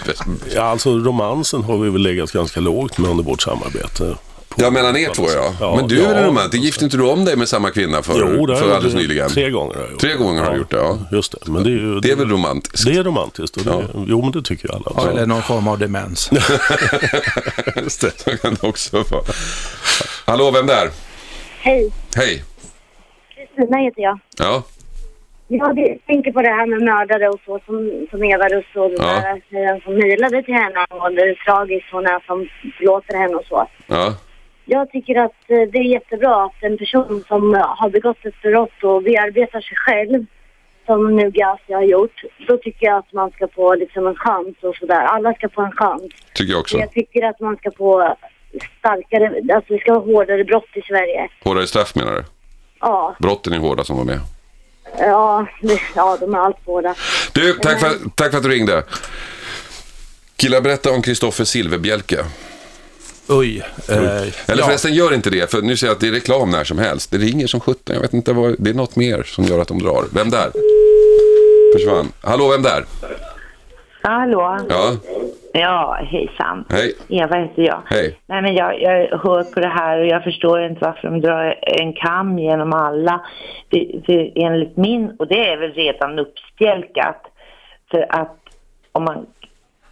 Ja, 0.55 0.63
alltså 0.63 0.99
romansen 0.99 1.63
har 1.63 1.79
vi 1.79 1.91
väl 1.91 2.03
legat 2.03 2.33
ganska 2.33 2.61
lågt 2.61 2.99
med 2.99 3.11
under 3.11 3.25
vårt 3.25 3.43
samarbete. 3.43 4.17
Ja, 4.57 4.71
mellan 4.71 4.97
er 4.97 5.11
två 5.15 5.27
ja. 5.35 5.55
Ja, 5.61 5.77
Men 5.77 5.89
du 5.89 6.05
är 6.05 6.09
väl 6.09 6.23
ja, 6.23 6.29
romantik? 6.29 6.63
Gifte 6.63 6.85
inte 6.85 6.97
du 6.97 7.03
om 7.03 7.25
dig 7.25 7.37
med 7.37 7.49
samma 7.49 7.71
kvinna 7.71 8.03
för, 8.03 8.35
Jo, 8.37 8.47
det 8.47 8.57
för 8.57 8.75
alldeles 8.75 8.95
nyligen? 8.95 9.31
Tre 9.31 9.51
gånger 9.51 9.75
har 9.75 9.83
jag 9.83 9.91
gjort 9.91 10.01
Tre 10.01 10.15
gånger 10.15 10.43
har 10.43 10.53
du 10.53 10.59
gjort 10.59 10.71
det, 10.71 10.77
ja. 10.77 10.99
Just 11.13 11.33
det. 11.33 11.39
Men 11.51 11.63
det 11.63 11.71
är 11.71 11.73
ju... 11.73 12.01
Det 12.01 12.11
är 12.11 12.17
väl 12.17 12.29
romantiskt? 12.29 12.87
Det 12.87 12.97
är 12.97 13.05
romantiskt. 13.05 13.57
Och 13.57 13.65
det, 13.65 13.89
Jo, 14.07 14.23
men 14.23 14.33
det 14.33 14.43
tycker 14.43 14.69
ju 14.69 14.75
alla. 14.75 14.93
Ja, 14.97 15.11
eller 15.11 15.27
någon 15.27 15.43
form 15.43 15.69
av 15.69 15.79
demens. 15.79 16.31
Just 17.77 18.01
det, 18.01 18.13
så 18.17 18.37
kan 18.37 18.57
det 18.61 18.67
också 18.67 19.05
vara. 19.11 19.25
Hallå, 20.25 20.51
vem 20.51 20.67
där? 20.67 20.91
Hej, 21.65 21.91
Hej. 22.17 22.43
Kristina 23.35 23.77
heter 23.79 24.03
jag. 24.03 24.19
Ja, 24.39 24.63
Jag 25.49 25.99
tänker 26.07 26.33
på 26.33 26.43
det 26.43 26.49
här 26.49 26.67
med 26.67 26.83
mördare 26.83 27.29
och 27.29 27.41
så 27.47 27.61
som, 27.67 28.07
som 28.11 28.25
Eva 28.25 28.49
Russ 28.49 28.71
och 28.75 28.91
den 28.91 28.99
Ja. 29.09 29.21
där 29.21 29.43
tjejen 29.51 29.81
som 29.81 29.95
mejlade 29.95 30.43
till 30.43 30.55
henne 30.55 30.87
angående 30.89 31.23
hur 31.25 31.35
tragiskt 31.35 31.87
hon 31.93 32.07
är 32.07 32.21
som 32.27 32.49
förlåter 32.79 33.17
henne 33.17 33.35
och 33.35 33.45
så. 33.49 33.67
ja. 33.87 34.15
Jag 34.67 34.91
tycker 34.91 35.15
att 35.17 35.41
eh, 35.49 35.63
det 35.73 35.79
är 35.79 35.93
jättebra 35.99 36.45
att 36.45 36.63
en 36.63 36.79
person 36.79 37.25
som 37.29 37.55
har 37.79 37.91
begått 37.91 38.25
ett 38.27 38.43
brott 38.43 38.83
och 38.83 39.03
bearbetar 39.03 39.61
sig 39.61 39.77
själv, 39.77 40.27
som 40.87 41.17
nu 41.17 41.31
Gazi 41.31 41.73
har 41.73 41.83
gjort, 41.83 42.23
då 42.49 42.57
tycker 42.57 42.87
jag 42.87 42.97
att 42.99 43.13
man 43.13 43.31
ska 43.31 43.49
få 43.49 43.75
liksom 43.75 44.07
en 44.07 44.15
chans 44.17 44.57
och 44.63 44.77
sådär. 44.77 45.01
Alla 45.03 45.35
ska 45.35 45.49
få 45.49 45.63
en 45.63 45.73
chans. 45.73 46.03
Tycker 46.35 46.53
jag 46.53 46.61
också. 46.61 46.79
Jag 46.79 46.91
tycker 46.93 47.23
att 47.29 47.41
man 47.41 47.57
ska 47.57 47.71
få 47.71 48.17
starkare, 48.79 49.55
alltså 49.55 49.73
det 49.75 49.81
ska 49.81 49.93
vara 49.93 50.05
hårdare 50.05 50.45
brott 50.45 50.69
i 50.75 50.83
Sverige. 50.83 51.29
Hårdare 51.45 51.67
straff 51.67 51.95
menar 51.95 52.13
du? 52.13 52.25
Ja, 52.81 53.17
Brotten 53.19 53.53
är 53.53 53.59
hårda 53.59 53.85
som 53.85 53.97
var 53.97 54.05
med. 54.05 54.21
ja, 54.99 55.47
det, 55.63 55.81
ja 55.97 56.17
de 56.21 56.35
är 56.35 56.39
allt 56.39 56.57
hårda. 56.67 56.95
Du, 57.33 57.53
tack 57.53 57.81
för, 57.81 57.91
tack 58.15 58.31
för 58.31 58.39
att 58.39 58.45
du 58.45 58.51
ringde. 58.51 58.83
Killar, 60.37 60.61
berätta 60.61 60.91
om 60.91 61.03
Kristoffer 61.03 61.45
Silverbjälke. 61.45 62.25
Oj. 63.29 63.63
Eh, 63.89 63.97
Eller 63.97 64.33
ja. 64.47 64.65
förresten, 64.67 64.95
gör 64.95 65.15
inte 65.15 65.31
det, 65.31 65.51
för 65.51 65.63
nu 65.63 65.77
ser 65.77 65.87
jag 65.87 65.95
att 65.95 66.01
det 66.01 66.09
är 66.09 66.13
reklam 66.13 66.51
när 66.51 66.65
som 66.65 66.79
helst. 66.79 67.11
Det 67.11 67.19
ringer 67.19 67.47
som 67.47 67.61
sjutton, 67.61 67.95
jag 67.95 68.03
vet 68.03 68.13
inte 68.15 68.33
vad, 68.33 68.57
det 68.59 68.71
är 68.71 68.75
något 68.75 68.97
mer 68.97 69.23
som 69.23 69.45
gör 69.45 69.59
att 69.59 69.69
de 69.69 69.79
drar. 69.83 70.05
Vem 70.15 70.31
där? 70.31 70.51
Försvann. 71.75 72.13
Hallå, 72.21 72.49
vem 72.49 72.63
där? 72.63 72.85
Hallå? 74.09 74.59
Ja, 74.69 74.93
Ja, 75.57 75.99
hejsan. 76.11 76.65
hej. 76.71 76.93
Eva 77.09 77.37
heter 77.37 77.63
jag. 77.63 77.83
Hej. 77.87 78.19
Nej, 78.27 78.43
men 78.43 78.55
jag, 78.55 78.81
jag 78.83 79.19
hör 79.19 79.55
på 79.55 79.61
det 79.61 79.69
här 79.69 79.99
och 80.01 80.07
jag 80.07 80.25
förstår 80.25 80.63
inte 80.65 80.81
varför 80.85 81.09
de 81.11 81.21
drar 81.21 81.55
en 81.63 81.93
kam 81.93 82.39
genom 82.39 82.73
alla. 82.73 83.21
För, 83.71 84.05
för 84.07 84.33
enligt 84.35 84.77
min, 84.77 85.17
och 85.19 85.27
det 85.29 85.49
är 85.49 85.57
väl 85.57 85.73
redan 85.73 86.19
uppspjälkat, 86.19 87.23
för 87.91 88.07
att 88.09 88.37
om 88.93 89.05
man 89.05 89.27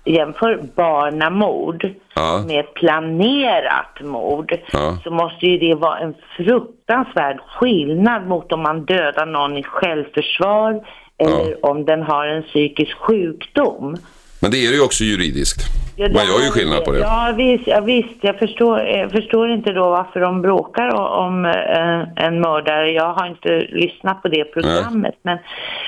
jämför 0.05 0.61
barnamord 0.77 1.90
Ja. 2.14 2.44
med 2.46 2.75
planerat 2.75 4.01
mord 4.01 4.59
Ja. 4.72 4.98
så 5.05 5.11
måste 5.11 5.46
ju 5.46 5.59
det 5.59 5.75
vara 5.75 5.98
en 5.98 6.14
fruktansvärd 6.37 7.40
skillnad 7.40 8.27
mot 8.27 8.53
om 8.53 8.61
man 8.62 8.85
dödar 8.85 9.27
någon 9.27 9.57
i 9.57 9.62
självförsvar 9.62 10.81
eller 11.18 11.66
om 11.66 11.85
den 11.85 12.03
har 12.03 12.27
en 12.27 12.42
psykisk 12.42 12.96
sjukdom. 12.96 13.96
Men 14.40 14.51
det 14.51 14.66
är 14.66 14.70
det 14.70 14.77
ju 14.77 14.85
också 14.85 15.05
juridiskt. 15.05 15.61
Ja, 15.96 16.09
Man 16.14 16.27
gör 16.27 16.40
ju 16.40 16.51
skillnad 16.51 16.85
på 16.85 16.92
det. 16.92 16.98
Ja 16.98 17.35
visst, 17.37 17.66
ja, 17.66 17.81
visst. 17.81 18.16
jag 18.20 18.38
förstår, 18.38 18.81
jag 18.81 19.11
förstår 19.11 19.51
inte 19.51 19.72
då 19.72 19.90
varför 19.90 20.20
de 20.20 20.42
bråkar 20.42 20.94
om 20.94 21.44
eh, 21.44 22.25
en 22.27 22.40
mördare. 22.40 22.90
Jag 22.90 23.12
har 23.12 23.27
inte 23.27 23.59
lyssnat 23.59 24.22
på 24.22 24.29
det 24.29 24.44
programmet. 24.44 25.14
Men, 25.22 25.38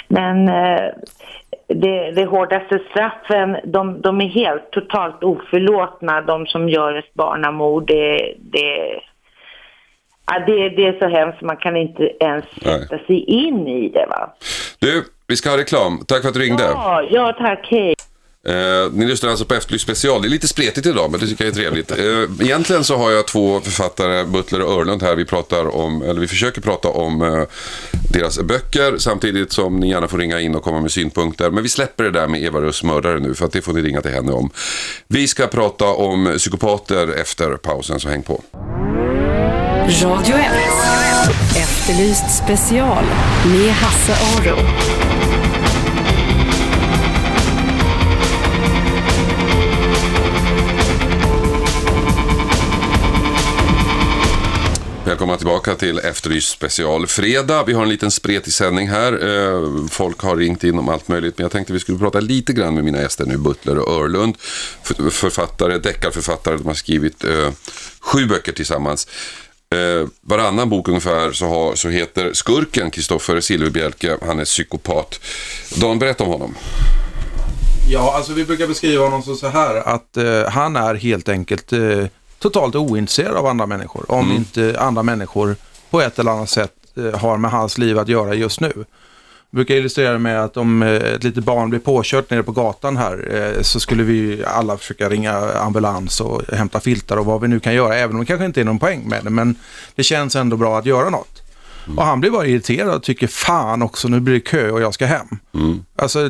men 0.08 0.48
eh, 0.48 0.90
det, 1.68 2.10
det 2.10 2.24
hårdaste 2.24 2.80
straffen, 2.90 3.56
de, 3.64 4.00
de 4.00 4.20
är 4.20 4.28
helt 4.28 4.70
totalt 4.70 5.24
oförlåtna, 5.24 6.20
de 6.20 6.46
som 6.46 6.68
gör 6.68 6.94
ett 6.94 7.14
barnamord. 7.14 7.86
Det, 7.86 8.34
det, 8.38 9.00
ja, 10.26 10.42
det, 10.46 10.68
det 10.68 10.86
är 10.86 10.98
så 10.98 11.08
hemskt, 11.08 11.42
man 11.42 11.56
kan 11.56 11.76
inte 11.76 12.10
ens 12.20 12.44
Nej. 12.64 12.80
sätta 12.80 12.98
sig 12.98 13.24
in 13.24 13.68
i 13.68 13.88
det. 13.88 14.06
Va? 14.08 14.34
Du, 14.84 15.04
vi 15.26 15.36
ska 15.36 15.50
ha 15.50 15.58
reklam. 15.58 16.04
Tack 16.08 16.22
för 16.22 16.28
att 16.28 16.34
du 16.34 16.40
ringde. 16.40 16.62
Ja, 16.62 17.02
ja, 17.10 17.36
tack, 17.38 17.68
hej. 17.70 17.94
Eh, 18.46 18.92
ni 18.92 19.06
lyssnar 19.06 19.30
alltså 19.30 19.44
på 19.44 19.54
Efterlyst 19.54 19.84
special. 19.84 20.22
Det 20.22 20.28
är 20.28 20.30
lite 20.30 20.48
spretigt 20.48 20.86
idag, 20.86 21.10
men 21.10 21.20
det 21.20 21.26
tycker 21.26 21.44
jag 21.44 21.50
är 21.50 21.54
trevligt. 21.54 21.90
Eh, 21.90 22.46
egentligen 22.46 22.84
så 22.84 22.96
har 22.96 23.10
jag 23.10 23.26
två 23.26 23.60
författare, 23.60 24.24
Butler 24.24 24.62
och 24.62 24.72
Örlund 24.72 25.02
här. 25.02 25.16
Vi 25.16 25.24
pratar 25.24 25.76
om, 25.76 26.02
eller 26.02 26.20
vi 26.20 26.26
försöker 26.26 26.60
prata 26.60 26.88
om 26.88 27.22
eh, 27.22 27.42
deras 28.12 28.40
böcker 28.40 28.98
samtidigt 28.98 29.52
som 29.52 29.80
ni 29.80 29.90
gärna 29.90 30.08
får 30.08 30.18
ringa 30.18 30.40
in 30.40 30.54
och 30.54 30.62
komma 30.62 30.80
med 30.80 30.90
synpunkter. 30.90 31.50
Men 31.50 31.62
vi 31.62 31.68
släpper 31.68 32.04
det 32.04 32.10
där 32.10 32.28
med 32.28 32.42
Eva 32.42 32.60
Russ 32.60 32.82
mördare 32.82 33.20
nu, 33.20 33.34
för 33.34 33.44
att 33.44 33.52
det 33.52 33.62
får 33.62 33.72
ni 33.72 33.82
ringa 33.82 34.00
till 34.00 34.12
henne 34.12 34.32
om. 34.32 34.50
Vi 35.08 35.28
ska 35.28 35.46
prata 35.46 35.86
om 35.86 36.34
psykopater 36.38 37.20
efter 37.20 37.56
pausen, 37.56 38.00
så 38.00 38.08
häng 38.08 38.22
på. 38.22 38.42
Radio 40.02 40.34
1. 40.36 41.03
Efterlyst 41.30 42.44
special 42.44 43.04
med 43.46 43.72
Hasse 43.72 44.12
Aro. 44.12 44.56
Välkomna 55.04 55.36
tillbaka 55.36 55.74
till 55.74 55.98
Efterlyst 55.98 56.50
special 56.50 57.06
fredag. 57.06 57.64
Vi 57.64 57.72
har 57.72 57.82
en 57.82 57.88
liten 57.88 58.10
spretig 58.10 58.52
sändning 58.52 58.88
här. 58.88 59.12
Eh, 59.12 59.86
folk 59.90 60.20
har 60.20 60.36
ringt 60.36 60.64
in 60.64 60.78
om 60.78 60.88
allt 60.88 61.08
möjligt, 61.08 61.38
men 61.38 61.44
jag 61.44 61.52
tänkte 61.52 61.72
vi 61.72 61.80
skulle 61.80 61.98
prata 61.98 62.20
lite 62.20 62.52
grann 62.52 62.74
med 62.74 62.84
mina 62.84 63.00
gäster 63.00 63.26
nu, 63.26 63.36
Butler 63.36 63.78
och 63.78 64.02
Örlund. 64.02 64.36
Författare, 65.10 65.78
deckarförfattare, 65.78 66.56
de 66.56 66.66
har 66.66 66.74
skrivit 66.74 67.24
eh, 67.24 67.50
sju 68.00 68.26
böcker 68.26 68.52
tillsammans. 68.52 69.08
Eh, 69.74 70.08
varannan 70.20 70.68
bok 70.68 70.88
ungefär 70.88 71.32
så, 71.32 71.46
har, 71.46 71.74
så 71.74 71.88
heter 71.88 72.32
skurken 72.32 72.90
Kristoffer 72.90 73.40
Silverbjälke, 73.40 74.18
han 74.22 74.40
är 74.40 74.44
psykopat. 74.44 75.20
Dan, 75.76 75.98
berätta 75.98 76.24
om 76.24 76.30
honom. 76.30 76.54
Ja, 77.88 78.14
alltså 78.16 78.32
vi 78.32 78.44
brukar 78.44 78.66
beskriva 78.66 79.04
honom 79.04 79.22
som 79.22 79.36
så 79.36 79.48
här 79.48 79.76
att 79.76 80.16
eh, 80.16 80.44
han 80.48 80.76
är 80.76 80.94
helt 80.94 81.28
enkelt 81.28 81.72
eh, 81.72 82.06
totalt 82.38 82.74
ointresserad 82.74 83.36
av 83.36 83.46
andra 83.46 83.66
människor. 83.66 84.04
Om 84.08 84.32
inte 84.32 84.80
andra 84.80 85.02
människor 85.02 85.56
på 85.90 86.00
ett 86.00 86.18
eller 86.18 86.30
annat 86.30 86.50
sätt 86.50 86.72
eh, 86.96 87.20
har 87.20 87.36
med 87.36 87.50
hans 87.50 87.78
liv 87.78 87.98
att 87.98 88.08
göra 88.08 88.34
just 88.34 88.60
nu. 88.60 88.84
Brukar 89.54 89.74
illustrera 89.74 90.18
med 90.18 90.44
att 90.44 90.56
om 90.56 90.82
eh, 90.82 90.88
ett 90.92 91.24
litet 91.24 91.44
barn 91.44 91.70
blir 91.70 91.80
påkört 91.80 92.30
nere 92.30 92.42
på 92.42 92.52
gatan 92.52 92.96
här 92.96 93.28
eh, 93.56 93.62
så 93.62 93.80
skulle 93.80 94.02
vi 94.02 94.44
alla 94.46 94.76
försöka 94.76 95.08
ringa 95.08 95.32
ambulans 95.52 96.20
och 96.20 96.42
hämta 96.52 96.80
filtar 96.80 97.16
och 97.16 97.26
vad 97.26 97.40
vi 97.40 97.48
nu 97.48 97.60
kan 97.60 97.74
göra. 97.74 97.96
Även 97.96 98.16
om 98.16 98.20
det 98.20 98.26
kanske 98.26 98.46
inte 98.46 98.60
är 98.60 98.64
någon 98.64 98.78
poäng 98.78 99.08
med 99.08 99.24
det. 99.24 99.30
Men 99.30 99.54
det 99.94 100.02
känns 100.02 100.36
ändå 100.36 100.56
bra 100.56 100.78
att 100.78 100.86
göra 100.86 101.10
något. 101.10 101.40
Och 101.96 102.04
han 102.04 102.20
blir 102.20 102.30
bara 102.30 102.46
irriterad 102.46 102.94
och 102.94 103.02
tycker 103.02 103.26
fan 103.26 103.82
också 103.82 104.08
nu 104.08 104.20
blir 104.20 104.34
det 104.34 104.40
kö 104.40 104.70
och 104.70 104.80
jag 104.82 104.94
ska 104.94 105.06
hem. 105.06 105.26
Alltså 105.96 106.28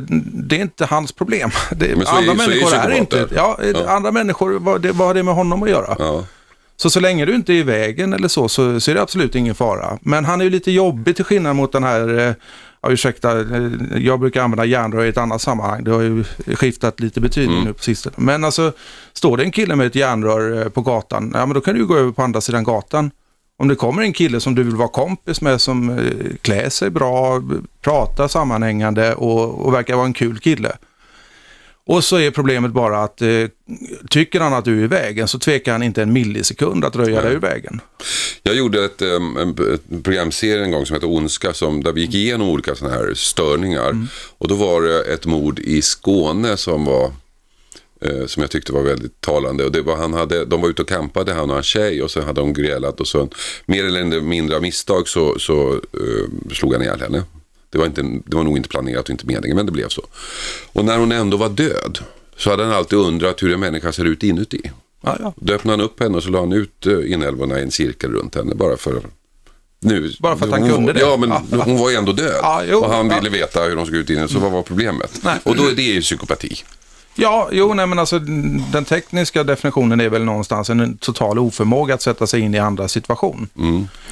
det 0.48 0.56
är 0.56 0.60
inte 0.60 0.84
hans 0.84 1.12
problem. 1.12 1.50
Det, 1.76 1.86
så 2.06 2.14
är 2.14 2.18
andra 2.18 2.34
så 2.36 2.42
är 2.42 2.48
människor 2.48 2.52
är, 2.52 2.60
psykopater. 2.60 2.90
inte... 2.90 3.28
Ja, 3.34 3.58
Ja. 3.74 3.88
andra 3.90 4.10
människor, 4.12 4.58
vad, 4.58 4.80
det, 4.80 4.92
vad 4.92 5.06
har 5.06 5.14
det 5.14 5.22
med 5.22 5.34
honom 5.34 5.62
att 5.62 5.70
göra? 5.70 5.96
Ja. 5.98 6.24
Så 6.76 6.90
så 6.90 7.00
länge 7.00 7.24
du 7.24 7.34
inte 7.34 7.52
är 7.52 7.56
i 7.56 7.62
vägen 7.62 8.12
eller 8.12 8.28
så, 8.28 8.48
så, 8.48 8.80
så 8.80 8.90
är 8.90 8.94
det 8.94 9.02
absolut 9.02 9.34
ingen 9.34 9.54
fara. 9.54 9.98
Men 10.02 10.24
han 10.24 10.40
är 10.40 10.44
ju 10.44 10.50
lite 10.50 10.70
jobbig 10.70 11.16
till 11.16 11.24
skillnad 11.24 11.56
mot 11.56 11.72
den 11.72 11.84
här, 11.84 12.18
eh, 12.18 12.32
ja 12.84 12.92
ursäkta, 12.92 13.44
jag 13.98 14.20
brukar 14.20 14.42
använda 14.42 14.64
järnrör 14.64 15.04
i 15.04 15.08
ett 15.08 15.16
annat 15.16 15.42
sammanhang. 15.42 15.84
Det 15.84 15.90
har 15.90 16.02
ju 16.02 16.24
skiftat 16.54 17.00
lite 17.00 17.20
betydning 17.20 17.64
nu 17.64 17.72
på 17.72 17.82
sistone. 17.82 18.14
Men 18.18 18.44
alltså, 18.44 18.72
står 19.12 19.36
det 19.36 19.44
en 19.44 19.50
kille 19.50 19.76
med 19.76 19.86
ett 19.86 19.94
järnrör 19.94 20.62
eh, 20.62 20.68
på 20.68 20.80
gatan, 20.80 21.30
ja 21.34 21.46
men 21.46 21.54
då 21.54 21.60
kan 21.60 21.74
du 21.74 21.80
ju 21.80 21.86
gå 21.86 21.96
över 21.96 22.12
på 22.12 22.22
andra 22.22 22.40
sidan 22.40 22.64
gatan. 22.64 23.10
Om 23.58 23.68
det 23.68 23.74
kommer 23.74 24.02
en 24.02 24.12
kille 24.12 24.40
som 24.40 24.54
du 24.54 24.62
vill 24.62 24.76
vara 24.76 24.88
kompis 24.88 25.40
med 25.40 25.60
som 25.60 25.90
eh, 25.90 26.36
klär 26.42 26.68
sig 26.68 26.90
bra, 26.90 27.42
pratar 27.80 28.28
sammanhängande 28.28 29.14
och, 29.14 29.66
och 29.66 29.74
verkar 29.74 29.96
vara 29.96 30.06
en 30.06 30.12
kul 30.12 30.38
kille. 30.38 30.76
Och 31.86 32.04
så 32.04 32.16
är 32.16 32.30
problemet 32.30 32.72
bara 32.72 33.02
att 33.02 33.22
eh, 33.22 33.28
tycker 34.10 34.40
han 34.40 34.54
att 34.54 34.64
du 34.64 34.80
är 34.80 34.84
i 34.84 34.86
vägen 34.86 35.28
så 35.28 35.38
tvekar 35.38 35.72
han 35.72 35.82
inte 35.82 36.02
en 36.02 36.12
millisekund 36.12 36.84
att 36.84 36.96
röja 36.96 37.22
dig 37.22 37.34
ur 37.34 37.38
vägen. 37.38 37.80
Jag 38.42 38.54
gjorde 38.54 38.84
ett, 38.84 39.02
em, 39.02 39.36
en, 39.36 39.54
programserie 40.02 40.64
en 40.64 40.70
gång 40.70 40.86
som 40.86 40.94
hette 40.94 41.06
Ondska, 41.06 41.52
som, 41.52 41.82
där 41.82 41.92
vi 41.92 42.00
gick 42.00 42.14
igenom 42.14 42.48
olika 42.48 42.74
sådana 42.74 42.96
här 42.96 43.14
störningar. 43.14 44.06
Och 44.38 44.48
då 44.48 44.54
var 44.54 44.82
det 44.82 45.02
ett 45.04 45.26
mord 45.26 45.58
i 45.58 45.82
Skåne 45.82 46.56
som 46.56 46.84
var 46.84 47.12
eh, 48.00 48.26
som 48.26 48.40
jag 48.40 48.50
tyckte 48.50 48.72
var 48.72 48.82
väldigt 48.82 49.20
talande. 49.20 49.64
Och 49.64 49.72
det 49.72 49.82
var, 49.82 49.96
han 49.96 50.12
hade, 50.12 50.44
de 50.44 50.60
var 50.60 50.68
ute 50.68 50.82
och 50.82 50.88
campade, 50.88 51.32
han 51.32 51.50
och 51.50 51.56
en 51.56 51.62
tjej, 51.62 52.02
och 52.02 52.10
så 52.10 52.20
hade 52.20 52.40
de 52.40 52.52
grälat 52.52 53.00
och 53.00 53.08
så 53.08 53.28
mer 53.66 53.84
eller 53.84 54.20
mindre 54.20 54.56
av 54.56 54.62
misstag 54.62 55.08
så, 55.08 55.38
så 55.38 55.72
eh, 55.72 56.52
slog 56.52 56.72
han 56.72 56.82
ihjäl 56.82 57.00
henne. 57.00 57.22
Det 57.74 57.78
var, 57.78 57.86
inte, 57.86 58.02
det 58.26 58.36
var 58.36 58.44
nog 58.44 58.56
inte 58.56 58.68
planerat 58.68 59.04
och 59.04 59.10
inte 59.10 59.26
meningen, 59.26 59.56
men 59.56 59.66
det 59.66 59.72
blev 59.72 59.88
så. 59.88 60.02
Och 60.72 60.84
när 60.84 60.98
hon 60.98 61.12
ändå 61.12 61.36
var 61.36 61.48
död 61.48 61.98
så 62.36 62.50
hade 62.50 62.64
han 62.64 62.72
alltid 62.72 62.98
undrat 62.98 63.42
hur 63.42 63.52
en 63.54 63.60
människa 63.60 63.92
ser 63.92 64.04
ut 64.04 64.22
inuti. 64.22 64.70
Ja, 65.00 65.16
ja. 65.20 65.32
Då 65.36 65.52
öppnade 65.54 65.78
han 65.78 65.84
upp 65.84 66.00
henne 66.00 66.16
och 66.16 66.22
så 66.22 66.28
la 66.30 66.40
han 66.40 66.52
ut 66.52 66.86
eh, 66.86 67.12
inälvorna 67.12 67.58
i 67.58 67.62
en 67.62 67.70
cirkel 67.70 68.10
runt 68.12 68.34
henne 68.34 68.54
bara 68.54 68.76
för 68.76 69.02
nu, 69.80 70.12
Bara 70.20 70.36
för 70.36 70.44
att 70.46 70.52
han 70.52 70.62
hon, 70.62 70.70
kunde 70.70 70.92
det? 70.92 71.00
Ja, 71.00 71.16
men 71.16 71.28
Ja. 71.30 71.42
hon 71.64 71.78
var 71.78 71.90
ju 71.90 71.96
ändå 71.96 72.12
död. 72.12 72.38
Ja, 72.42 72.62
jo, 72.70 72.78
och 72.78 72.90
han 72.92 73.08
ville 73.08 73.30
veta 73.30 73.62
hur 73.62 73.76
de 73.76 73.86
såg 73.86 73.94
ut 73.94 74.10
inne, 74.10 74.28
så 74.28 74.38
vad 74.38 74.52
var 74.52 74.62
problemet? 74.62 75.20
Nej. 75.24 75.38
Och 75.42 75.56
då 75.56 75.66
är 75.68 75.74
det 75.74 75.82
ju 75.82 76.00
psykopati. 76.00 76.56
Ja, 77.14 77.48
jo, 77.52 77.74
nej 77.74 77.86
men 77.86 77.98
alltså 77.98 78.18
den 78.72 78.84
tekniska 78.84 79.44
definitionen 79.44 80.00
är 80.00 80.08
väl 80.08 80.24
någonstans 80.24 80.70
en 80.70 80.96
total 80.96 81.38
oförmåga 81.38 81.94
att 81.94 82.02
sätta 82.02 82.26
sig 82.26 82.40
in 82.40 82.54
i 82.54 82.58
andra 82.58 82.88
situation. 82.88 83.48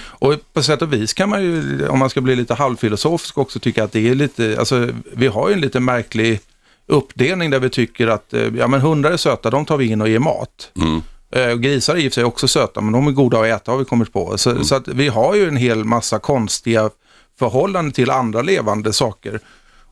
Och 0.04 0.34
på 0.52 0.62
sätt 0.62 0.82
och 0.82 0.92
vis 0.92 1.12
kan 1.12 1.28
man 1.28 1.42
ju, 1.42 1.88
om 1.88 1.98
man 1.98 2.10
ska 2.10 2.20
bli 2.20 2.36
lite 2.36 2.54
halvfilosofisk 2.54 3.38
också, 3.38 3.58
tycka 3.58 3.84
att 3.84 3.92
det 3.92 4.08
är 4.08 4.14
lite, 4.14 4.56
alltså 4.58 4.88
vi 5.12 5.26
har 5.26 5.48
ju 5.48 5.54
en 5.54 5.60
lite 5.60 5.80
märklig 5.80 6.40
uppdelning 6.86 7.50
där 7.50 7.60
vi 7.60 7.70
tycker 7.70 8.08
att, 8.08 8.34
eh, 8.34 8.48
ja 8.56 8.66
men 8.68 8.80
hundar 8.80 9.10
är 9.10 9.16
söta, 9.16 9.50
de 9.50 9.64
tar 9.64 9.76
vi 9.76 9.86
in 9.86 10.00
och 10.00 10.08
ger 10.08 10.18
mat. 10.18 10.70
Eh, 11.30 11.48
och 11.52 11.60
Grisar 11.60 11.94
är 11.94 11.98
i 11.98 12.08
och 12.08 12.12
för 12.12 12.14
sig 12.14 12.24
också 12.24 12.48
söta, 12.48 12.80
men 12.80 12.92
de 12.92 13.06
är 13.06 13.12
goda 13.12 13.40
att 13.40 13.46
äta 13.46 13.70
har 13.70 13.78
vi 13.78 13.84
kommit 13.84 14.12
på. 14.12 14.38
Så, 14.38 14.64
så 14.64 14.74
att 14.74 14.88
vi 14.88 15.08
har 15.08 15.34
ju 15.34 15.48
en 15.48 15.56
hel 15.56 15.84
massa 15.84 16.18
konstiga 16.18 16.90
förhållanden 17.38 17.92
till 17.92 18.10
andra 18.10 18.42
levande 18.42 18.92
saker. 18.92 19.40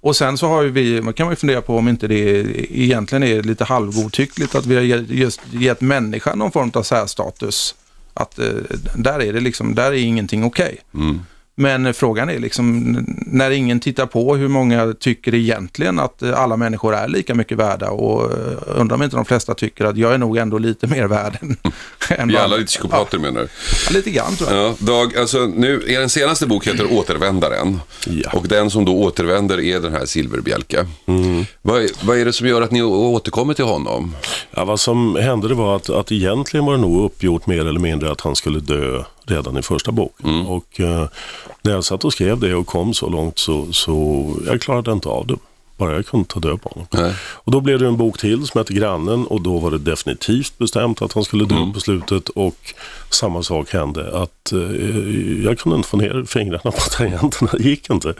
Och 0.00 0.16
sen 0.16 0.38
så 0.38 0.48
har 0.48 0.62
ju 0.62 0.70
vi, 0.70 1.00
man 1.02 1.14
kan 1.14 1.26
man 1.26 1.32
ju 1.32 1.36
fundera 1.36 1.62
på 1.62 1.76
om 1.76 1.88
inte 1.88 2.08
det 2.08 2.44
egentligen 2.78 3.22
är 3.22 3.42
lite 3.42 3.64
halvgodtyckligt 3.64 4.54
att 4.54 4.66
vi 4.66 4.74
har 4.74 4.82
just 5.12 5.40
gett 5.52 5.80
människan 5.80 6.38
någon 6.38 6.52
form 6.52 6.70
av 6.74 6.82
särstatus. 6.82 7.74
Att 8.14 8.38
eh, 8.38 8.46
där 8.94 9.22
är 9.22 9.32
det 9.32 9.40
liksom, 9.40 9.74
där 9.74 9.92
är 9.92 9.92
ingenting 9.92 10.44
okej. 10.44 10.78
Mm. 10.94 11.20
Men 11.61 11.94
frågan 11.94 12.31
är 12.31 12.38
liksom, 12.38 12.96
när 13.27 13.51
ingen 13.51 13.81
tittar 13.81 14.07
på 14.07 14.37
hur 14.37 14.49
många 14.49 14.94
tycker 15.01 15.35
egentligen 15.35 15.99
att 15.99 16.23
eh, 16.23 16.40
alla 16.40 16.57
människor 16.57 16.94
är 16.94 17.09
lika 17.09 17.35
mycket 17.35 17.59
värda 17.59 17.90
och 17.90 18.23
eh, 18.33 18.38
undrar 18.66 18.96
om 18.96 19.03
inte 19.03 19.16
de 19.16 19.25
flesta 19.25 19.55
tycker 19.55 19.85
att 19.85 19.96
jag 19.96 20.14
är 20.14 20.18
nog 20.18 20.37
ändå 20.37 20.59
lite 20.59 20.87
mer 20.87 21.05
värd 21.07 21.38
än, 21.40 21.57
än 22.18 22.29
Vi 22.29 22.35
är 22.35 22.38
vad- 22.38 22.44
alla 22.44 22.57
lite 22.57 22.66
psykopater 22.66 23.18
menar 23.18 23.40
du? 23.40 23.49
Ja, 23.87 23.94
lite 23.96 24.11
grann 24.11 24.37
tror 24.37 24.53
jag. 24.53 24.68
Ja, 24.68 24.75
Dag, 24.79 25.16
alltså 25.16 25.38
nu, 25.38 25.83
er 25.87 26.09
senaste 26.09 26.46
bok 26.46 26.66
heter 26.66 26.92
Återvändaren. 26.92 27.81
Ja. 28.07 28.31
Och 28.33 28.49
den 28.49 28.70
som 28.70 28.85
då 28.85 28.96
återvänder 28.99 29.61
är 29.61 29.81
den 29.81 29.92
här 29.92 30.07
Silverbjälke. 30.07 30.87
Vad, 31.62 31.83
är- 31.83 32.07
vad 32.07 32.18
är 32.18 32.25
det 32.25 32.33
som 32.33 32.46
gör 32.46 32.62
att 32.62 32.70
ni 32.70 32.83
återkommer 32.83 33.55
till 33.55 33.64
honom? 33.64 34.14
Ja, 34.51 34.64
vad 34.64 34.81
som 34.81 35.16
hände 35.16 35.49
det 35.49 35.55
var 35.55 35.77
att, 35.77 35.90
att 35.90 36.12
egentligen 36.12 36.66
var 36.66 36.73
det 36.73 36.81
nog 36.81 37.05
uppgjort 37.05 37.46
mer 37.46 37.61
eller 37.66 37.81
mindre 37.81 38.12
att 38.12 38.20
han 38.20 38.37
skulle 38.37 38.61
dö 38.61 39.03
redan 39.31 39.57
i 39.57 39.62
första 39.62 39.93
boken. 39.93 40.47
Och 40.47 40.81
eh, 40.81 41.09
när 41.62 41.73
jag 41.73 41.85
satt 41.85 42.05
och 42.05 42.12
skrev 42.12 42.40
det 42.40 42.55
och 42.55 42.66
kom 42.66 42.95
så 42.95 43.09
långt 43.09 43.38
så, 43.38 43.73
så 43.73 44.27
jag 44.47 44.61
klarade 44.61 44.93
inte 44.93 45.09
av 45.09 45.27
det. 45.27 45.37
Bara 45.81 45.95
jag 45.95 46.07
kunde 46.07 46.29
ta 46.29 46.40
död 46.40 46.62
på 46.62 46.69
honom. 46.69 46.87
Nej. 46.90 47.14
Och 47.21 47.53
då 47.53 47.61
blev 47.61 47.79
det 47.79 47.87
en 47.87 47.97
bok 47.97 48.19
till 48.19 48.47
som 48.47 48.59
hette 48.59 48.75
Grannen 48.75 49.27
och 49.27 49.40
då 49.40 49.59
var 49.59 49.71
det 49.71 49.79
definitivt 49.79 50.59
bestämt 50.59 51.03
att 51.03 51.12
han 51.12 51.25
skulle 51.25 51.45
dö 51.45 51.73
på 51.75 51.81
slutet 51.81 52.29
och 52.29 52.75
samma 53.11 53.43
sak 53.43 53.73
hände 53.73 54.23
att 54.23 54.53
eh, 54.53 55.45
jag 55.45 55.59
kunde 55.59 55.77
inte 55.77 55.88
få 55.88 55.97
ner 55.97 56.25
fingrarna 56.27 56.71
på 56.71 56.81
tangenterna, 56.90 57.51
det 57.59 57.62
gick 57.62 57.90
inte. 57.90 58.14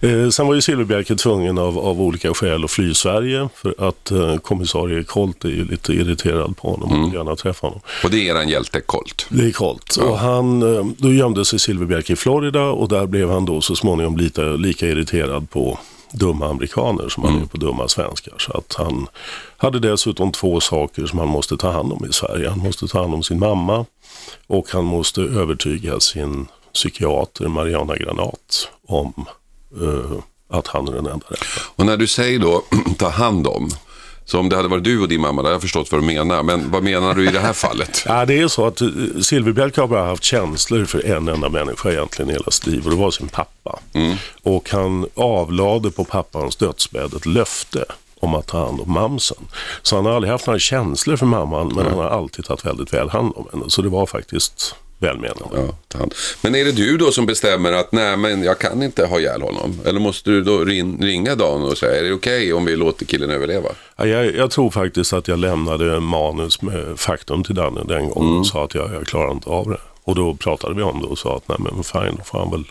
Eh, 0.00 0.28
sen 0.28 0.46
var 0.46 0.54
ju 0.54 0.60
Silverbjerke 0.60 1.16
tvungen 1.16 1.58
av, 1.58 1.78
av 1.78 2.02
olika 2.02 2.34
skäl 2.34 2.64
att 2.64 2.70
fly 2.70 2.94
Sverige 2.94 3.48
för 3.54 3.88
att 3.88 4.10
eh, 4.10 4.36
kommissarie 4.36 5.04
Colt 5.04 5.44
är 5.44 5.48
ju 5.48 5.64
lite 5.64 5.92
irriterad 5.92 6.56
på 6.56 6.70
honom 6.70 6.92
och 6.92 7.08
vill 7.08 7.14
gärna 7.14 7.36
träffa 7.36 7.66
honom. 7.66 7.80
Och 8.04 8.10
det 8.10 8.28
är 8.28 8.34
en 8.34 8.48
hjälte, 8.48 8.80
Colt. 8.80 9.26
Det 9.28 9.46
är 9.46 9.52
Colt. 9.52 9.96
Och 9.96 10.18
han, 10.18 10.76
eh, 10.76 10.86
då 10.98 11.12
gömde 11.12 11.44
sig 11.44 11.58
Silverbjerke 11.58 12.12
i 12.12 12.16
Florida 12.16 12.62
och 12.62 12.88
där 12.88 13.06
blev 13.06 13.30
han 13.30 13.44
då 13.44 13.60
så 13.60 13.76
småningom 13.76 14.16
lite, 14.16 14.42
lika 14.42 14.86
irriterad 14.86 15.50
på 15.50 15.78
dumma 16.14 16.48
amerikaner 16.48 17.08
som 17.08 17.24
han 17.24 17.42
är 17.42 17.46
på 17.46 17.56
dumma 17.56 17.88
svenskar. 17.88 18.34
Så 18.38 18.52
att 18.52 18.74
han 18.78 19.06
hade 19.56 19.78
dessutom 19.78 20.32
två 20.32 20.60
saker 20.60 21.06
som 21.06 21.18
han 21.18 21.28
måste 21.28 21.56
ta 21.56 21.70
hand 21.70 21.92
om 21.92 22.06
i 22.10 22.12
Sverige. 22.12 22.48
Han 22.48 22.58
måste 22.58 22.88
ta 22.88 23.00
hand 23.00 23.14
om 23.14 23.22
sin 23.22 23.38
mamma 23.38 23.86
och 24.46 24.70
han 24.70 24.84
måste 24.84 25.20
övertyga 25.20 26.00
sin 26.00 26.46
psykiater 26.74 27.48
Mariana 27.48 27.96
Granat 27.96 28.68
om 28.86 29.26
eh, 29.82 30.18
att 30.48 30.66
han 30.66 30.88
är 30.88 30.92
den 30.92 31.06
enda 31.06 31.26
rätta. 31.28 31.44
Och 31.76 31.86
när 31.86 31.96
du 31.96 32.06
säger 32.06 32.38
då 32.38 32.62
ta 32.98 33.08
hand 33.08 33.46
om, 33.46 33.70
så 34.24 34.38
om 34.38 34.48
det 34.48 34.56
hade 34.56 34.68
varit 34.68 34.84
du 34.84 35.00
och 35.00 35.08
din 35.08 35.20
mamma, 35.20 35.42
då 35.42 35.46
hade 35.46 35.54
jag 35.54 35.62
förstått 35.62 35.92
vad 35.92 36.00
du 36.00 36.06
menar. 36.06 36.42
Men 36.42 36.70
vad 36.70 36.82
menar 36.82 37.14
du 37.14 37.28
i 37.28 37.32
det 37.32 37.40
här 37.40 37.52
fallet? 37.52 38.04
Ja, 38.06 38.24
det 38.24 38.40
är 38.40 38.48
så 38.48 38.66
att 38.66 38.80
eh, 38.80 38.88
Silverbjälke 39.22 39.80
har 39.80 39.88
bara 39.88 40.04
haft 40.04 40.24
känslor 40.24 40.84
för 40.84 41.06
en 41.06 41.28
enda 41.28 41.48
människa 41.48 41.90
egentligen 41.90 42.30
i 42.30 42.32
hela 42.32 42.50
sitt 42.50 42.66
liv 42.66 42.84
och 42.84 42.90
det 42.90 42.96
var 42.96 43.10
sin 43.10 43.28
pappa. 43.28 43.78
Och 44.42 44.70
han 44.70 45.06
avlade 45.14 45.90
på 45.90 46.04
pappans 46.04 46.56
dödsbädd 46.56 47.14
ett 47.14 47.26
löfte 47.26 47.84
om 48.20 48.34
att 48.34 48.46
ta 48.46 48.64
hand 48.66 48.80
om 48.80 48.92
mamsen. 48.92 49.36
Så 49.82 49.96
han 49.96 50.06
har 50.06 50.12
aldrig 50.12 50.30
haft 50.32 50.46
några 50.46 50.58
känslor 50.58 51.16
för 51.16 51.26
mamman 51.26 51.72
men 51.76 51.86
han 51.86 51.98
har 51.98 52.08
alltid 52.08 52.44
tagit 52.44 52.64
väldigt 52.64 52.92
väl 52.94 53.08
hand 53.10 53.32
om 53.36 53.46
henne. 53.52 53.64
Så 53.68 53.82
det 53.82 53.88
var 53.88 54.06
faktiskt 54.06 54.74
välmenande. 55.04 55.44
Ja, 55.52 55.74
ta 55.88 55.98
hand. 55.98 56.14
Men 56.42 56.54
är 56.54 56.64
det 56.64 56.72
du 56.72 56.96
då 56.96 57.12
som 57.12 57.26
bestämmer 57.26 57.72
att 57.72 57.92
nej, 57.92 58.16
men 58.16 58.42
jag 58.42 58.58
kan 58.58 58.82
inte 58.82 59.06
ha 59.06 59.20
ihjäl 59.20 59.42
honom? 59.42 59.80
Eller 59.84 60.00
måste 60.00 60.30
du 60.30 60.42
då 60.42 60.58
rin, 60.58 60.98
ringa 61.02 61.34
Dan 61.34 61.62
och 61.62 61.78
säga, 61.78 62.00
är 62.00 62.04
det 62.04 62.12
okej 62.12 62.52
om 62.52 62.64
vi 62.64 62.76
låter 62.76 63.06
killen 63.06 63.30
överleva? 63.30 63.68
Ja, 63.96 64.06
jag, 64.06 64.34
jag 64.34 64.50
tror 64.50 64.70
faktiskt 64.70 65.12
att 65.12 65.28
jag 65.28 65.38
lämnade 65.38 66.00
manus 66.00 66.62
med 66.62 67.00
faktum 67.00 67.44
till 67.44 67.54
Danne 67.54 67.80
den 67.88 68.08
gången 68.08 68.38
och 68.38 68.46
sa 68.46 68.64
att 68.64 68.74
jag, 68.74 68.94
jag 68.94 69.06
klarar 69.06 69.32
inte 69.32 69.50
av 69.50 69.68
det. 69.70 69.78
Och 70.04 70.14
då 70.14 70.34
pratade 70.34 70.74
vi 70.74 70.82
om 70.82 71.00
det 71.00 71.06
och 71.06 71.18
sa 71.18 71.36
att 71.36 71.48
nej 71.48 71.58
men 71.60 71.84
fine, 71.84 72.16
då 72.18 72.24
får 72.24 72.38
han 72.38 72.50
väl, 72.50 72.64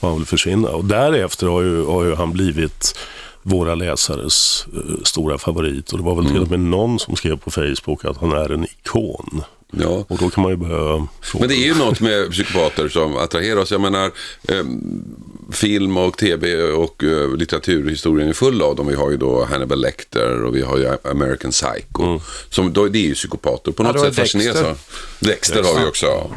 får 0.00 0.08
han 0.08 0.16
väl 0.16 0.26
försvinna. 0.26 0.68
Och 0.68 0.84
därefter 0.84 1.46
har 1.46 1.62
ju, 1.62 1.84
har 1.84 2.04
ju 2.04 2.14
han 2.14 2.32
blivit 2.32 2.94
våra 3.42 3.74
läsares 3.74 4.66
eh, 4.74 5.02
stora 5.04 5.38
favorit. 5.38 5.92
Och 5.92 5.98
det 5.98 6.04
var 6.04 6.14
väl 6.14 6.26
till 6.26 6.42
och 6.42 6.50
med 6.50 6.60
någon 6.60 6.98
som 6.98 7.16
skrev 7.16 7.36
på 7.36 7.50
Facebook 7.50 8.04
att 8.04 8.16
han 8.16 8.32
är 8.32 8.52
en 8.52 8.64
ikon. 8.64 9.42
Ja. 9.80 10.04
Och 10.08 10.18
då 10.18 10.30
kan 10.30 10.42
man 10.42 10.50
ju 10.52 10.56
börja 10.56 11.06
fråga. 11.20 11.40
Men 11.42 11.48
det 11.48 11.54
är 11.54 11.66
ju 11.66 11.74
något 11.74 12.00
med 12.00 12.30
psykopater 12.30 12.88
som 12.88 13.16
attraherar 13.16 13.60
oss. 13.60 13.70
Jag 13.70 13.80
menar, 13.80 14.10
eh, 14.48 14.64
film 15.52 15.96
och 15.96 16.18
tv 16.18 16.62
och 16.62 17.04
eh, 17.04 17.36
litteraturhistorien 17.36 18.28
är 18.28 18.32
full 18.32 18.62
av 18.62 18.76
dem. 18.76 18.86
Vi 18.86 18.94
har 18.94 19.10
ju 19.10 19.16
då 19.16 19.44
Hannibal 19.44 19.80
Lecter 19.80 20.42
och 20.44 20.56
vi 20.56 20.62
har 20.62 20.78
ju 20.78 20.88
American 21.10 21.50
Psycho. 21.50 22.20
Som, 22.50 22.72
då, 22.72 22.88
det 22.88 22.98
är 22.98 23.08
ju 23.08 23.14
psykopater. 23.14 23.72
På 23.72 23.82
Ja, 23.82 23.86
något 23.92 23.96
var 24.00 24.04
sätt 24.06 24.16
fascineras 24.16 24.54
Dexter. 24.56 24.76
Dexter 25.20 25.62
har 25.62 25.80
vi 25.80 25.86
också. 25.86 26.06
ja. 26.06 26.30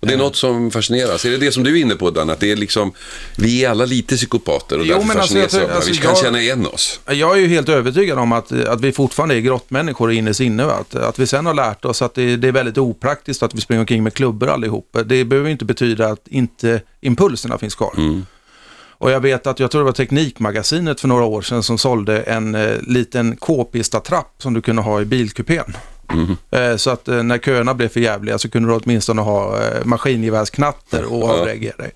Och 0.00 0.06
det 0.06 0.14
är 0.14 0.18
något 0.18 0.36
som 0.36 0.70
fascineras. 0.70 1.24
Är 1.24 1.30
det 1.30 1.36
det 1.36 1.52
som 1.52 1.62
du 1.62 1.76
är 1.78 1.80
inne 1.80 1.94
på 1.94 2.10
Dan? 2.10 2.30
Att 2.30 2.40
det 2.40 2.52
är 2.52 2.56
liksom, 2.56 2.92
vi 3.36 3.64
är 3.64 3.70
alla 3.70 3.84
lite 3.84 4.16
psykopater 4.16 4.78
och 4.78 4.86
Jo, 4.86 4.94
därför 4.94 5.02
alltså, 5.08 5.18
fascineras 5.20 5.52
jag 5.52 5.60
tror- 5.60 5.68
det. 5.70 5.74
alltså, 5.76 5.90
Vi 5.90 5.96
kan 5.96 6.08
jag- 6.10 6.18
känna 6.18 6.40
igen 6.40 6.66
oss. 6.66 7.00
Jag 7.06 7.32
är 7.36 7.40
ju 7.40 7.46
helt 7.46 7.68
övertygad 7.68 8.18
om 8.18 8.32
att, 8.32 8.52
att 8.52 8.80
vi 8.80 8.92
fortfarande 8.92 9.34
är 9.34 9.40
grottmänniskor 9.40 10.12
inne 10.12 10.32
inne. 10.40 10.64
va? 10.66 10.72
Att, 10.72 10.94
att 10.94 11.18
vi 11.18 11.26
sen 11.26 11.46
har 11.46 11.54
lärt 11.54 11.84
oss 11.84 12.02
att 12.02 12.14
det, 12.14 12.36
det 12.36 12.48
är 12.48 12.52
väldigt 12.52 12.78
opraktiskt 12.78 13.42
att 13.42 13.54
vi 13.54 13.60
springer 13.60 13.80
omkring 13.80 14.02
med 14.02 14.14
klubbor 14.14 14.48
allihop. 14.48 14.96
Det 15.04 15.24
behöver 15.24 15.50
inte 15.50 15.64
betyda 15.64 16.06
att 16.06 16.28
inte 16.28 16.80
impulserna 17.00 17.58
finns 17.58 17.74
kvar. 17.74 18.22
Och 18.98 19.10
jag 19.10 19.20
vet 19.20 19.46
att 19.46 19.60
jag 19.60 19.70
tror 19.70 19.80
det 19.80 19.84
var 19.84 19.92
Teknikmagasinet 19.92 21.00
för 21.00 21.08
några 21.08 21.24
år 21.24 21.42
sedan 21.42 21.62
som 21.62 21.78
sålde 21.78 22.20
en 22.22 22.54
eh, 22.54 22.70
liten 22.82 23.36
k-pista-trapp 23.36 24.34
som 24.38 24.54
du 24.54 24.62
kunde 24.62 24.82
ha 24.82 25.00
i 25.00 25.04
bilkupén. 25.04 25.76
Eh, 26.50 26.76
så 26.76 26.90
att 26.90 27.08
eh, 27.08 27.22
när 27.22 27.38
köerna 27.38 27.74
blev 27.74 27.88
för 27.88 28.00
jävliga 28.00 28.38
så 28.38 28.50
kunde 28.50 28.68
du 28.68 28.74
åtminstone 28.74 29.22
ha 29.22 29.62
eh, 29.62 29.84
maskingevärsknatter 29.84 31.04
och 31.04 31.30
avreagera 31.30 31.76
dig. 31.76 31.90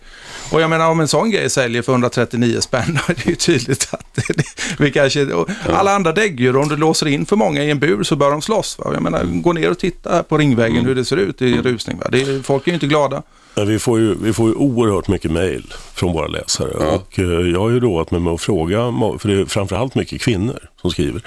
Och 0.53 0.61
jag 0.61 0.70
menar 0.70 0.90
om 0.90 1.01
en 1.01 1.09
sån 1.09 1.31
grej 1.31 1.51
säljer 1.51 1.83
för 1.83 1.92
139 1.92 2.61
spänn, 2.61 2.99
då 3.07 3.12
är 3.12 3.16
det 3.16 3.27
ju 3.27 3.35
tydligt 3.35 3.88
att 3.92 4.14
det, 4.14 4.44
vi 4.79 4.90
kanske... 4.90 5.27
Alla 5.68 5.94
andra 5.94 6.12
däggdjur, 6.12 6.57
om 6.57 6.68
du 6.68 6.77
låser 6.77 7.07
in 7.07 7.27
för 7.27 7.37
många 7.37 7.64
i 7.64 7.70
en 7.70 7.79
bur 7.79 8.03
så 8.03 8.16
bör 8.16 8.31
de 8.31 8.42
slåss. 8.42 8.79
Va? 8.79 8.90
Jag 8.94 9.03
menar, 9.03 9.25
gå 9.25 9.53
ner 9.53 9.70
och 9.70 9.79
titta 9.79 10.23
på 10.23 10.38
Ringvägen 10.38 10.85
hur 10.85 10.94
det 10.94 11.05
ser 11.05 11.16
ut 11.16 11.42
i 11.42 11.57
rusning. 11.57 11.99
Va? 11.99 12.07
Det 12.12 12.46
folk 12.46 12.66
är 12.66 12.70
ju 12.70 12.75
inte 12.75 12.87
glada. 12.87 13.23
Men 13.55 13.69
vi 13.69 13.79
får 13.79 13.99
ju, 13.99 14.15
vi 14.23 14.33
får 14.33 14.49
ju 14.49 14.55
oerhört 14.55 15.09
mycket 15.09 15.31
mejl 15.31 15.75
från 15.95 16.13
våra 16.13 16.27
läsare. 16.27 16.71
Och 16.71 17.19
eh, 17.19 17.25
jag 17.25 17.61
har 17.61 17.71
ju 17.71 17.81
roat 17.81 18.11
mig 18.11 18.21
med 18.21 18.33
att 18.33 18.41
fråga, 18.41 18.79
för 19.19 19.29
det 19.29 19.35
är 19.35 19.45
framförallt 19.45 19.95
mycket 19.95 20.21
kvinnor 20.21 20.59
som 20.81 20.91
skriver. 20.91 21.23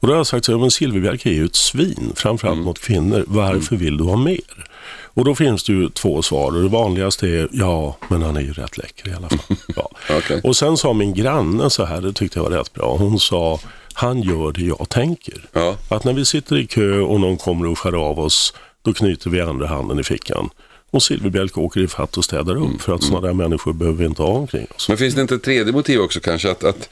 Och 0.00 0.08
då 0.08 0.12
har 0.12 0.16
jag 0.16 0.26
sagt 0.26 0.44
så 0.44 0.52
här, 0.52 0.58
men 0.58 0.70
Silverbjerke 0.70 1.28
är 1.28 1.34
ju 1.34 1.44
ett 1.44 1.56
svin, 1.56 2.12
framförallt 2.16 2.60
mot 2.60 2.78
kvinnor. 2.78 3.24
Varför 3.26 3.76
vill 3.76 3.96
du 3.96 4.04
ha 4.04 4.16
mer? 4.16 4.66
Och 5.14 5.24
då 5.24 5.34
finns 5.34 5.64
det 5.64 5.72
ju 5.72 5.88
två 5.88 6.22
svar 6.22 6.56
och 6.56 6.62
det 6.62 6.68
vanligaste 6.68 7.28
är 7.28 7.48
ja, 7.52 7.96
men 8.08 8.22
han 8.22 8.36
är 8.36 8.40
ju 8.40 8.52
rätt 8.52 8.78
läcker 8.78 9.08
i 9.08 9.14
alla 9.14 9.28
fall. 9.28 9.56
Ja. 9.76 9.90
Okej. 10.10 10.40
Och 10.44 10.56
sen 10.56 10.76
sa 10.76 10.92
min 10.92 11.14
granne 11.14 11.70
så 11.70 11.84
här, 11.84 12.00
det 12.00 12.12
tyckte 12.12 12.38
jag 12.38 12.50
var 12.50 12.58
rätt 12.58 12.72
bra. 12.72 12.96
Hon 12.96 13.18
sa, 13.18 13.58
han 13.92 14.22
gör 14.22 14.52
det 14.52 14.62
jag 14.62 14.88
tänker. 14.88 15.48
Ja. 15.52 15.76
Att 15.88 16.04
när 16.04 16.12
vi 16.12 16.24
sitter 16.24 16.56
i 16.56 16.66
kö 16.66 17.00
och 17.00 17.20
någon 17.20 17.36
kommer 17.36 17.66
och 17.66 17.78
skär 17.78 17.92
av 17.92 18.20
oss, 18.20 18.54
då 18.82 18.92
knyter 18.92 19.30
vi 19.30 19.40
andra 19.40 19.66
handen 19.66 20.00
i 20.00 20.04
fickan. 20.04 20.50
Och 20.92 21.02
Silverbjälke 21.02 21.60
åker 21.60 21.80
i 21.80 21.88
fatt 21.88 22.16
och 22.16 22.24
städar 22.24 22.56
upp, 22.56 22.82
för 22.82 22.94
att 22.94 23.02
sådana 23.02 23.26
där 23.26 23.34
människor 23.34 23.72
behöver 23.72 23.98
vi 23.98 24.04
inte 24.04 24.22
ha 24.22 24.32
omkring 24.32 24.66
oss. 24.76 24.88
Men 24.88 24.98
finns 24.98 25.14
det 25.14 25.20
inte 25.20 25.34
ett 25.34 25.42
tredje 25.42 25.72
motiv 25.72 26.00
också 26.00 26.20
kanske? 26.20 26.50
Att, 26.50 26.64
att 26.64 26.88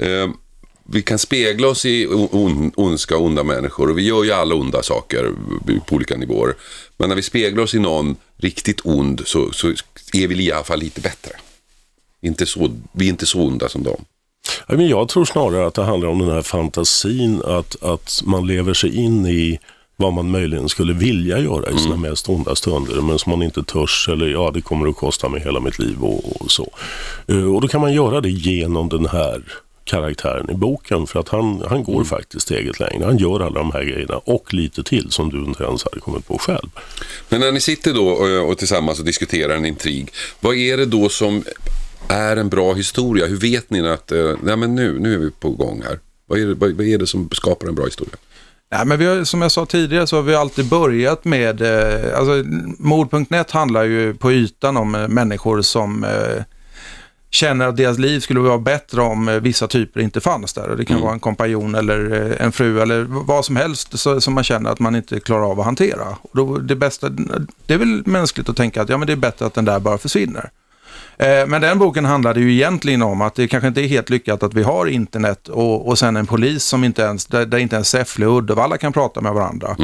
eh, 0.00 0.28
vi 0.90 1.02
kan 1.02 1.18
spegla 1.18 1.68
oss 1.68 1.84
i 1.84 2.06
on, 2.30 2.72
ondska 2.76 3.16
och 3.16 3.24
onda 3.24 3.44
människor. 3.44 3.90
Och 3.90 3.98
vi 3.98 4.02
gör 4.02 4.24
ju 4.24 4.32
alla 4.32 4.54
onda 4.54 4.82
saker 4.82 5.32
på 5.86 5.94
olika 5.94 6.16
nivåer. 6.16 6.54
Men 6.96 7.08
när 7.08 7.16
vi 7.16 7.22
speglar 7.22 7.62
oss 7.62 7.74
i 7.74 7.78
någon 7.78 8.16
riktigt 8.36 8.80
ond 8.84 9.22
så, 9.24 9.52
så 9.52 9.68
är 10.12 10.26
vi 10.26 10.44
i 10.44 10.52
alla 10.52 10.64
fall 10.64 10.78
lite 10.78 11.00
bättre. 11.00 11.32
Inte 12.20 12.46
så, 12.46 12.70
vi 12.92 13.04
är 13.04 13.10
inte 13.10 13.26
så 13.26 13.40
onda 13.40 13.68
som 13.68 13.82
dem. 13.82 14.04
Jag 14.68 15.08
tror 15.08 15.24
snarare 15.24 15.66
att 15.66 15.74
det 15.74 15.84
handlar 15.84 16.08
om 16.08 16.18
den 16.18 16.30
här 16.30 16.42
fantasin, 16.42 17.42
att, 17.44 17.82
att 17.82 18.22
man 18.24 18.46
lever 18.46 18.74
sig 18.74 18.96
in 18.96 19.26
i 19.26 19.58
vad 20.00 20.12
man 20.12 20.30
möjligen 20.30 20.68
skulle 20.68 20.92
vilja 20.92 21.38
göra 21.38 21.70
i 21.70 21.78
sina 21.78 21.96
mest 21.96 22.28
onda 22.28 22.54
stunder, 22.56 23.00
men 23.00 23.18
som 23.18 23.30
man 23.30 23.42
inte 23.42 23.62
törs 23.62 24.08
eller 24.08 24.26
ja, 24.26 24.50
det 24.54 24.60
kommer 24.60 24.88
att 24.88 24.96
kosta 24.96 25.28
mig 25.28 25.40
hela 25.40 25.60
mitt 25.60 25.78
liv 25.78 26.02
och, 26.02 26.40
och 26.42 26.50
så. 26.50 26.70
Eh, 27.26 27.54
Och 27.54 27.60
då 27.60 27.68
kan 27.68 27.80
man 27.80 27.92
göra 27.92 28.20
det 28.20 28.30
genom 28.30 28.88
den 28.88 29.06
här 29.06 29.42
karaktären 29.84 30.50
i 30.50 30.54
boken, 30.54 31.06
för 31.06 31.20
att 31.20 31.28
han, 31.28 31.62
han 31.68 31.84
går 31.84 32.04
faktiskt 32.04 32.42
steget 32.42 32.80
längre. 32.80 33.04
Han 33.04 33.18
gör 33.18 33.40
alla 33.40 33.58
de 33.58 33.70
här 33.72 33.82
grejerna 33.84 34.16
och 34.16 34.54
lite 34.54 34.82
till 34.82 35.10
som 35.10 35.30
du 35.30 35.44
inte 35.44 35.64
ens 35.64 35.84
hade 35.84 36.00
kommit 36.00 36.26
på 36.26 36.38
själv. 36.38 36.68
Men 37.28 37.40
när 37.40 37.52
ni 37.52 37.60
sitter 37.60 37.94
då 37.94 38.08
och, 38.08 38.48
och 38.50 38.58
tillsammans 38.58 38.98
och 38.98 39.04
diskuterar 39.04 39.54
en 39.54 39.64
intrig. 39.64 40.10
Vad 40.40 40.56
är 40.56 40.76
det 40.76 40.86
då 40.86 41.08
som 41.08 41.44
är 42.08 42.36
en 42.36 42.48
bra 42.48 42.74
historia? 42.74 43.26
Hur 43.26 43.36
vet 43.36 43.70
ni 43.70 43.88
att 43.88 44.12
eh, 44.12 44.32
nej, 44.42 44.56
men 44.56 44.74
nu, 44.74 44.98
nu 44.98 45.14
är 45.14 45.18
vi 45.18 45.30
på 45.30 45.50
gång 45.50 45.82
här? 45.86 45.98
Vad 46.26 46.38
är, 46.38 46.46
det, 46.46 46.54
vad, 46.54 46.70
vad 46.72 46.86
är 46.86 46.98
det 46.98 47.06
som 47.06 47.28
skapar 47.32 47.68
en 47.68 47.74
bra 47.74 47.84
historia? 47.84 48.14
Nej, 48.70 48.86
men 48.86 48.98
vi 48.98 49.06
har, 49.06 49.24
som 49.24 49.42
jag 49.42 49.52
sa 49.52 49.66
tidigare 49.66 50.06
så 50.06 50.16
har 50.16 50.22
vi 50.22 50.34
alltid 50.34 50.68
börjat 50.68 51.24
med, 51.24 51.62
eh, 51.62 52.18
alltså 52.18 52.44
mord.net 52.78 53.50
handlar 53.50 53.82
ju 53.82 54.14
på 54.14 54.32
ytan 54.32 54.76
om 54.76 54.94
eh, 54.94 55.08
människor 55.08 55.62
som 55.62 56.04
eh, 56.04 56.42
känner 57.30 57.68
att 57.68 57.76
deras 57.76 57.98
liv 57.98 58.20
skulle 58.20 58.40
vara 58.40 58.58
bättre 58.58 59.00
om 59.00 59.28
eh, 59.28 59.34
vissa 59.34 59.68
typer 59.68 60.00
inte 60.00 60.20
fanns 60.20 60.52
där. 60.52 60.76
Det 60.76 60.84
kan 60.84 61.00
vara 61.00 61.12
en 61.12 61.20
kompanjon 61.20 61.74
eller 61.74 62.30
eh, 62.30 62.46
en 62.46 62.52
fru 62.52 62.80
eller 62.80 63.02
vad 63.08 63.44
som 63.44 63.56
helst 63.56 63.98
så, 63.98 64.20
som 64.20 64.34
man 64.34 64.44
känner 64.44 64.70
att 64.70 64.78
man 64.78 64.96
inte 64.96 65.20
klarar 65.20 65.50
av 65.50 65.60
att 65.60 65.66
hantera. 65.66 66.16
Och 66.22 66.30
då, 66.32 66.58
det, 66.58 66.76
bästa, 66.76 67.08
det 67.66 67.74
är 67.74 67.78
väl 67.78 68.02
mänskligt 68.06 68.48
att 68.48 68.56
tänka 68.56 68.82
att 68.82 68.88
ja, 68.88 68.98
men 68.98 69.06
det 69.06 69.12
är 69.12 69.16
bättre 69.16 69.46
att 69.46 69.54
den 69.54 69.64
där 69.64 69.80
bara 69.80 69.98
försvinner. 69.98 70.50
Eh, 71.18 71.46
Men 71.46 71.60
den 71.60 71.78
boken 71.78 72.04
handlade 72.04 72.40
ju 72.40 72.52
egentligen 72.52 73.02
om 73.02 73.20
att 73.20 73.34
det 73.34 73.48
kanske 73.48 73.68
inte 73.68 73.80
är 73.80 73.88
helt 73.88 74.10
lyckat 74.10 74.42
att 74.42 74.54
vi 74.54 74.62
har 74.62 74.86
internet 74.86 75.48
och, 75.48 75.88
och 75.88 75.98
sen 75.98 76.16
en 76.16 76.26
polis 76.26 76.64
som 76.64 76.84
inte 76.84 77.02
ens, 77.02 77.26
där, 77.26 77.46
där 77.46 77.58
inte 77.58 77.76
ens 77.76 77.88
Säffle 77.88 78.26
och 78.26 78.38
Uddevalla 78.38 78.78
kan 78.78 78.92
prata 78.92 79.20
med 79.20 79.32
varandra. 79.32 79.76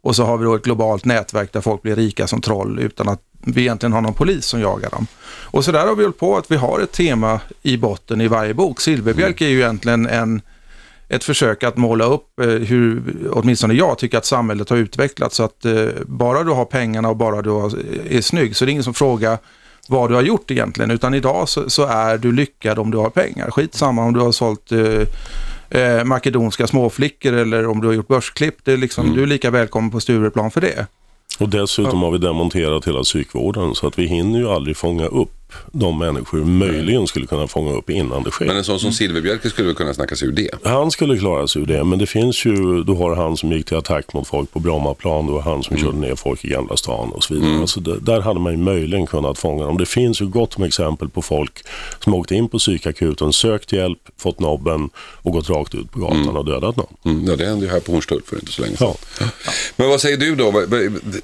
Och 0.00 0.16
så 0.16 0.24
har 0.24 0.36
vi 0.36 0.44
då 0.44 0.54
ett 0.54 0.64
globalt 0.64 1.04
nätverk 1.04 1.52
där 1.52 1.60
folk 1.60 1.82
blir 1.82 1.96
rika 1.96 2.26
som 2.26 2.40
troll 2.40 2.78
utan 2.78 3.08
att 3.08 3.20
vi 3.44 3.60
egentligen 3.60 3.92
har 3.92 4.00
någon 4.00 4.14
polis 4.14 4.44
som 4.46 4.60
jagar 4.60 4.90
dem. 4.90 5.06
Och 5.42 5.64
så 5.64 5.72
där 5.72 5.86
har 5.86 5.94
vi 5.96 6.02
hållit 6.02 6.18
på 6.18 6.36
att 6.36 6.50
vi 6.50 6.56
har 6.56 6.80
ett 6.80 6.92
tema 6.92 7.40
i 7.62 7.76
botten 7.76 8.20
i 8.20 8.28
varje 8.28 8.54
bok. 8.54 8.80
Silverbjälk 8.80 9.40
är 9.40 9.48
ju 9.48 9.58
egentligen 9.58 10.06
en, 10.06 10.42
ett 11.08 11.24
försök 11.24 11.62
att 11.62 11.76
måla 11.76 12.04
upp 12.04 12.40
eh, 12.40 12.46
hur, 12.46 13.02
åtminstone 13.30 13.74
jag 13.74 13.98
tycker 13.98 14.18
att 14.18 14.26
samhället 14.26 14.70
har 14.70 14.76
utvecklats. 14.76 15.36
Så 15.36 15.44
att 15.44 15.64
eh, 15.64 15.86
bara 16.06 16.42
du 16.42 16.50
har 16.50 16.64
pengarna 16.64 17.08
och 17.08 17.16
bara 17.16 17.42
du 17.42 17.50
har, 17.50 17.72
är 18.10 18.20
snygg 18.20 18.56
så 18.56 18.64
det 18.64 18.70
är 18.70 18.72
ingen 18.72 18.84
som 18.84 18.94
frågar 18.94 19.38
vad 19.88 20.10
du 20.10 20.14
har 20.14 20.22
gjort 20.22 20.50
egentligen. 20.50 20.90
Utan 20.90 21.14
idag 21.14 21.48
så, 21.48 21.70
så 21.70 21.86
är 21.86 22.18
du 22.18 22.32
lyckad 22.32 22.78
om 22.78 22.90
du 22.90 22.98
har 22.98 23.10
pengar. 23.10 23.50
Skitsamma 23.50 24.04
om 24.04 24.12
du 24.12 24.20
har 24.20 24.32
sålt 24.32 24.72
eh, 24.72 25.80
eh, 25.80 26.04
makedonska 26.04 26.66
småflickor 26.66 27.32
eller 27.32 27.66
om 27.66 27.80
du 27.80 27.86
har 27.86 27.94
gjort 27.94 28.08
börsklipp. 28.08 28.56
Det 28.64 28.72
är 28.72 28.76
liksom, 28.76 29.14
Du 29.14 29.22
är 29.22 29.26
lika 29.26 29.50
välkommen 29.50 29.90
på 29.90 30.00
Stureplan 30.00 30.50
för 30.50 30.60
det. 30.60 30.86
Och 31.38 31.48
dessutom 31.48 32.02
har 32.02 32.10
vi 32.10 32.18
demonterat 32.18 32.86
hela 32.86 33.02
psykvården 33.02 33.74
så 33.74 33.86
att 33.86 33.98
vi 33.98 34.06
hinner 34.06 34.38
ju 34.38 34.48
aldrig 34.48 34.76
fånga 34.76 35.06
upp 35.06 35.37
de 35.72 35.98
människor 35.98 36.44
möjligen 36.44 37.06
skulle 37.06 37.26
kunna 37.26 37.46
fånga 37.46 37.72
upp 37.72 37.90
innan 37.90 38.22
det 38.22 38.30
sker. 38.30 38.46
Men 38.46 38.56
en 38.56 38.64
sån 38.64 38.80
som 38.80 38.92
Silverbjälke 38.92 39.50
skulle 39.50 39.66
väl 39.66 39.76
kunna 39.76 39.94
snacka 39.94 40.16
sig 40.16 40.28
ur 40.28 40.32
det? 40.32 40.50
Han 40.64 40.90
skulle 40.90 41.18
klara 41.18 41.48
sig 41.48 41.62
ur 41.62 41.66
det, 41.66 41.84
men 41.84 41.98
det 41.98 42.06
finns 42.06 42.44
ju, 42.44 42.82
du 42.84 42.92
har 42.92 43.16
han 43.16 43.36
som 43.36 43.52
gick 43.52 43.66
till 43.66 43.76
attack 43.76 44.12
mot 44.12 44.28
folk 44.28 44.52
på 44.52 44.60
Brommaplan, 44.60 45.26
du 45.26 45.32
har 45.32 45.40
han 45.40 45.62
som 45.62 45.76
körde 45.76 45.98
ner 45.98 46.14
folk 46.14 46.44
i 46.44 46.48
Gamla 46.48 46.76
stan 46.76 47.12
och 47.12 47.24
så 47.24 47.34
vidare. 47.34 47.60
Alltså 47.60 47.80
det, 47.80 48.00
där 48.00 48.20
hade 48.20 48.40
man 48.40 48.52
ju 48.52 48.58
möjligen 48.58 49.06
kunnat 49.06 49.38
fånga 49.38 49.64
dem. 49.64 49.78
Det 49.78 49.86
finns 49.86 50.20
ju 50.20 50.26
gott 50.26 50.56
om 50.56 50.64
exempel 50.64 51.08
på 51.08 51.22
folk 51.22 51.64
som 52.04 52.14
åkte 52.14 52.34
in 52.34 52.48
på 52.48 52.58
psykakuten, 52.58 53.32
sökt 53.32 53.72
hjälp, 53.72 53.98
fått 54.16 54.40
nobben 54.40 54.90
och 54.96 55.32
gått 55.32 55.50
rakt 55.50 55.74
ut 55.74 55.92
på 55.92 56.00
gatan 56.00 56.36
och 56.36 56.44
dödat 56.44 56.76
någon. 56.76 56.96
Mm, 57.04 57.26
ja, 57.26 57.36
det 57.36 57.46
hände 57.46 57.66
ju 57.66 57.72
här 57.72 57.80
på 57.80 57.92
Hornstull 57.92 58.22
för 58.26 58.36
inte 58.36 58.52
så 58.52 58.62
länge 58.62 58.76
sedan. 58.76 58.94
Ja. 59.20 59.26
Men 59.76 59.88
vad 59.88 60.00
säger 60.00 60.16
du 60.16 60.34
då? 60.34 60.50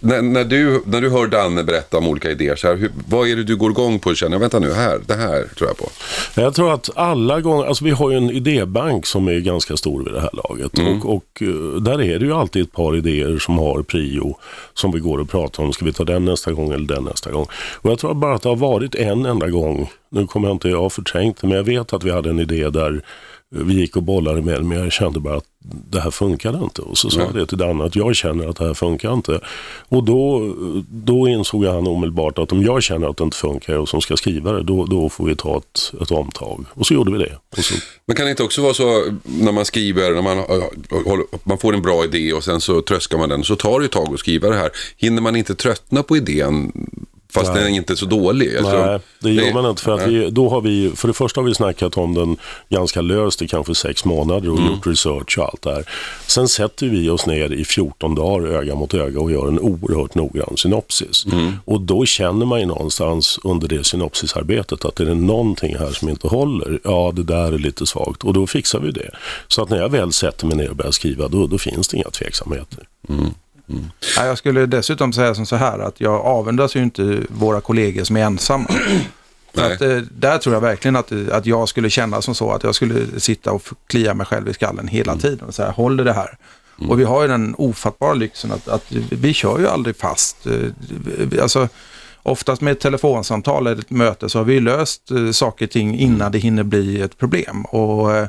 När, 0.00 0.22
när, 0.22 0.44
du, 0.44 0.82
när 0.86 1.00
du 1.00 1.10
hör 1.10 1.26
Danne 1.26 1.64
berätta 1.64 1.98
om 1.98 2.08
olika 2.08 2.30
idéer, 2.30 2.56
så 2.56 2.66
här, 2.66 2.76
hur, 2.76 2.90
vad 3.08 3.28
är 3.28 3.36
det 3.36 3.44
du 3.44 3.56
går 3.56 3.70
igång 3.70 3.98
på 3.98 4.13
känner, 4.14 4.38
vänta 4.38 4.58
nu, 4.58 4.72
här, 4.72 5.00
det 5.06 5.14
här 5.14 5.48
tror 5.56 5.70
jag 5.70 5.78
på. 5.78 5.88
Jag 6.34 6.54
tror 6.54 6.74
att 6.74 6.90
alla 6.94 7.40
gånger, 7.40 7.64
alltså 7.64 7.84
vi 7.84 7.90
har 7.90 8.10
ju 8.10 8.16
en 8.16 8.30
idébank 8.30 9.06
som 9.06 9.28
är 9.28 9.40
ganska 9.40 9.76
stor 9.76 10.04
vid 10.04 10.14
det 10.14 10.20
här 10.20 10.30
laget 10.32 10.78
och, 10.78 11.14
och 11.14 11.42
eh, 11.42 11.82
där 11.82 12.02
är 12.02 12.18
det 12.18 12.24
ju 12.24 12.32
alltid 12.32 12.62
ett 12.62 12.72
par 12.72 12.96
idéer 12.96 13.38
som 13.38 13.58
har 13.58 13.82
prio 13.82 14.38
som 14.74 14.92
vi 14.92 15.00
går 15.00 15.18
och 15.18 15.30
pratar 15.30 15.62
om. 15.62 15.72
Ska 15.72 15.84
vi 15.84 15.92
ta 15.92 16.04
den 16.04 16.24
nästa 16.24 16.52
gång 16.52 16.72
eller 16.72 16.86
den 16.86 17.04
nästa 17.04 17.30
gång? 17.30 17.46
Och 17.74 17.90
jag 17.90 17.98
tror 17.98 18.14
bara 18.14 18.34
att 18.34 18.42
det 18.42 18.48
har 18.48 18.56
varit 18.56 18.94
en 18.94 19.26
enda 19.26 19.48
gång, 19.48 19.90
nu 20.08 20.26
kommer 20.26 20.48
jag 20.48 20.54
inte, 20.54 20.68
jag 20.68 20.80
har 20.80 20.90
förträngt 20.90 21.40
det, 21.40 21.46
men 21.46 21.56
jag 21.56 21.64
vet 21.64 21.92
att 21.92 22.04
vi 22.04 22.10
hade 22.10 22.30
en 22.30 22.40
idé 22.40 22.70
där 22.70 23.02
vi 23.50 23.74
gick 23.74 23.96
och 23.96 24.02
bollade 24.02 24.42
med 24.42 24.64
men 24.64 24.78
jag 24.78 24.92
kände 24.92 25.20
bara 25.20 25.36
att 25.36 25.44
det 25.90 26.00
här 26.00 26.10
funkade 26.10 26.58
inte. 26.58 26.82
Och 26.82 26.98
så 26.98 27.10
sa 27.10 27.20
jag 27.20 27.34
det 27.34 27.46
till 27.46 27.58
Danne 27.58 27.84
att 27.84 27.96
jag 27.96 28.16
känner 28.16 28.48
att 28.48 28.56
det 28.56 28.66
här 28.66 28.74
funkar 28.74 29.12
inte. 29.12 29.40
Och 29.88 30.04
då, 30.04 30.54
då 30.88 31.28
insåg 31.28 31.64
han 31.64 31.86
omedelbart 31.86 32.38
att 32.38 32.52
om 32.52 32.62
jag 32.62 32.82
känner 32.82 33.08
att 33.08 33.16
det 33.16 33.24
inte 33.24 33.36
funkar 33.36 33.74
och 33.78 33.88
som 33.88 34.00
ska 34.00 34.16
skriva 34.16 34.52
det, 34.52 34.62
då, 34.62 34.86
då 34.86 35.08
får 35.08 35.24
vi 35.24 35.36
ta 35.36 35.56
ett, 35.56 35.92
ett 36.02 36.10
omtag. 36.10 36.64
Och 36.70 36.86
så 36.86 36.94
gjorde 36.94 37.12
vi 37.12 37.18
det. 37.18 37.62
Så, 37.62 37.74
Men 38.06 38.16
kan 38.16 38.24
det 38.26 38.30
inte 38.30 38.42
också 38.42 38.62
vara 38.62 38.74
så 38.74 39.04
när 39.24 39.52
man 39.52 39.64
skriver, 39.64 40.14
när 40.14 40.22
man, 40.22 40.44
man 41.44 41.58
får 41.58 41.74
en 41.74 41.82
bra 41.82 42.04
idé 42.04 42.32
och 42.32 42.44
sen 42.44 42.60
så 42.60 42.82
tröskar 42.82 43.18
man 43.18 43.28
den, 43.28 43.44
så 43.44 43.56
tar 43.56 43.80
det 43.80 43.86
ett 43.86 43.92
tag 43.92 44.14
att 44.14 44.20
skriva 44.20 44.48
det 44.48 44.56
här. 44.56 44.70
Hinner 44.96 45.22
man 45.22 45.36
inte 45.36 45.54
tröttna 45.54 46.02
på 46.02 46.16
idén 46.16 46.72
fast 47.34 47.52
Nej. 47.52 47.62
den 47.62 47.72
är 47.72 47.76
inte 47.76 47.96
så 47.96 48.06
dålig? 48.06 48.56
Alltså, 48.56 48.86
nej, 48.86 48.98
det 49.18 49.30
gör 49.30 49.52
man 49.52 49.70
inte. 49.70 49.82
För, 49.82 49.92
att 49.92 50.06
vi, 50.06 50.30
då 50.30 50.48
har 50.48 50.60
vi, 50.60 50.92
för 50.96 51.08
det 51.08 51.14
första 51.14 51.40
har 51.40 51.48
vi 51.48 51.54
snackat 51.54 51.96
om 51.96 52.14
den 52.14 52.36
ganska 52.68 53.00
löst 53.00 53.42
i 53.42 53.48
kanske 53.48 53.74
sex 53.74 54.04
månader 54.04 54.50
och 54.50 54.58
gjort 54.60 54.86
research 54.86 55.38
och 55.38 55.44
allt 55.44 55.62
det 55.62 55.74
här. 55.74 55.88
Sen 56.26 56.48
sätter 56.48 56.86
vi 56.86 57.10
oss 57.10 57.26
ner 57.26 57.52
i 57.52 57.64
14 57.64 58.14
dagar 58.14 58.46
öga 58.48 58.74
mot 58.74 58.94
öga 58.94 59.20
och 59.20 59.30
gör 59.30 59.48
en 59.48 59.58
oerhört 59.60 60.14
noggrann 60.14 60.56
synopsis. 60.56 61.26
Och 61.64 61.80
då 61.80 62.04
känner 62.04 62.46
man 62.46 62.60
ju 62.60 62.66
någonstans 62.66 63.38
under 63.44 63.68
det 63.68 63.84
synopsisarbetet 63.84 64.84
att 64.84 65.00
är 65.00 65.04
det 65.04 65.14
någonting 65.14 65.76
här 65.76 65.90
som 65.90 66.08
inte 66.08 66.28
håller, 66.28 66.80
ja 66.84 67.12
det 67.14 67.22
där 67.22 67.52
är 67.52 67.58
lite 67.58 67.86
svagt 67.86 68.24
och 68.24 68.32
då 68.32 68.46
fixar 68.46 68.80
vi 68.80 68.90
det. 68.90 69.10
Så 69.48 69.62
att 69.62 69.70
när 69.70 69.78
jag 69.78 69.88
väl 69.88 70.12
sätter 70.12 70.46
mig 70.46 70.56
ner 70.56 70.70
och 70.70 70.76
börjar 70.76 70.92
skriva, 70.92 71.28
då, 71.28 71.46
då 71.46 71.58
finns 71.58 71.88
det 71.88 71.96
inga 71.96 72.10
tveksamheter. 72.10 72.88
Ja, 74.16 74.26
jag 74.26 74.38
skulle 74.38 74.66
dessutom 74.66 75.12
säga 75.12 75.34
som 75.34 75.46
så 75.46 75.56
här 75.56 75.78
att 75.78 76.00
jag 76.00 76.14
avundas 76.26 76.76
ju 76.76 76.82
inte 76.82 77.22
våra 77.28 77.60
kollegor 77.60 78.04
som 78.04 78.16
är 78.16 78.20
ensamma. 78.20 78.66
Att, 79.56 79.80
eh, 79.80 79.96
där 79.96 80.38
tror 80.38 80.54
jag 80.54 80.60
verkligen 80.60 80.96
att, 80.96 81.12
att 81.12 81.46
jag 81.46 81.68
skulle 81.68 81.90
känna 81.90 82.22
som 82.22 82.34
så 82.34 82.52
att 82.52 82.62
jag 82.62 82.74
skulle 82.74 83.20
sitta 83.20 83.52
och 83.52 83.62
klia 83.86 84.14
mig 84.14 84.26
själv 84.26 84.48
i 84.48 84.54
skallen 84.54 84.88
hela 84.88 85.16
tiden 85.16 85.48
och 85.48 85.54
säga 85.54 85.70
håller 85.70 86.04
det 86.04 86.12
här. 86.12 86.36
Och 86.88 87.00
vi 87.00 87.04
har 87.04 87.22
ju 87.22 87.28
den 87.28 87.54
ofattbara 87.58 88.14
lyxen 88.14 88.52
att, 88.52 88.68
att 88.68 88.92
vi 89.10 89.34
kör 89.34 89.58
ju 89.58 89.68
aldrig 89.68 89.96
fast. 89.96 90.46
Eh, 90.46 91.42
Alltså, 91.42 91.68
oftast 92.22 92.62
med 92.62 92.72
ett 92.72 92.80
telefonsamtal 92.80 93.66
eller 93.66 93.82
ett 93.82 93.90
möte 93.90 94.28
så 94.28 94.38
har 94.38 94.44
vi 94.44 94.60
löst 94.60 95.10
eh, 95.10 95.30
saker 95.30 95.66
och 95.66 95.70
ting 95.70 95.98
innan 95.98 96.32
det 96.32 96.38
hinner 96.38 96.62
bli 96.62 97.00
ett 97.00 97.18
problem. 97.18 97.64
Och 97.64 98.16
eh, 98.16 98.28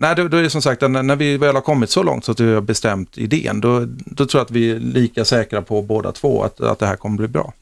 Nej, 0.00 0.16
då, 0.16 0.28
då 0.28 0.36
är 0.36 0.42
det 0.42 0.50
som 0.50 0.62
sagt 0.62 0.80
när, 0.80 1.02
när 1.02 1.16
vi 1.16 1.36
väl 1.36 1.54
har 1.54 1.62
kommit 1.62 1.90
så 1.90 2.02
långt 2.02 2.24
så 2.24 2.32
att 2.32 2.40
vi 2.40 2.52
har 2.52 2.60
bestämt 2.60 3.18
idén, 3.18 3.60
då, 3.60 3.84
då 3.88 4.26
tror 4.26 4.40
jag 4.40 4.44
att 4.44 4.50
vi 4.50 4.70
är 4.70 4.78
lika 4.78 5.24
säkra 5.24 5.62
på 5.62 5.82
båda 5.82 6.12
två 6.12 6.42
att, 6.42 6.60
att 6.60 6.78
det 6.78 6.86
här 6.86 6.96
kommer 6.96 7.16
bli 7.16 7.28
bra. 7.28 7.54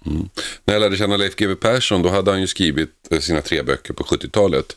När 0.64 0.74
jag 0.74 0.80
lärde 0.80 0.96
känna 0.96 1.16
Leif 1.16 1.36
GW 1.36 1.54
Persson, 1.54 2.02
då 2.02 2.08
hade 2.08 2.30
han 2.30 2.40
ju 2.40 2.46
skrivit 2.46 2.90
eh, 3.10 3.18
sina 3.18 3.40
tre 3.40 3.62
böcker 3.62 3.94
på 3.94 4.04
70-talet. 4.04 4.76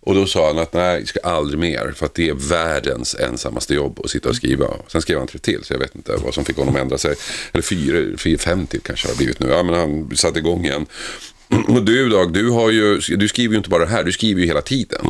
Och 0.00 0.14
då 0.14 0.26
sa 0.26 0.46
han 0.46 0.58
att 0.58 0.72
nej, 0.72 0.98
jag 0.98 1.08
ska 1.08 1.20
aldrig 1.20 1.60
mer, 1.60 1.92
för 1.96 2.06
att 2.06 2.14
det 2.14 2.28
är 2.28 2.34
världens 2.34 3.14
ensammaste 3.14 3.74
jobb 3.74 4.00
att 4.04 4.10
sitta 4.10 4.28
och 4.28 4.36
skriva. 4.36 4.66
Sen 4.88 5.02
skrev 5.02 5.18
han 5.18 5.26
tre 5.26 5.38
till, 5.38 5.64
så 5.64 5.74
jag 5.74 5.78
vet 5.78 5.94
inte 5.94 6.16
vad 6.24 6.34
som 6.34 6.44
fick 6.44 6.56
honom 6.56 6.74
att 6.74 6.80
ändra 6.80 6.98
sig. 6.98 7.14
Eller 7.52 7.62
fyra, 7.62 8.18
fyra 8.18 8.38
fem 8.38 8.66
till 8.66 8.80
kanske 8.80 9.08
har 9.08 9.12
det 9.12 9.18
blivit 9.18 9.40
nu. 9.40 9.48
Ja, 9.48 9.62
men 9.62 9.74
han 9.74 10.16
satte 10.16 10.38
igång 10.38 10.64
igen. 10.64 10.86
Och 11.68 11.82
du 11.82 12.08
Dag, 12.08 12.32
du, 12.32 12.50
har 12.50 12.70
ju, 12.70 12.98
du 12.98 13.28
skriver 13.28 13.52
ju 13.52 13.58
inte 13.58 13.70
bara 13.70 13.84
det 13.84 13.90
här, 13.90 14.04
du 14.04 14.12
skriver 14.12 14.40
ju 14.40 14.46
hela 14.46 14.62
tiden. 14.62 15.00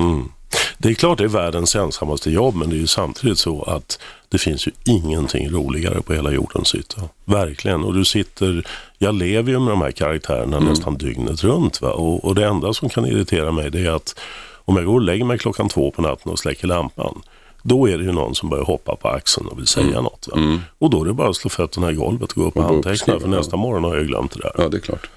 Det 0.79 0.89
är 0.89 0.95
klart 0.95 1.19
det 1.19 1.25
är 1.25 1.29
världens 1.29 1.77
ensammaste 1.77 2.31
jobb, 2.31 2.55
men 2.55 2.71
det 2.71 2.77
är 2.77 2.81
ju 2.81 2.87
samtidigt 2.87 3.39
så 3.39 3.63
att 3.63 3.99
det 4.29 4.39
finns 4.39 4.67
ju 4.67 4.71
ingenting 4.85 5.51
roligare 5.51 6.03
på 6.03 6.13
hela 6.13 6.31
jordens 6.31 6.75
yta. 6.75 7.03
Verkligen. 7.25 7.85
Och 7.85 7.95
du 7.95 8.05
sitter, 8.05 8.67
jag 8.99 9.15
lever 9.15 9.53
ju 9.53 9.59
med 9.59 9.73
de 9.73 9.83
här 9.83 9.91
karaktärerna 9.91 10.61
nästan 10.61 10.97
dygnet 10.97 11.45
runt. 11.45 11.81
Va? 11.81 11.91
Och, 11.91 12.25
och 12.25 12.35
det 12.35 12.47
enda 12.47 12.73
som 12.73 12.89
kan 12.89 13.07
irritera 13.07 13.53
mig 13.53 13.71
det 13.71 13.81
är 13.81 13.91
att 13.91 14.19
om 14.65 14.77
jag 14.77 14.87
går 14.87 14.95
och 14.95 15.01
lägger 15.01 15.25
mig 15.25 15.39
klockan 15.39 15.69
två 15.69 15.91
på 15.91 16.03
natten 16.03 16.33
och 16.33 16.39
släcker 16.39 16.67
lampan, 16.67 17.23
då 17.63 17.89
är 17.89 17.99
det 17.99 18.05
ju 18.05 18.13
någon 18.13 18.35
som 18.35 18.49
börjar 18.49 18.65
hoppa 18.65 18.97
på 18.97 19.09
axeln 19.09 19.47
och 19.47 19.59
vill 19.59 19.67
säga 19.67 20.01
något. 20.01 20.29
Va? 20.33 20.61
Och 20.79 20.91
då 20.91 21.03
är 21.03 21.07
det 21.07 21.13
bara 21.13 21.29
att 21.29 21.37
slå 21.37 21.51
fötterna 21.51 21.91
i 21.91 21.95
golvet 21.95 22.33
och 22.33 22.37
gå 22.37 22.49
upp 22.49 22.57
och 22.57 22.65
Och 22.65 22.71
anteckna, 22.71 23.21
för 23.21 23.29
nästa 23.29 23.57
morgon 23.57 23.85
har 23.85 23.97
jag 23.97 24.07
glömt 24.07 24.33
det 24.33 24.41
där. 24.41 24.53
Ja, 24.59 24.69
det 24.69 24.77
är 24.77 24.81
klart. 24.81 25.11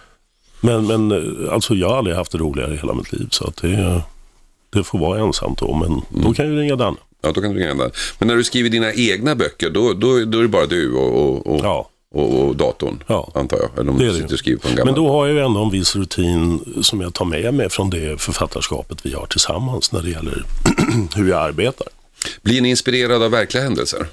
Men, 0.62 0.88
men 0.88 1.12
eh, 1.12 1.54
alltså 1.54 1.76
jag 1.76 1.89
har 1.89 1.98
aldrig 1.98 2.15
haft 2.15 2.32
det 2.32 2.38
roligare 2.38 2.74
i 2.74 2.78
hela 2.78 2.93
mitt 2.93 3.13
liv, 3.13 3.28
så 3.32 3.48
att 3.48 3.56
det, 3.56 4.02
det 4.76 4.84
får 4.84 5.00
vara 5.00 5.20
ensamt 5.20 5.60
då, 5.60 5.74
men 5.74 6.24
då 6.24 6.34
kan 6.34 6.46
ju 6.46 6.60
ringa 6.60 6.76
Danne. 6.76 6.98
Ja, 7.24 7.32
då 7.32 7.42
kan 7.42 7.54
du 7.54 7.60
ringa 7.60 7.74
den. 7.74 7.92
Men 8.20 8.28
när 8.28 8.36
du 8.36 8.44
skriver 8.44 8.70
dina 8.70 8.94
egna 8.94 9.36
böcker, 9.36 9.70
då, 9.70 9.94
då, 9.94 10.26
då 10.26 10.38
är 10.38 10.42
det 10.42 10.48
bara 10.48 10.66
du 10.66 10.94
och, 10.94 11.22
och, 11.26 11.48
och, 11.48 11.60
Ja. 11.66 11.90
och, 12.16 12.40
och 12.48 12.56
datorn, 12.56 13.04
Ja. 13.08 13.32
antar 13.36 13.58
jag. 13.58 13.70
Eller 13.80 13.92
om 13.92 13.98
Det 13.98 14.06
du 14.06 14.14
sitter 14.14 14.34
och 14.34 14.40
skriver 14.40 14.60
på 14.60 14.68
en 14.68 14.76
gammal. 14.76 14.94
Men 14.94 15.04
då 15.04 15.12
har 15.12 15.28
jag 15.28 15.36
ju 15.36 15.42
ändå 15.46 15.64
en 15.64 15.70
viss 15.70 15.96
rutin 15.96 16.60
som 16.82 17.02
jag 17.02 17.14
tar 17.14 17.26
med 17.26 17.54
mig 17.54 17.70
från 17.70 17.90
det 17.90 18.22
författarskapet 18.22 19.06
vi 19.06 19.14
har 19.14 19.26
tillsammans 19.26 19.92
när 19.92 20.02
det 20.02 20.10
gäller 20.10 20.46
hur 21.16 21.30
jag 21.30 21.42
arbetar. 21.42 21.88
Blir 22.42 22.62
ni 22.62 22.70
inspirerad 22.70 23.24
av 23.24 23.32
verkliga 23.32 23.64
händelser? 23.64 24.08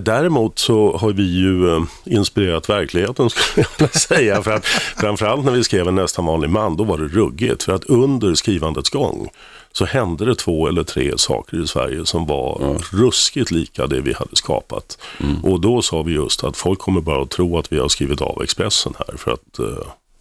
Däremot 0.00 0.58
så 0.58 0.96
har 0.96 1.12
vi 1.12 1.22
ju 1.22 1.76
eh, 1.76 1.82
inspirerat 2.04 2.68
verkligheten 2.68 3.30
skulle 3.30 3.66
jag 3.70 3.78
vilja 3.78 4.00
säga. 4.00 4.42
För 4.42 4.50
att, 4.50 4.64
framförallt 4.96 5.44
när 5.44 5.52
vi 5.52 5.64
skrev 5.64 5.88
En 5.88 5.94
nästan 5.94 6.26
vanlig 6.26 6.50
man, 6.50 6.76
då 6.76 6.84
var 6.84 6.98
det 6.98 7.04
ruggigt. 7.04 7.62
För 7.62 7.72
att 7.72 7.84
under 7.84 8.34
skrivandets 8.34 8.90
gång 8.90 9.30
så 9.72 9.84
hände 9.84 10.24
det 10.24 10.34
två 10.34 10.68
eller 10.68 10.82
tre 10.82 11.12
saker 11.18 11.62
i 11.62 11.66
Sverige 11.66 12.06
som 12.06 12.26
var 12.26 12.78
ruskigt 12.92 13.50
lika 13.50 13.86
det 13.86 14.00
vi 14.00 14.12
hade 14.12 14.36
skapat. 14.36 14.98
Och 15.42 15.60
då 15.60 15.82
sa 15.82 16.02
vi 16.02 16.12
just 16.12 16.44
att 16.44 16.56
folk 16.56 16.78
kommer 16.78 17.00
bara 17.00 17.22
att 17.22 17.30
tro 17.30 17.58
att 17.58 17.72
vi 17.72 17.78
har 17.78 17.88
skrivit 17.88 18.20
av 18.20 18.42
Expressen 18.42 18.94
här. 18.98 19.16
För 19.16 19.30
att 19.30 19.60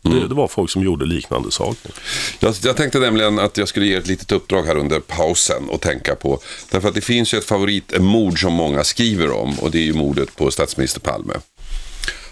eh, 0.06 0.12
det, 0.12 0.28
det 0.28 0.36
var 0.36 0.48
folk 0.48 0.70
som 0.70 0.84
gjorde 0.84 1.06
liknande 1.06 1.52
saker. 1.52 1.92
Jag, 2.40 2.56
jag 2.64 2.78
tänkte 2.78 3.00
nämligen 3.00 3.40
att 3.40 3.58
jag 3.58 3.68
skulle 3.68 3.86
ge 3.86 3.94
ett 3.94 4.08
litet 4.08 4.32
uppdrag 4.32 4.64
här 4.64 4.78
under 4.78 5.00
pausen 5.00 5.70
och 5.70 5.82
tänka 5.82 6.16
på. 6.16 6.40
Därför 6.72 6.90
att 6.90 6.96
det 6.96 7.02
finns 7.02 7.34
ju 7.34 7.38
ett 7.38 7.46
favoritmord 7.46 8.42
som 8.42 8.54
många 8.54 8.84
skriver 8.84 9.32
om 9.32 9.60
och 9.60 9.72
det 9.72 9.78
är 9.78 9.86
ju 9.86 9.94
mordet 9.94 10.36
på 10.36 10.52
statsminister 10.52 11.00
Palme. 11.00 11.34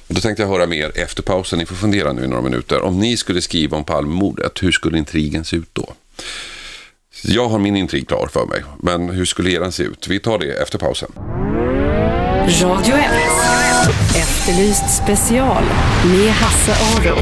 Och 0.08 0.16
då 0.16 0.22
tänkte 0.22 0.44
jag 0.44 0.50
höra 0.50 0.68
mer 0.68 0.92
efter 0.96 1.24
pausen. 1.24 1.60
Ni 1.60 1.66
får 1.66 1.76
fundera 1.76 2.14
nu 2.14 2.24
i 2.24 2.28
några 2.28 2.42
minuter. 2.42 2.82
Om 2.82 3.00
ni 3.00 3.18
skulle 3.18 3.42
skriva 3.42 3.78
om 3.78 3.84
Palmemordet, 3.84 4.64
hur 4.64 4.72
skulle 4.72 4.98
intrigen 4.98 5.46
se 5.46 5.56
ut 5.56 5.70
då? 5.74 5.94
Jag 7.24 7.50
har 7.50 7.60
min 7.60 7.76
intrig 7.76 8.08
klar 8.08 8.30
för 8.34 8.46
mig, 8.46 8.64
men 8.80 9.10
hur 9.10 9.26
skulle 9.26 9.52
eran 9.52 9.72
se 9.72 9.84
ut? 9.84 10.08
Vi 10.08 10.20
tar 10.20 10.40
det 10.40 10.52
efter 10.62 10.78
pausen. 10.78 11.12
Radio 12.62 12.96
1. 12.96 13.12
Efterlyst 14.16 15.04
special 15.04 15.64
med 16.06 16.32
Hasse 16.32 16.72
Aro. 16.72 17.18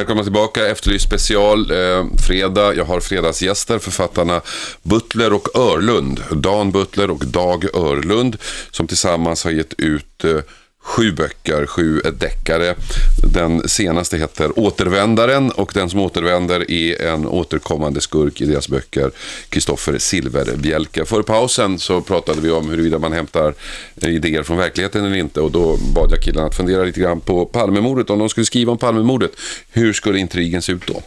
Välkomna 0.00 0.22
tillbaka, 0.22 0.66
Efterlyst 0.66 1.06
special, 1.06 1.70
eh, 1.70 2.04
fredag. 2.26 2.74
Jag 2.74 2.84
har 2.84 3.00
fredagsgäster, 3.00 3.78
författarna 3.78 4.40
Butler 4.82 5.32
och 5.32 5.56
Örlund. 5.56 6.22
Dan 6.30 6.72
Butler 6.72 7.10
och 7.10 7.26
Dag 7.26 7.64
Örlund 7.74 8.36
som 8.70 8.86
tillsammans 8.86 9.44
har 9.44 9.50
gett 9.50 9.74
ut 9.80 10.24
eh, 10.24 10.36
sju 10.82 11.12
böcker, 11.12 11.66
sju 11.66 12.00
deckare. 12.00 12.74
Den 13.22 13.68
senaste 13.68 14.18
heter 14.18 14.58
Återvändaren 14.58 15.50
och 15.50 15.70
den 15.74 15.90
som 15.90 16.00
återvänder 16.00 16.70
är 16.70 17.06
en 17.06 17.26
återkommande 17.26 18.00
skurk 18.00 18.40
i 18.40 18.44
deras 18.44 18.68
böcker, 18.68 19.10
Kristoffer 19.48 19.98
Silverbjälke. 19.98 21.04
Före 21.04 21.22
pausen 21.22 21.78
så 21.78 22.00
pratade 22.00 22.40
vi 22.40 22.50
om 22.50 22.70
huruvida 22.70 22.98
man 22.98 23.12
hämtar 23.12 23.54
idéer 23.96 24.42
från 24.42 24.56
verkligheten 24.56 25.04
eller 25.04 25.16
inte 25.16 25.40
och 25.40 25.50
då 25.50 25.76
bad 25.94 26.12
jag 26.12 26.22
killarna 26.22 26.46
att 26.46 26.56
fundera 26.56 26.84
lite 26.84 27.00
grann 27.00 27.20
på 27.20 27.46
Palmemordet. 27.46 28.10
Om 28.10 28.18
de 28.18 28.28
skulle 28.28 28.46
skriva 28.46 28.72
om 28.72 28.78
Palmemordet, 28.78 29.32
hur 29.72 29.92
skulle 29.92 30.18
intrigen 30.18 30.62
se 30.62 30.72
ut 30.72 30.86
då? 30.86 31.02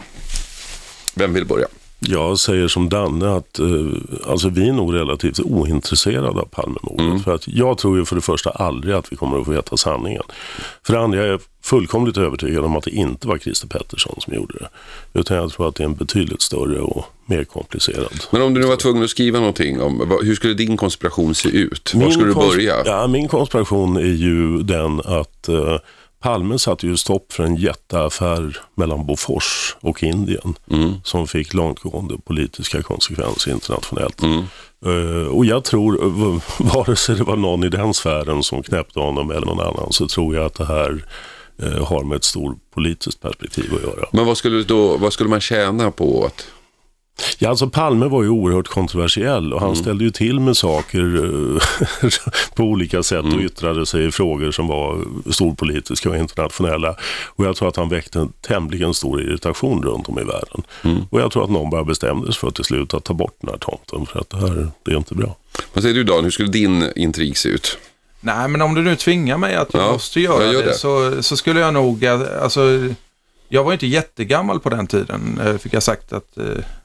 Vem 1.15 1.33
vill 1.33 1.45
börja? 1.45 1.67
Jag 2.07 2.39
säger 2.39 2.67
som 2.67 2.89
Danne 2.89 3.35
att 3.35 3.59
eh, 3.59 3.67
alltså 4.27 4.49
vi 4.49 4.69
är 4.69 4.73
nog 4.73 4.93
relativt 4.93 5.39
ointresserade 5.39 6.27
av 6.41 6.45
Palmemordet. 6.45 7.05
Mm. 7.05 7.19
För 7.19 7.35
att 7.35 7.47
jag 7.47 7.77
tror 7.77 7.97
ju 7.97 8.05
för 8.05 8.15
det 8.15 8.21
första 8.21 8.49
aldrig 8.49 8.95
att 8.95 9.11
vi 9.11 9.15
kommer 9.15 9.39
att 9.39 9.45
få 9.45 9.51
veta 9.51 9.77
sanningen. 9.77 10.23
För 10.83 10.93
det 10.93 10.99
andra 10.99 11.23
är 11.23 11.27
jag 11.27 11.41
fullkomligt 11.63 12.17
övertygad 12.17 12.65
om 12.65 12.75
att 12.75 12.83
det 12.83 12.91
inte 12.91 13.27
var 13.27 13.37
Christer 13.37 13.67
Pettersson 13.67 14.15
som 14.19 14.33
gjorde 14.33 14.53
det. 14.59 14.69
Utan 15.19 15.37
jag 15.37 15.51
tror 15.51 15.67
att 15.67 15.75
det 15.75 15.83
är 15.83 15.85
en 15.85 15.95
betydligt 15.95 16.41
större 16.41 16.79
och 16.79 17.05
mer 17.25 17.43
komplicerad. 17.43 18.25
Men 18.31 18.41
om 18.41 18.53
du 18.53 18.61
nu 18.61 18.67
var 18.67 18.75
tvungen 18.75 19.03
att 19.03 19.09
skriva 19.09 19.39
någonting 19.39 19.81
om, 19.81 20.17
hur 20.23 20.35
skulle 20.35 20.53
din 20.53 20.77
konspiration 20.77 21.35
se 21.35 21.49
ut? 21.49 21.93
Var 21.95 22.09
skulle 22.09 22.27
du 22.27 22.33
börja? 22.33 22.75
Ja, 22.85 23.07
min 23.07 23.27
konspiration 23.27 23.97
är 23.97 24.01
ju 24.01 24.63
den 24.63 24.99
att 24.99 25.49
eh, 25.49 25.77
Palme 26.23 26.59
satte 26.59 26.87
ju 26.87 26.97
stopp 26.97 27.33
för 27.33 27.43
en 27.43 27.55
jätteaffär 27.55 28.57
mellan 28.75 29.05
Bofors 29.05 29.75
och 29.81 30.03
Indien 30.03 30.55
Mm. 30.71 30.93
som 31.03 31.27
fick 31.27 31.53
långtgående 31.53 32.17
politiska 32.25 32.81
konsekvenser 32.83 33.51
internationellt. 33.51 34.21
Eh, 34.85 35.27
och 35.27 35.45
jag 35.45 35.63
tror, 35.63 35.91
v- 36.33 36.41
vare 36.75 36.95
sig 36.95 37.15
det 37.15 37.23
var 37.23 37.35
någon 37.35 37.63
i 37.63 37.69
den 37.69 37.93
sfären 37.93 38.43
som 38.43 38.63
knäppte 38.63 38.99
honom 38.99 39.31
eller 39.31 39.45
någon 39.45 39.59
annan, 39.59 39.87
så 39.91 40.07
tror 40.07 40.35
jag 40.35 40.45
att 40.45 40.53
det 40.53 40.65
här 40.65 41.05
eh, 41.61 41.85
har 41.87 42.03
med 42.03 42.15
ett 42.15 42.23
stort 42.23 42.57
politiskt 42.73 43.21
perspektiv 43.21 43.73
att 43.75 43.81
göra. 43.83 44.05
Men 44.11 44.25
vad 44.25 44.37
skulle, 44.37 44.63
då, 44.63 44.97
vad 44.97 45.13
skulle 45.13 45.29
man 45.29 45.41
tjäna 45.41 45.91
på 45.91 46.25
att... 46.25 46.45
Ja, 47.37 47.49
alltså 47.49 47.69
Palme 47.69 48.05
var 48.07 48.23
ju 48.23 48.29
oerhört 48.29 48.67
kontroversiell 48.67 49.53
och 49.53 49.61
han 49.61 49.75
ställde 49.75 50.03
ju 50.03 50.11
till 50.11 50.39
med 50.39 50.57
saker 50.57 50.99
eh, 52.03 52.09
på 52.55 52.63
olika 52.63 53.03
sätt 53.03 53.25
och 53.25 53.39
yttrade 53.41 53.85
sig 53.85 54.05
i 54.05 54.11
frågor 54.11 54.51
som 54.51 54.67
var 54.67 55.05
storpolitiska 55.31 56.09
och 56.09 56.15
internationella. 56.17 56.95
Och 57.25 57.45
jag 57.45 57.55
tror 57.55 57.67
att 57.69 57.75
han 57.75 57.89
väckte 57.89 58.19
en 58.19 58.33
tämligen 58.41 58.93
stor 58.93 59.21
irritation 59.21 59.83
runt 59.83 60.09
om 60.09 60.19
i 60.19 60.23
världen. 60.23 60.63
Och 61.09 61.21
jag 61.21 61.31
tror 61.31 61.43
att 61.43 61.49
någon 61.49 61.69
bara 61.69 61.83
bestämde 61.83 62.25
sig 62.25 62.39
för 62.39 62.51
till 62.51 62.63
slut 62.63 62.93
att 62.93 63.03
ta 63.03 63.13
bort 63.13 63.35
den 63.41 63.49
här 63.49 63.57
tomten 63.57 64.05
för 64.05 64.19
att 64.19 64.29
det 64.29 64.37
här 64.37 64.67
det 64.83 64.91
är 64.91 64.97
inte 64.97 65.15
bra. 65.15 65.35
Vad 65.73 65.81
säger 65.83 65.95
du 65.95 66.03
Dan, 66.03 66.23
hur 66.23 66.31
skulle 66.31 66.49
din 66.49 66.91
intrig 66.95 67.37
se 67.37 67.49
ut? 67.49 67.77
Nej, 68.21 68.47
men 68.47 68.61
om 68.61 68.75
du 68.75 68.81
nu 68.81 68.95
tvingar 68.95 69.37
mig 69.37 69.55
att 69.55 69.73
jag 69.73 69.83
Ja, 69.83 69.91
måste 69.91 70.19
göra 70.19 70.43
jag 70.43 70.53
gör 70.53 70.63
det, 70.63 70.67
det. 70.69 70.73
Så, 70.73 71.23
så 71.23 71.37
skulle 71.37 71.59
jag 71.59 71.73
nog, 71.73 72.03
eh, 72.03 72.21
alltså, 72.41 72.61
jag 73.49 73.63
var 73.63 73.73
inte 73.73 73.87
jättegammal 73.87 74.59
på 74.59 74.69
den 74.69 74.87
tiden, 74.87 75.39
eh, 75.45 75.57
fick 75.57 75.73
jag 75.73 75.83
sagt 75.83 76.13
att 76.13 76.37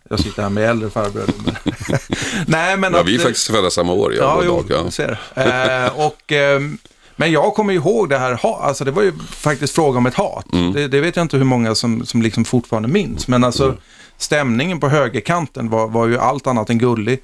jag 0.09 0.21
sitter 0.21 0.43
här 0.43 0.51
med 0.51 0.71
äldre 0.71 0.91
farbröder. 0.91 1.35
Men- 1.45 1.55
Nej, 2.47 2.77
men 2.77 2.93
Ja, 2.93 3.01
att, 3.01 3.07
vi 3.07 3.15
är 3.15 3.19
eh, 3.19 3.25
faktiskt 3.25 3.47
födda 3.51 3.71
samma 3.71 3.93
år, 3.93 4.15
jag 4.15 4.25
Ja, 4.25 4.35
och 4.35 4.45
jo, 4.47 4.63
Dag. 4.69 4.83
Ja. 4.87 4.91
ser. 4.91 5.19
Eh, 5.35 6.07
och, 6.07 6.33
ehm, 6.33 6.79
men 7.17 7.33
jag 7.33 7.55
kommer 7.55 7.73
ihåg 7.73 8.09
det 8.09 8.19
här, 8.19 8.39
alltså 8.63 8.85
det 8.85 8.91
var 8.91 9.03
ju 9.03 9.13
faktiskt 9.31 9.75
fråga 9.75 9.99
om 9.99 10.07
ett 10.07 10.15
hat. 10.15 10.53
Mm. 10.53 10.73
Det, 10.73 10.89
det 10.89 11.01
vet 11.01 11.17
jag 11.17 11.25
inte 11.25 11.37
hur 11.37 11.45
många 11.45 11.75
som, 11.75 12.07
som 12.07 12.23
liksom 12.23 12.45
fortfarande 12.45 12.89
minns, 12.89 13.29
men 13.29 13.45
alltså 13.45 13.65
Mm. 13.65 13.77
stämningen 14.19 14.81
på 14.81 14.89
högerkanten 14.89 15.71
var, 15.71 15.89
var 15.89 16.07
ju 16.07 16.19
allt 16.19 16.47
annat 16.47 16.71
än 16.71 16.79
gullig. 16.79 17.23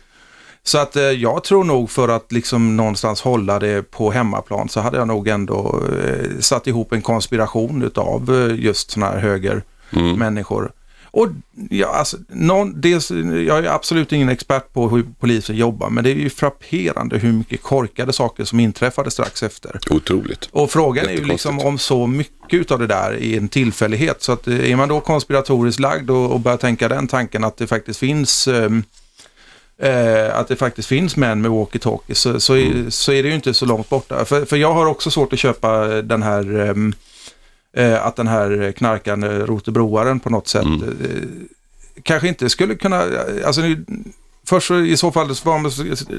Så 0.66 0.78
att 0.78 0.97
eh, 0.97 1.03
jag 1.03 1.45
tror 1.45 1.64
nog 1.64 1.91
för 1.91 2.09
att 2.09 2.32
liksom 2.32 2.76
någonstans 2.76 3.20
hålla 3.20 3.59
det 3.59 3.91
på 3.91 4.11
hemmaplan 4.11 4.68
så 4.68 4.80
hade 4.80 4.97
jag 4.99 5.09
nog 5.09 5.28
ändå 5.28 5.80
eh, 6.05 6.30
satt 6.41 6.66
ihop 6.66 6.93
en 6.93 7.03
konspiration 7.03 7.82
utav 7.82 8.49
eh, 8.51 8.64
just 8.64 8.91
sådana 8.91 9.12
här 9.12 9.18
högermänniskor. 9.93 10.72
Och 11.14 11.28
ja, 11.70 11.86
alltså, 11.86 12.16
någon, 12.28 12.80
dels, 12.80 13.10
jag 13.46 13.58
är 13.58 13.68
absolut 13.68 14.12
ingen 14.12 14.28
expert 14.28 14.72
på 14.72 14.88
hur 14.88 15.06
polisen 15.20 15.56
jobbar, 15.56 15.90
men 15.90 16.04
det 16.04 16.10
är 16.10 16.14
ju 16.14 16.30
frapperande 16.30 17.18
hur 17.18 17.32
mycket 17.32 17.62
korkade 17.62 18.12
saker 18.12 18.44
som 18.44 18.60
inträffade 18.60 19.10
strax 19.10 19.42
efter. 19.42 19.78
Otroligt. 19.90 20.48
Och 20.52 20.70
frågan 20.70 21.06
är 21.06 21.12
ju 21.12 21.24
liksom 21.24 21.60
om 21.60 21.78
så 21.78 22.06
mycket 22.06 22.70
av 22.70 22.78
det 22.78 22.86
där 22.86 23.12
är 23.22 23.36
en 23.36 23.48
tillfällighet. 23.48 24.22
Så 24.22 24.32
att 24.32 24.48
eh, 24.48 24.70
är 24.70 24.76
man 24.76 24.88
då 24.88 25.00
konspiratoriskt 25.00 25.80
lagd 25.80 26.10
och, 26.10 26.32
och 26.32 26.40
börjar 26.40 26.58
tänka 26.58 26.88
den 26.88 27.08
tanken 27.08 27.44
att 27.44 27.56
det 27.56 27.66
faktiskt 27.66 28.00
finns 28.00 28.48
ehm, 28.48 28.82
eh, 29.78 30.38
att 30.38 30.48
det 30.48 30.56
faktiskt 30.56 30.88
finns 30.88 31.16
män 31.16 31.40
med 31.40 31.50
walkie-talkie 31.50 32.14
så, 32.14 32.40
så, 32.40 32.56
är, 32.56 32.90
så 32.90 33.12
är 33.12 33.22
det 33.22 33.28
ju 33.28 33.34
inte 33.34 33.54
så 33.54 33.66
långt 33.66 33.88
borta. 33.88 34.24
För, 34.24 34.44
för 34.44 34.56
jag 34.56 34.72
har 34.72 34.86
också 34.86 35.10
svårt 35.10 35.32
att 35.32 35.38
köpa 35.38 35.86
den 35.86 36.22
här 36.22 36.70
ehm, 36.70 36.94
eh, 37.75 38.07
att 38.07 38.16
den 38.16 38.27
här 38.27 38.72
knarkande 38.72 39.29
rotebroaren 39.29 40.20
på 40.20 40.31
något 40.31 40.49
sätt 40.49 40.64
eh, 40.64 41.29
kanske 42.03 42.29
inte 42.29 42.49
skulle 42.49 42.75
kunna, 42.75 43.05
alltså 43.47 43.61
nu- 43.61 43.85
först 44.47 44.70
i 44.70 44.97
så 44.97 45.12
fall, 45.12 45.29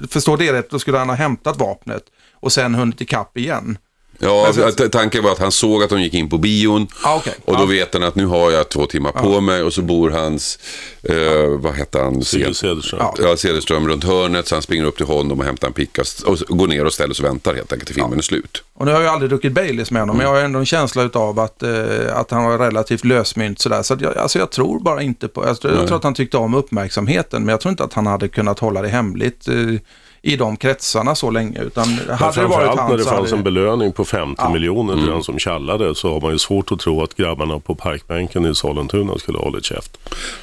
förstår 0.10 0.38
det 0.38 0.54
rätt, 0.54 0.70
då 0.70 0.80
skulle 0.80 0.98
han 0.98 1.10
ha 1.10 1.16
hämtat 1.16 1.58
vapnet 1.60 2.04
och 2.34 2.52
sen 2.52 2.76
hunnit 2.76 3.02
ikapp 3.02 3.38
igen. 3.38 3.78
Ja, 4.20 4.52
tanken 4.92 5.24
var 5.24 5.32
att 5.32 5.40
han 5.40 5.52
såg 5.52 5.84
att 5.84 5.90
de 5.90 6.02
gick 6.02 6.14
in 6.14 6.30
på 6.30 6.38
bion 6.38 6.88
Ah, 7.04 7.16
okej. 7.16 7.34
och 7.46 7.54
då 7.58 7.64
Ja. 7.64 7.66
vet 7.66 7.94
han 7.94 8.04
att 8.04 8.16
nu 8.16 8.26
har 8.26 8.52
jag 8.52 8.70
två 8.70 8.86
timmar 8.86 9.12
på 9.12 9.42
mig 9.42 9.62
och 9.64 9.74
så 9.74 9.82
bor 9.82 10.10
hans, 10.10 10.60
eh, 11.04 11.16
vad 11.60 11.74
hette 11.74 12.00
han? 12.00 12.24
Cederström. 12.24 13.00
Ja. 13.18 13.38
Cederström 13.38 13.88
runt 13.88 14.04
hörnet 14.04 14.48
så 14.48 14.56
han 14.56 14.62
springer 14.62 14.86
upp 14.86 14.98
till 14.98 15.06
honom 15.06 15.40
och 15.40 15.46
hämtar 15.46 15.68
en 15.68 15.74
picka 15.74 16.04
och 16.26 16.38
går 16.58 16.68
ner 16.68 16.86
och 16.86 16.94
ställer 16.94 17.14
sig 17.14 17.24
och 17.26 17.30
väntar 17.32 17.54
helt 17.56 17.72
enkelt 17.74 17.88
till 17.88 17.96
filmen 17.96 18.18
är 18.18 18.24
slut. 18.24 18.64
Och 18.78 18.86
nu 18.86 18.92
har 18.92 19.02
jag 19.02 19.14
aldrig 19.14 19.30
druckit 19.30 19.52
Baileys 19.54 19.92
med 19.92 20.02
honom, 20.02 20.18
men 20.18 20.26
jag 20.26 20.34
har 20.34 20.42
ändå 20.42 20.60
en 20.60 20.66
känsla 20.66 21.10
av 21.14 21.40
att, 21.40 21.64
eh, 21.64 21.70
att 22.18 22.32
han 22.32 22.44
var 22.46 22.58
relativt 22.58 23.06
lösmynt 23.06 23.60
sådär. 23.62 23.84
Så 23.84 23.94
att 23.94 24.02
jag, 24.02 24.18
alltså 24.18 24.40
jag 24.40 24.52
tror 24.52 24.80
bara 24.80 25.02
inte 25.02 25.28
på, 25.28 25.46
jag, 25.46 25.60
tror- 25.62 25.74
jag 25.74 25.80
Nej. 25.80 25.88
tror 25.88 25.98
att 25.98 26.04
han 26.04 26.14
tyckte 26.14 26.38
om 26.38 26.54
uppmärksamheten, 26.54 27.42
men 27.46 27.54
jag 27.54 27.62
tror 27.62 27.70
inte 27.70 27.84
att 27.84 27.94
han 27.94 28.08
hade 28.08 28.28
kunnat 28.28 28.60
hålla 28.60 28.82
det 28.82 28.88
hemligt 28.88 29.48
eh, 29.48 29.56
i 30.28 30.36
de 30.36 30.58
kretsarna 30.58 31.16
så 31.16 31.30
länge. 31.30 31.62
Utan 31.64 31.88
hade 31.88 32.04
det 32.06 32.08
varit 32.12 32.20
Framförallt 32.36 32.80
han 32.80 32.90
när 32.92 32.98
det 32.98 33.04
fanns 33.04 33.16
hade 33.32 33.38
en 33.38 33.44
belöning 33.44 33.92
på 33.92 34.06
50 34.06 34.42
Ja. 34.46 34.54
miljoner 34.54 34.94
Mm. 34.94 35.06
till 35.06 35.14
den 35.14 35.24
som 35.24 35.40
tjallade 35.40 35.96
så 35.96 36.14
har 36.14 36.22
man 36.22 36.32
ju 36.32 36.40
svårt 36.40 36.72
att 36.72 36.80
tro 36.80 37.04
att 37.04 37.16
grabbarna 37.16 37.60
på 37.60 37.76
parkbänken 37.76 38.46
i 38.46 38.56
Sollentuna 38.56 39.18
skulle 39.18 39.38
ha 39.38 39.46
hållit 39.46 39.66
käft. 39.66 39.98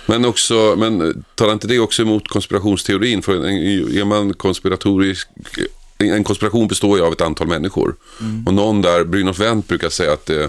Men, 0.07 0.24
också, 0.24 0.74
men 0.78 1.24
talar 1.35 1.53
inte 1.53 1.66
det 1.66 1.78
också 1.78 2.03
emot 2.03 2.28
konspirationsteorin? 2.28 3.22
För 3.22 3.33
en- 3.37 3.97
är 3.99 4.05
man 4.05 4.35
konspiratorisk 4.35 5.28
en 5.99 6.24
konspiration 6.24 6.68
består 6.68 6.99
ju 6.99 7.05
av 7.05 7.12
ett 7.12 7.20
antal 7.20 7.47
människor. 7.47 7.95
Och 8.47 8.55
någon 8.55 8.83
där, 8.83 9.05
Brynolf 9.05 9.39
Wendt 9.41 9.68
brukar 9.68 9.89
säga 9.89 10.12
att 10.12 10.30
eh, 10.30 10.47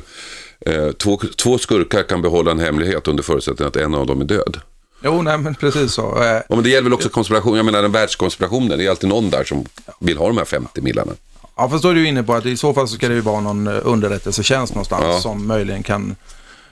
eh, 0.66 0.92
två, 0.92 1.20
två 1.44 1.58
skurkar 1.58 2.04
kan 2.04 2.22
behålla 2.22 2.52
en 2.52 2.60
hemlighet 2.60 3.08
under 3.08 3.24
förutsättning 3.24 3.68
att 3.68 3.76
en 3.76 3.94
av 3.96 4.08
dem 4.08 4.22
är 4.22 4.26
död. 4.26 4.58
Jo, 5.04 5.22
nej 5.22 5.38
men 5.38 5.56
precis 5.56 5.94
så. 5.94 6.24
Eh, 6.24 6.26
Ja, 6.30 6.42
men 6.56 6.64
det 6.64 6.70
gäller 6.70 6.84
väl 6.84 6.94
också 6.94 7.10
konspiration, 7.10 7.58
jag 7.58 7.66
menar 7.66 7.82
den 7.82 7.92
världskonspirationen, 7.92 8.78
det 8.78 8.86
är 8.86 8.90
alltid 8.90 9.10
någon 9.10 9.30
där 9.30 9.44
som 9.44 9.66
vill 10.00 10.18
ha 10.18 10.28
de 10.28 10.38
här 10.38 10.46
50 10.46 10.82
millarna. 10.82 11.12
Ja, 11.58 11.70
fast 11.70 11.84
då 11.84 11.90
är 11.90 11.94
du 11.96 12.08
inne 12.08 12.24
på 12.24 12.34
att 12.34 12.46
i 12.46 12.58
så 12.58 12.74
fall 12.74 12.88
så 12.88 12.96
ska 12.96 13.08
det 13.08 13.14
ju 13.16 13.22
vara 13.22 13.42
någon 13.42 13.68
eh, 13.68 13.80
underrättelsetjänst 13.84 14.74
någonstans 14.74 15.04
Ja. 15.08 15.20
som 15.20 15.48
möjligen 15.48 15.84
kan... 15.84 16.16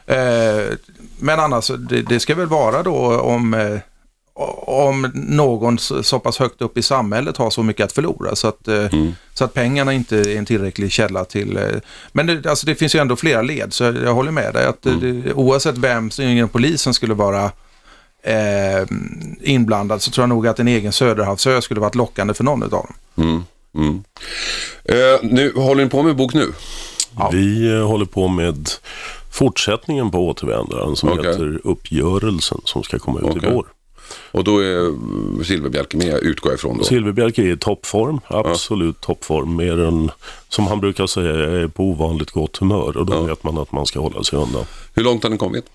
Eh, 0.05 0.17
men 1.19 1.39
annars, 1.39 1.67
det, 1.89 2.01
det 2.01 2.19
ska 2.19 2.35
väl 2.35 2.47
vara 2.47 2.83
då 2.83 3.19
om, 3.19 3.53
eh, 3.53 3.77
om 4.67 5.11
någon 5.13 5.77
så 5.79 6.19
pass 6.19 6.37
högt 6.39 6.61
upp 6.61 6.77
i 6.77 6.81
samhället 6.81 7.37
har 7.37 7.49
så 7.49 7.63
mycket 7.63 7.83
att 7.85 7.91
förlora 7.91 8.35
så 8.35 8.47
att, 8.47 8.67
eh, 8.67 8.85
så 9.33 9.43
att 9.45 9.53
pengarna 9.53 9.93
inte 9.93 10.17
är 10.17 10.37
en 10.37 10.45
tillräcklig 10.45 10.91
källa 10.91 11.25
till... 11.25 11.59
Men 12.11 12.27
det, 12.27 12.45
alltså 12.49 12.65
det 12.65 12.75
finns 12.75 12.95
ju 12.95 12.99
ändå 12.99 13.15
flera 13.15 13.41
led 13.41 13.73
så 13.73 13.83
jag 13.83 14.13
håller 14.13 14.31
med 14.31 14.53
dig 14.53 14.65
att 14.65 14.85
eh, 14.85 14.93
det, 14.93 15.33
oavsett 15.33 15.77
vem 15.77 16.09
inom 16.19 16.49
polisen 16.49 16.93
skulle 16.93 17.13
vara 17.13 17.51
eh, 18.23 18.87
inblandad 19.41 20.01
så 20.01 20.11
tror 20.11 20.23
jag 20.23 20.29
nog 20.29 20.47
att 20.47 20.59
en 20.59 20.67
egen 20.67 20.91
Söderhavsö 20.91 21.61
skulle 21.61 21.79
varit 21.79 21.95
lockande 21.95 22.33
för 22.33 22.43
någon 22.43 22.63
av 22.63 22.69
dem. 22.69 22.93
Mm. 23.17 23.43
Mm. 23.75 24.03
Eh, 24.85 25.19
nu, 25.23 25.53
håller 25.55 25.83
ni 25.83 25.89
på 25.89 26.03
med 26.03 26.15
bok 26.15 26.33
nu? 26.33 26.53
Vi 27.31 27.71
eh, 27.73 27.87
håller 27.87 28.05
på 28.05 28.27
med 28.27 28.69
fortsättningen 29.31 30.11
på 30.11 30.27
Återvändaren 30.27 30.95
som 30.95 31.09
Okej. 31.09 31.25
heter 31.31 31.61
Uppgörelsen 31.63 32.61
som 32.65 32.83
ska 32.83 32.99
komma 32.99 33.19
ut 33.19 33.25
Okej. 33.25 33.49
i 33.49 33.53
vår. 33.53 33.67
Och 34.31 34.43
då 34.43 34.59
är 34.59 34.93
Silverbjälke 35.43 35.97
med, 35.97 36.13
utgår 36.23 36.51
jag 36.51 36.57
ifrån 36.57 36.77
då. 36.77 36.83
Silverbjälke 36.83 37.41
är 37.41 37.53
i 37.53 37.57
toppform, 37.57 38.19
absolut 38.27 39.01
toppform. 39.01 39.55
Mer 39.55 39.79
än, 39.79 40.11
som 40.49 40.67
han 40.67 40.79
brukar 40.79 41.07
säga, 41.07 41.31
är 41.33 41.67
på 41.67 41.83
ovanligt 41.83 42.31
gott 42.31 42.57
humör 42.57 42.97
och 42.97 43.05
då 43.05 43.13
Ja. 43.13 43.21
vet 43.21 43.43
man 43.43 43.57
att 43.57 43.71
man 43.71 43.85
ska 43.85 43.99
hålla 43.99 44.23
sig 44.23 44.39
undan. 44.39 44.65
Hur 44.93 45.03
långt 45.03 45.23
har 45.23 45.29
ni 45.29 45.37
kommit? 45.37 45.65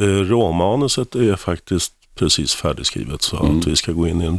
Eh, 0.00 0.04
Råmanuset 0.06 1.14
är 1.14 1.36
faktiskt 1.36 1.92
precis 2.14 2.54
färdigskrivet 2.54 3.22
så 3.22 3.36
Mm. 3.36 3.58
att 3.58 3.66
vi 3.66 3.76
ska 3.76 3.92
gå 3.92 4.08
in 4.08 4.22
i 4.22 4.24
en 4.24 4.38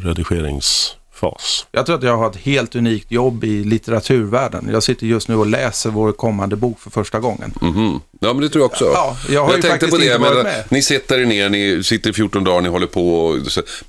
fas. 1.14 1.66
Jag 1.72 1.86
tror 1.86 1.96
att 1.98 2.04
jag 2.04 2.18
har 2.18 2.30
ett 2.30 2.36
helt 2.36 2.76
unikt 2.76 3.12
jobb 3.12 3.44
i 3.44 3.64
litteraturvärlden. 3.64 4.70
Jag 4.72 4.84
sitter 4.84 5.08
just 5.08 5.28
nu 5.28 5.36
och 5.36 5.46
läser 5.48 5.90
vår 5.90 6.12
kommande 6.12 6.56
bok 6.56 6.80
för 6.80 6.90
första 6.90 7.20
gången. 7.20 7.54
Mhm. 7.62 8.00
Ja, 8.20 8.34
men 8.34 8.42
det 8.42 8.50
tror 8.50 8.62
jag 8.64 8.72
också. 8.72 8.86
Ja, 8.94 9.18
jag 9.30 9.42
har 9.46 9.48
ju 9.48 9.54
tänkte 9.54 9.70
faktiskt 9.70 9.92
på 9.92 9.98
det, 9.98 10.06
inte 10.06 10.20
men 10.20 10.44
med. 10.44 10.64
ni 10.70 10.82
sitter 10.82 11.20
er 11.20 11.26
ner, 11.26 11.50
ni 11.50 11.84
sitter 11.84 12.10
i 12.10 12.14
14 12.14 12.44
dagar, 12.44 12.62
ni 12.62 12.70
håller 12.70 12.88
på. 12.88 13.26
Och, 13.26 13.38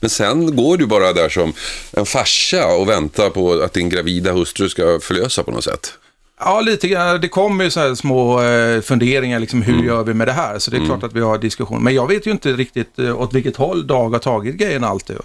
men 0.01 0.11
sen 0.11 0.57
går 0.57 0.77
du 0.77 0.87
bara 0.87 1.13
där 1.13 1.29
som 1.29 1.53
en 1.93 2.07
farsa 2.07 2.67
och 2.67 2.89
väntar 2.89 3.31
på 3.31 3.53
att 3.53 3.73
din 3.73 3.89
gravida 3.89 4.33
hustru 4.33 4.69
ska 4.69 4.99
förlösa 5.03 5.43
på 5.43 5.51
något 5.51 5.65
sätt. 5.65 5.93
Ja, 6.41 6.61
lite 6.61 6.89
grann. 6.89 7.21
Det 7.21 7.29
kommer 7.29 7.65
ju 7.65 7.71
så 7.71 7.81
här 7.81 7.95
små 7.95 8.43
eh, 8.43 8.81
funderingar, 8.81 9.39
liksom, 9.41 9.63
hur 9.63 9.73
Mm. 9.75 9.87
gör 9.87 10.05
vi 10.05 10.15
med 10.15 10.29
det 10.29 10.33
här? 10.33 10.59
Så 10.59 10.71
det 10.71 10.77
är 10.77 10.85
klart 10.87 11.03
att 11.03 11.13
vi 11.13 11.21
har 11.21 11.39
diskussion. 11.39 11.83
Men 11.85 11.95
jag 11.95 12.09
vet 12.09 12.27
ju 12.27 12.31
inte 12.31 12.53
riktigt 12.53 12.99
eh, 12.99 13.21
åt 13.21 13.35
vilket 13.35 13.57
håll 13.57 13.87
Dag 13.87 14.11
har 14.11 14.19
tagit 14.19 14.57
grejen 14.57 14.85
alltid. 14.85 15.17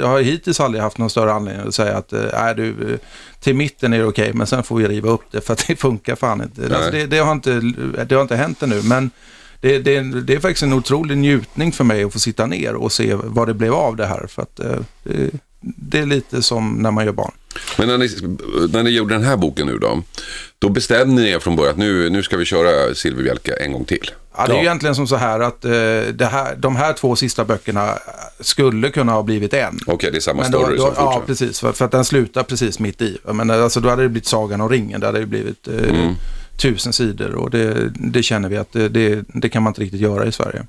Jag 0.00 0.08
har 0.08 0.20
hittills 0.20 0.60
aldrig 0.60 0.82
haft 0.82 0.98
någon 0.98 1.10
större 1.10 1.32
anledning 1.32 1.68
att 1.68 1.74
säga 1.74 1.96
att 1.96 2.12
eh, 2.12 2.20
nej, 2.32 2.54
du, 2.54 2.68
eh, 2.68 2.98
till 3.40 3.54
mitten 3.54 3.92
är 3.92 3.98
det 3.98 4.04
okej, 4.04 4.32
men 4.32 4.46
sen 4.46 4.62
får 4.62 4.76
vi 4.76 4.88
riva 4.88 5.10
upp 5.10 5.24
det 5.30 5.40
för 5.40 5.52
att 5.52 5.64
det 5.66 5.76
funkar 5.76 6.16
fan 6.16 6.42
inte. 6.42 6.76
Alltså, 6.76 6.90
det, 6.90 7.06
det, 7.06 7.18
har 7.18 7.32
inte 7.32 7.60
det 8.08 8.14
har 8.14 8.22
inte 8.22 8.36
hänt 8.36 8.62
ännu, 8.62 8.82
men 8.82 9.10
det, 9.60 9.78
det, 9.78 10.00
det 10.00 10.34
är 10.34 10.40
faktiskt 10.40 10.62
en 10.62 10.72
otrolig 10.72 11.18
njutning 11.18 11.72
för 11.72 11.84
mig 11.84 12.04
att 12.04 12.12
få 12.12 12.18
sitta 12.18 12.46
ner 12.46 12.74
och 12.74 12.92
se 12.92 13.14
vad 13.14 13.48
det 13.48 13.54
blev 13.54 13.74
av 13.74 13.96
det 13.96 14.06
här. 14.06 14.26
För 14.28 14.42
att, 14.42 14.56
det, 14.56 15.30
det 15.60 15.98
är 15.98 16.06
lite 16.06 16.42
som 16.42 16.72
när 16.72 16.90
man 16.90 17.04
gör 17.04 17.12
barn. 17.12 17.32
Men 17.78 17.88
när 17.88 17.98
ni, 17.98 18.08
när 18.72 18.82
ni 18.82 18.90
gjorde 18.90 19.14
den 19.14 19.24
här 19.24 19.36
boken 19.36 19.66
nu 19.66 19.78
då, 19.78 20.02
då 20.58 20.68
bestämde 20.68 21.22
ni 21.22 21.30
er 21.30 21.38
från 21.38 21.56
början 21.56 21.72
att 21.72 21.78
nu, 21.78 22.10
nu 22.10 22.22
ska 22.22 22.36
vi 22.36 22.44
köra 22.44 22.94
Silverbjälke 22.94 23.52
en 23.54 23.72
gång 23.72 23.84
till. 23.84 24.10
Ja, 24.36 24.46
det 24.46 24.52
är 24.52 24.54
Ja. 24.54 24.60
ju 24.60 24.66
egentligen 24.66 24.94
som 24.94 25.06
så 25.06 25.16
här 25.16 25.40
att 25.40 25.64
eh, 25.64 25.70
det 26.14 26.28
här, 26.32 26.56
de 26.56 26.76
här 26.76 26.92
två 26.92 27.16
sista 27.16 27.44
böckerna 27.44 27.98
skulle 28.40 28.90
kunna 28.90 29.12
ha 29.12 29.22
blivit 29.22 29.54
en. 29.54 29.78
Okej, 29.86 30.10
det 30.10 30.18
är 30.18 30.20
samma 30.20 30.42
Men 30.42 30.50
då, 30.50 30.58
story 30.60 30.76
då, 30.76 30.82
som 30.82 30.92
ja, 30.96 31.02
fortsätter. 31.12 31.26
precis. 31.26 31.60
För, 31.60 31.72
för 31.72 31.84
att 31.84 31.90
den 31.90 32.04
slutar 32.04 32.42
precis 32.42 32.78
mitt 32.78 33.02
i. 33.02 33.18
Menar, 33.32 33.58
alltså, 33.60 33.80
då 33.80 33.88
hade 33.88 34.02
det 34.02 34.08
blivit 34.08 34.26
Sagan 34.26 34.60
om 34.60 34.68
ringen. 34.68 35.00
Det 35.00 35.06
hade 35.06 35.18
det 35.20 35.26
blivit 35.26 35.68
eh, 35.68 35.74
Mm. 35.88 36.14
tusen 36.62 36.92
sidor. 36.92 37.34
Och 37.34 37.50
det, 37.50 37.90
det 37.94 38.22
känner 38.22 38.48
vi 38.48 38.56
att 38.56 38.72
det, 38.72 38.88
det, 38.88 39.24
det 39.34 39.48
kan 39.48 39.62
man 39.62 39.70
inte 39.70 39.80
riktigt 39.80 40.00
göra 40.00 40.26
i 40.26 40.32
Sverige. 40.32 40.62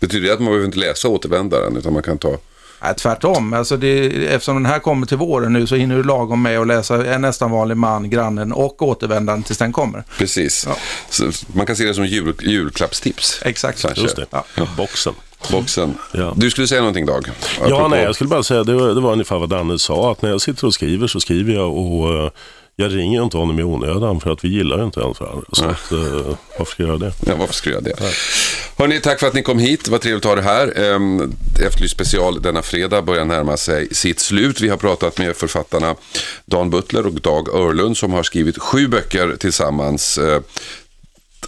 Betyder 0.00 0.26
det 0.28 0.32
att 0.34 0.40
man 0.40 0.46
behöver 0.46 0.66
inte 0.66 0.78
läsa 0.78 1.08
Återvändaren, 1.08 1.76
utan 1.76 1.92
man 1.92 2.02
kan 2.02 2.18
ta... 2.18 2.38
Nej, 2.84 2.94
tvärtom. 2.94 3.52
Alltså 3.54 3.76
det, 3.76 4.06
eftersom 4.26 4.54
den 4.54 4.66
här 4.66 4.78
kommer 4.78 5.06
till 5.06 5.16
våren 5.16 5.52
nu 5.52 5.66
så 5.66 5.74
hinner 5.74 5.96
du 5.96 6.02
lagom 6.02 6.42
med 6.42 6.58
att 6.58 6.66
läsa 6.66 7.06
En 7.14 7.20
nästan 7.20 7.50
vanlig 7.50 7.76
man, 7.76 8.10
Grannen 8.10 8.52
och 8.52 8.82
Återvändaren 8.82 9.42
tills 9.42 9.58
den 9.58 9.72
kommer. 9.72 10.04
Precis. 10.18 10.66
Ja. 10.68 10.76
Så 11.10 11.30
man 11.54 11.66
kan 11.66 11.76
se 11.76 11.84
det 11.84 11.94
som 11.94 12.06
jul, 12.06 12.34
julklappstips. 12.40 13.40
Exakt. 13.42 13.82
Kanske. 13.82 14.02
Just 14.02 14.16
det, 14.16 14.26
Ja. 14.30 14.44
boxen. 14.76 15.14
Boxen. 15.50 15.94
Ja. 16.12 16.32
Du 16.36 16.50
skulle 16.50 16.66
säga 16.66 16.80
någonting 16.80 17.06
Dag? 17.06 17.30
Ja, 17.68 17.88
nej, 17.88 18.02
jag 18.02 18.14
skulle 18.14 18.28
bara 18.28 18.42
säga, 18.42 18.64
det 18.64 18.74
var, 18.74 18.88
det 18.88 19.00
var 19.00 19.12
ungefär 19.12 19.38
vad 19.38 19.48
Danne 19.48 19.78
sa, 19.78 20.12
att 20.12 20.22
när 20.22 20.30
jag 20.30 20.40
sitter 20.40 20.66
och 20.66 20.74
skriver 20.74 21.06
så 21.06 21.20
skriver 21.20 21.52
jag 21.52 21.72
och 21.76 22.14
eh, 22.14 22.30
jag 22.76 22.96
ringer 22.96 23.22
inte 23.22 23.36
honom 23.36 23.58
i 23.58 23.62
onödan 23.62 24.20
för 24.20 24.32
att 24.32 24.44
vi 24.44 24.48
gillar 24.48 24.84
inte 24.84 25.00
ens 25.00 25.20
varandra. 25.20 25.44
Så 25.52 25.64
att, 25.64 25.92
eh, 25.92 26.36
varför 26.58 26.72
ska 26.72 26.82
jag 26.82 26.88
göra 26.88 26.98
det? 26.98 27.12
Ja, 27.26 27.36
varför 27.36 27.54
skulle 27.54 27.74
jag 27.74 27.84
det? 27.84 27.94
Hörni, 28.78 29.00
tack 29.00 29.20
för 29.20 29.26
att 29.26 29.34
ni 29.34 29.42
kom 29.42 29.58
hit. 29.58 29.88
Var 29.88 29.98
trevligt 29.98 30.24
att 30.24 30.28
ha 30.30 30.36
det 30.36 30.42
här. 30.42 30.94
Ehm, 30.94 31.32
Efterlyst 31.66 31.94
special 31.94 32.42
denna 32.42 32.62
fredag 32.62 33.02
börjar 33.02 33.24
närma 33.24 33.56
sig 33.56 33.94
sitt 33.94 34.20
slut. 34.20 34.60
Vi 34.60 34.68
har 34.68 34.76
pratat 34.76 35.18
med 35.18 35.36
författarna 35.36 35.94
Dan 36.46 36.70
Butler 36.70 37.06
och 37.06 37.12
Dag 37.12 37.48
Örlund 37.54 37.96
som 37.96 38.12
har 38.12 38.22
skrivit 38.22 38.58
sju 38.58 38.88
böcker 38.88 39.36
tillsammans. 39.38 40.18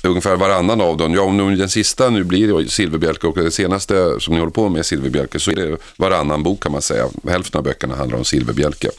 Ungefär 0.03 0.37
varannan 0.37 0.81
av 0.81 0.97
dem. 0.97 1.15
Ja, 1.15 1.23
om 1.23 1.57
den 1.59 1.69
sista 1.69 2.11
nu 2.11 2.25
blir 2.25 2.69
Silverbjälke 2.69 3.27
och 3.27 3.37
det 3.37 3.51
senaste 3.51 4.21
som 4.21 4.35
ni 4.35 4.41
håller 4.41 4.53
på 4.53 4.69
med 4.69 4.79
är 4.79 4.83
Silverbjälke 4.83 5.41
så 5.41 5.51
är 5.51 5.55
det 5.55 5.77
varannan 5.97 6.43
bok 6.43 6.63
kan 6.63 6.73
man 6.73 6.83
säga. 6.83 7.05
Hälften 7.29 7.59
av 7.59 7.65
böckerna 7.65 7.97
handlar 7.97 8.19
om 8.19 8.25
Silverbjälke. 8.25 8.91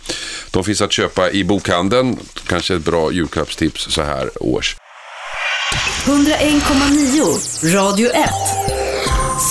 De 0.52 0.64
finns 0.64 0.82
att 0.82 0.92
köpa 0.92 1.32
i 1.32 1.44
bokhandeln. 1.44 2.18
Kanske 2.48 2.76
ett 2.76 2.86
bra 2.86 3.12
julklappstips 3.12 3.88
så 3.90 4.02
här 4.02 4.44
års. 4.44 4.76
101,9 6.06 7.74
Radio 7.76 8.10
1. 8.10 8.30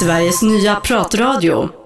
Sveriges 0.01 0.42
nya 0.42 0.76
pratradio. 0.76 1.86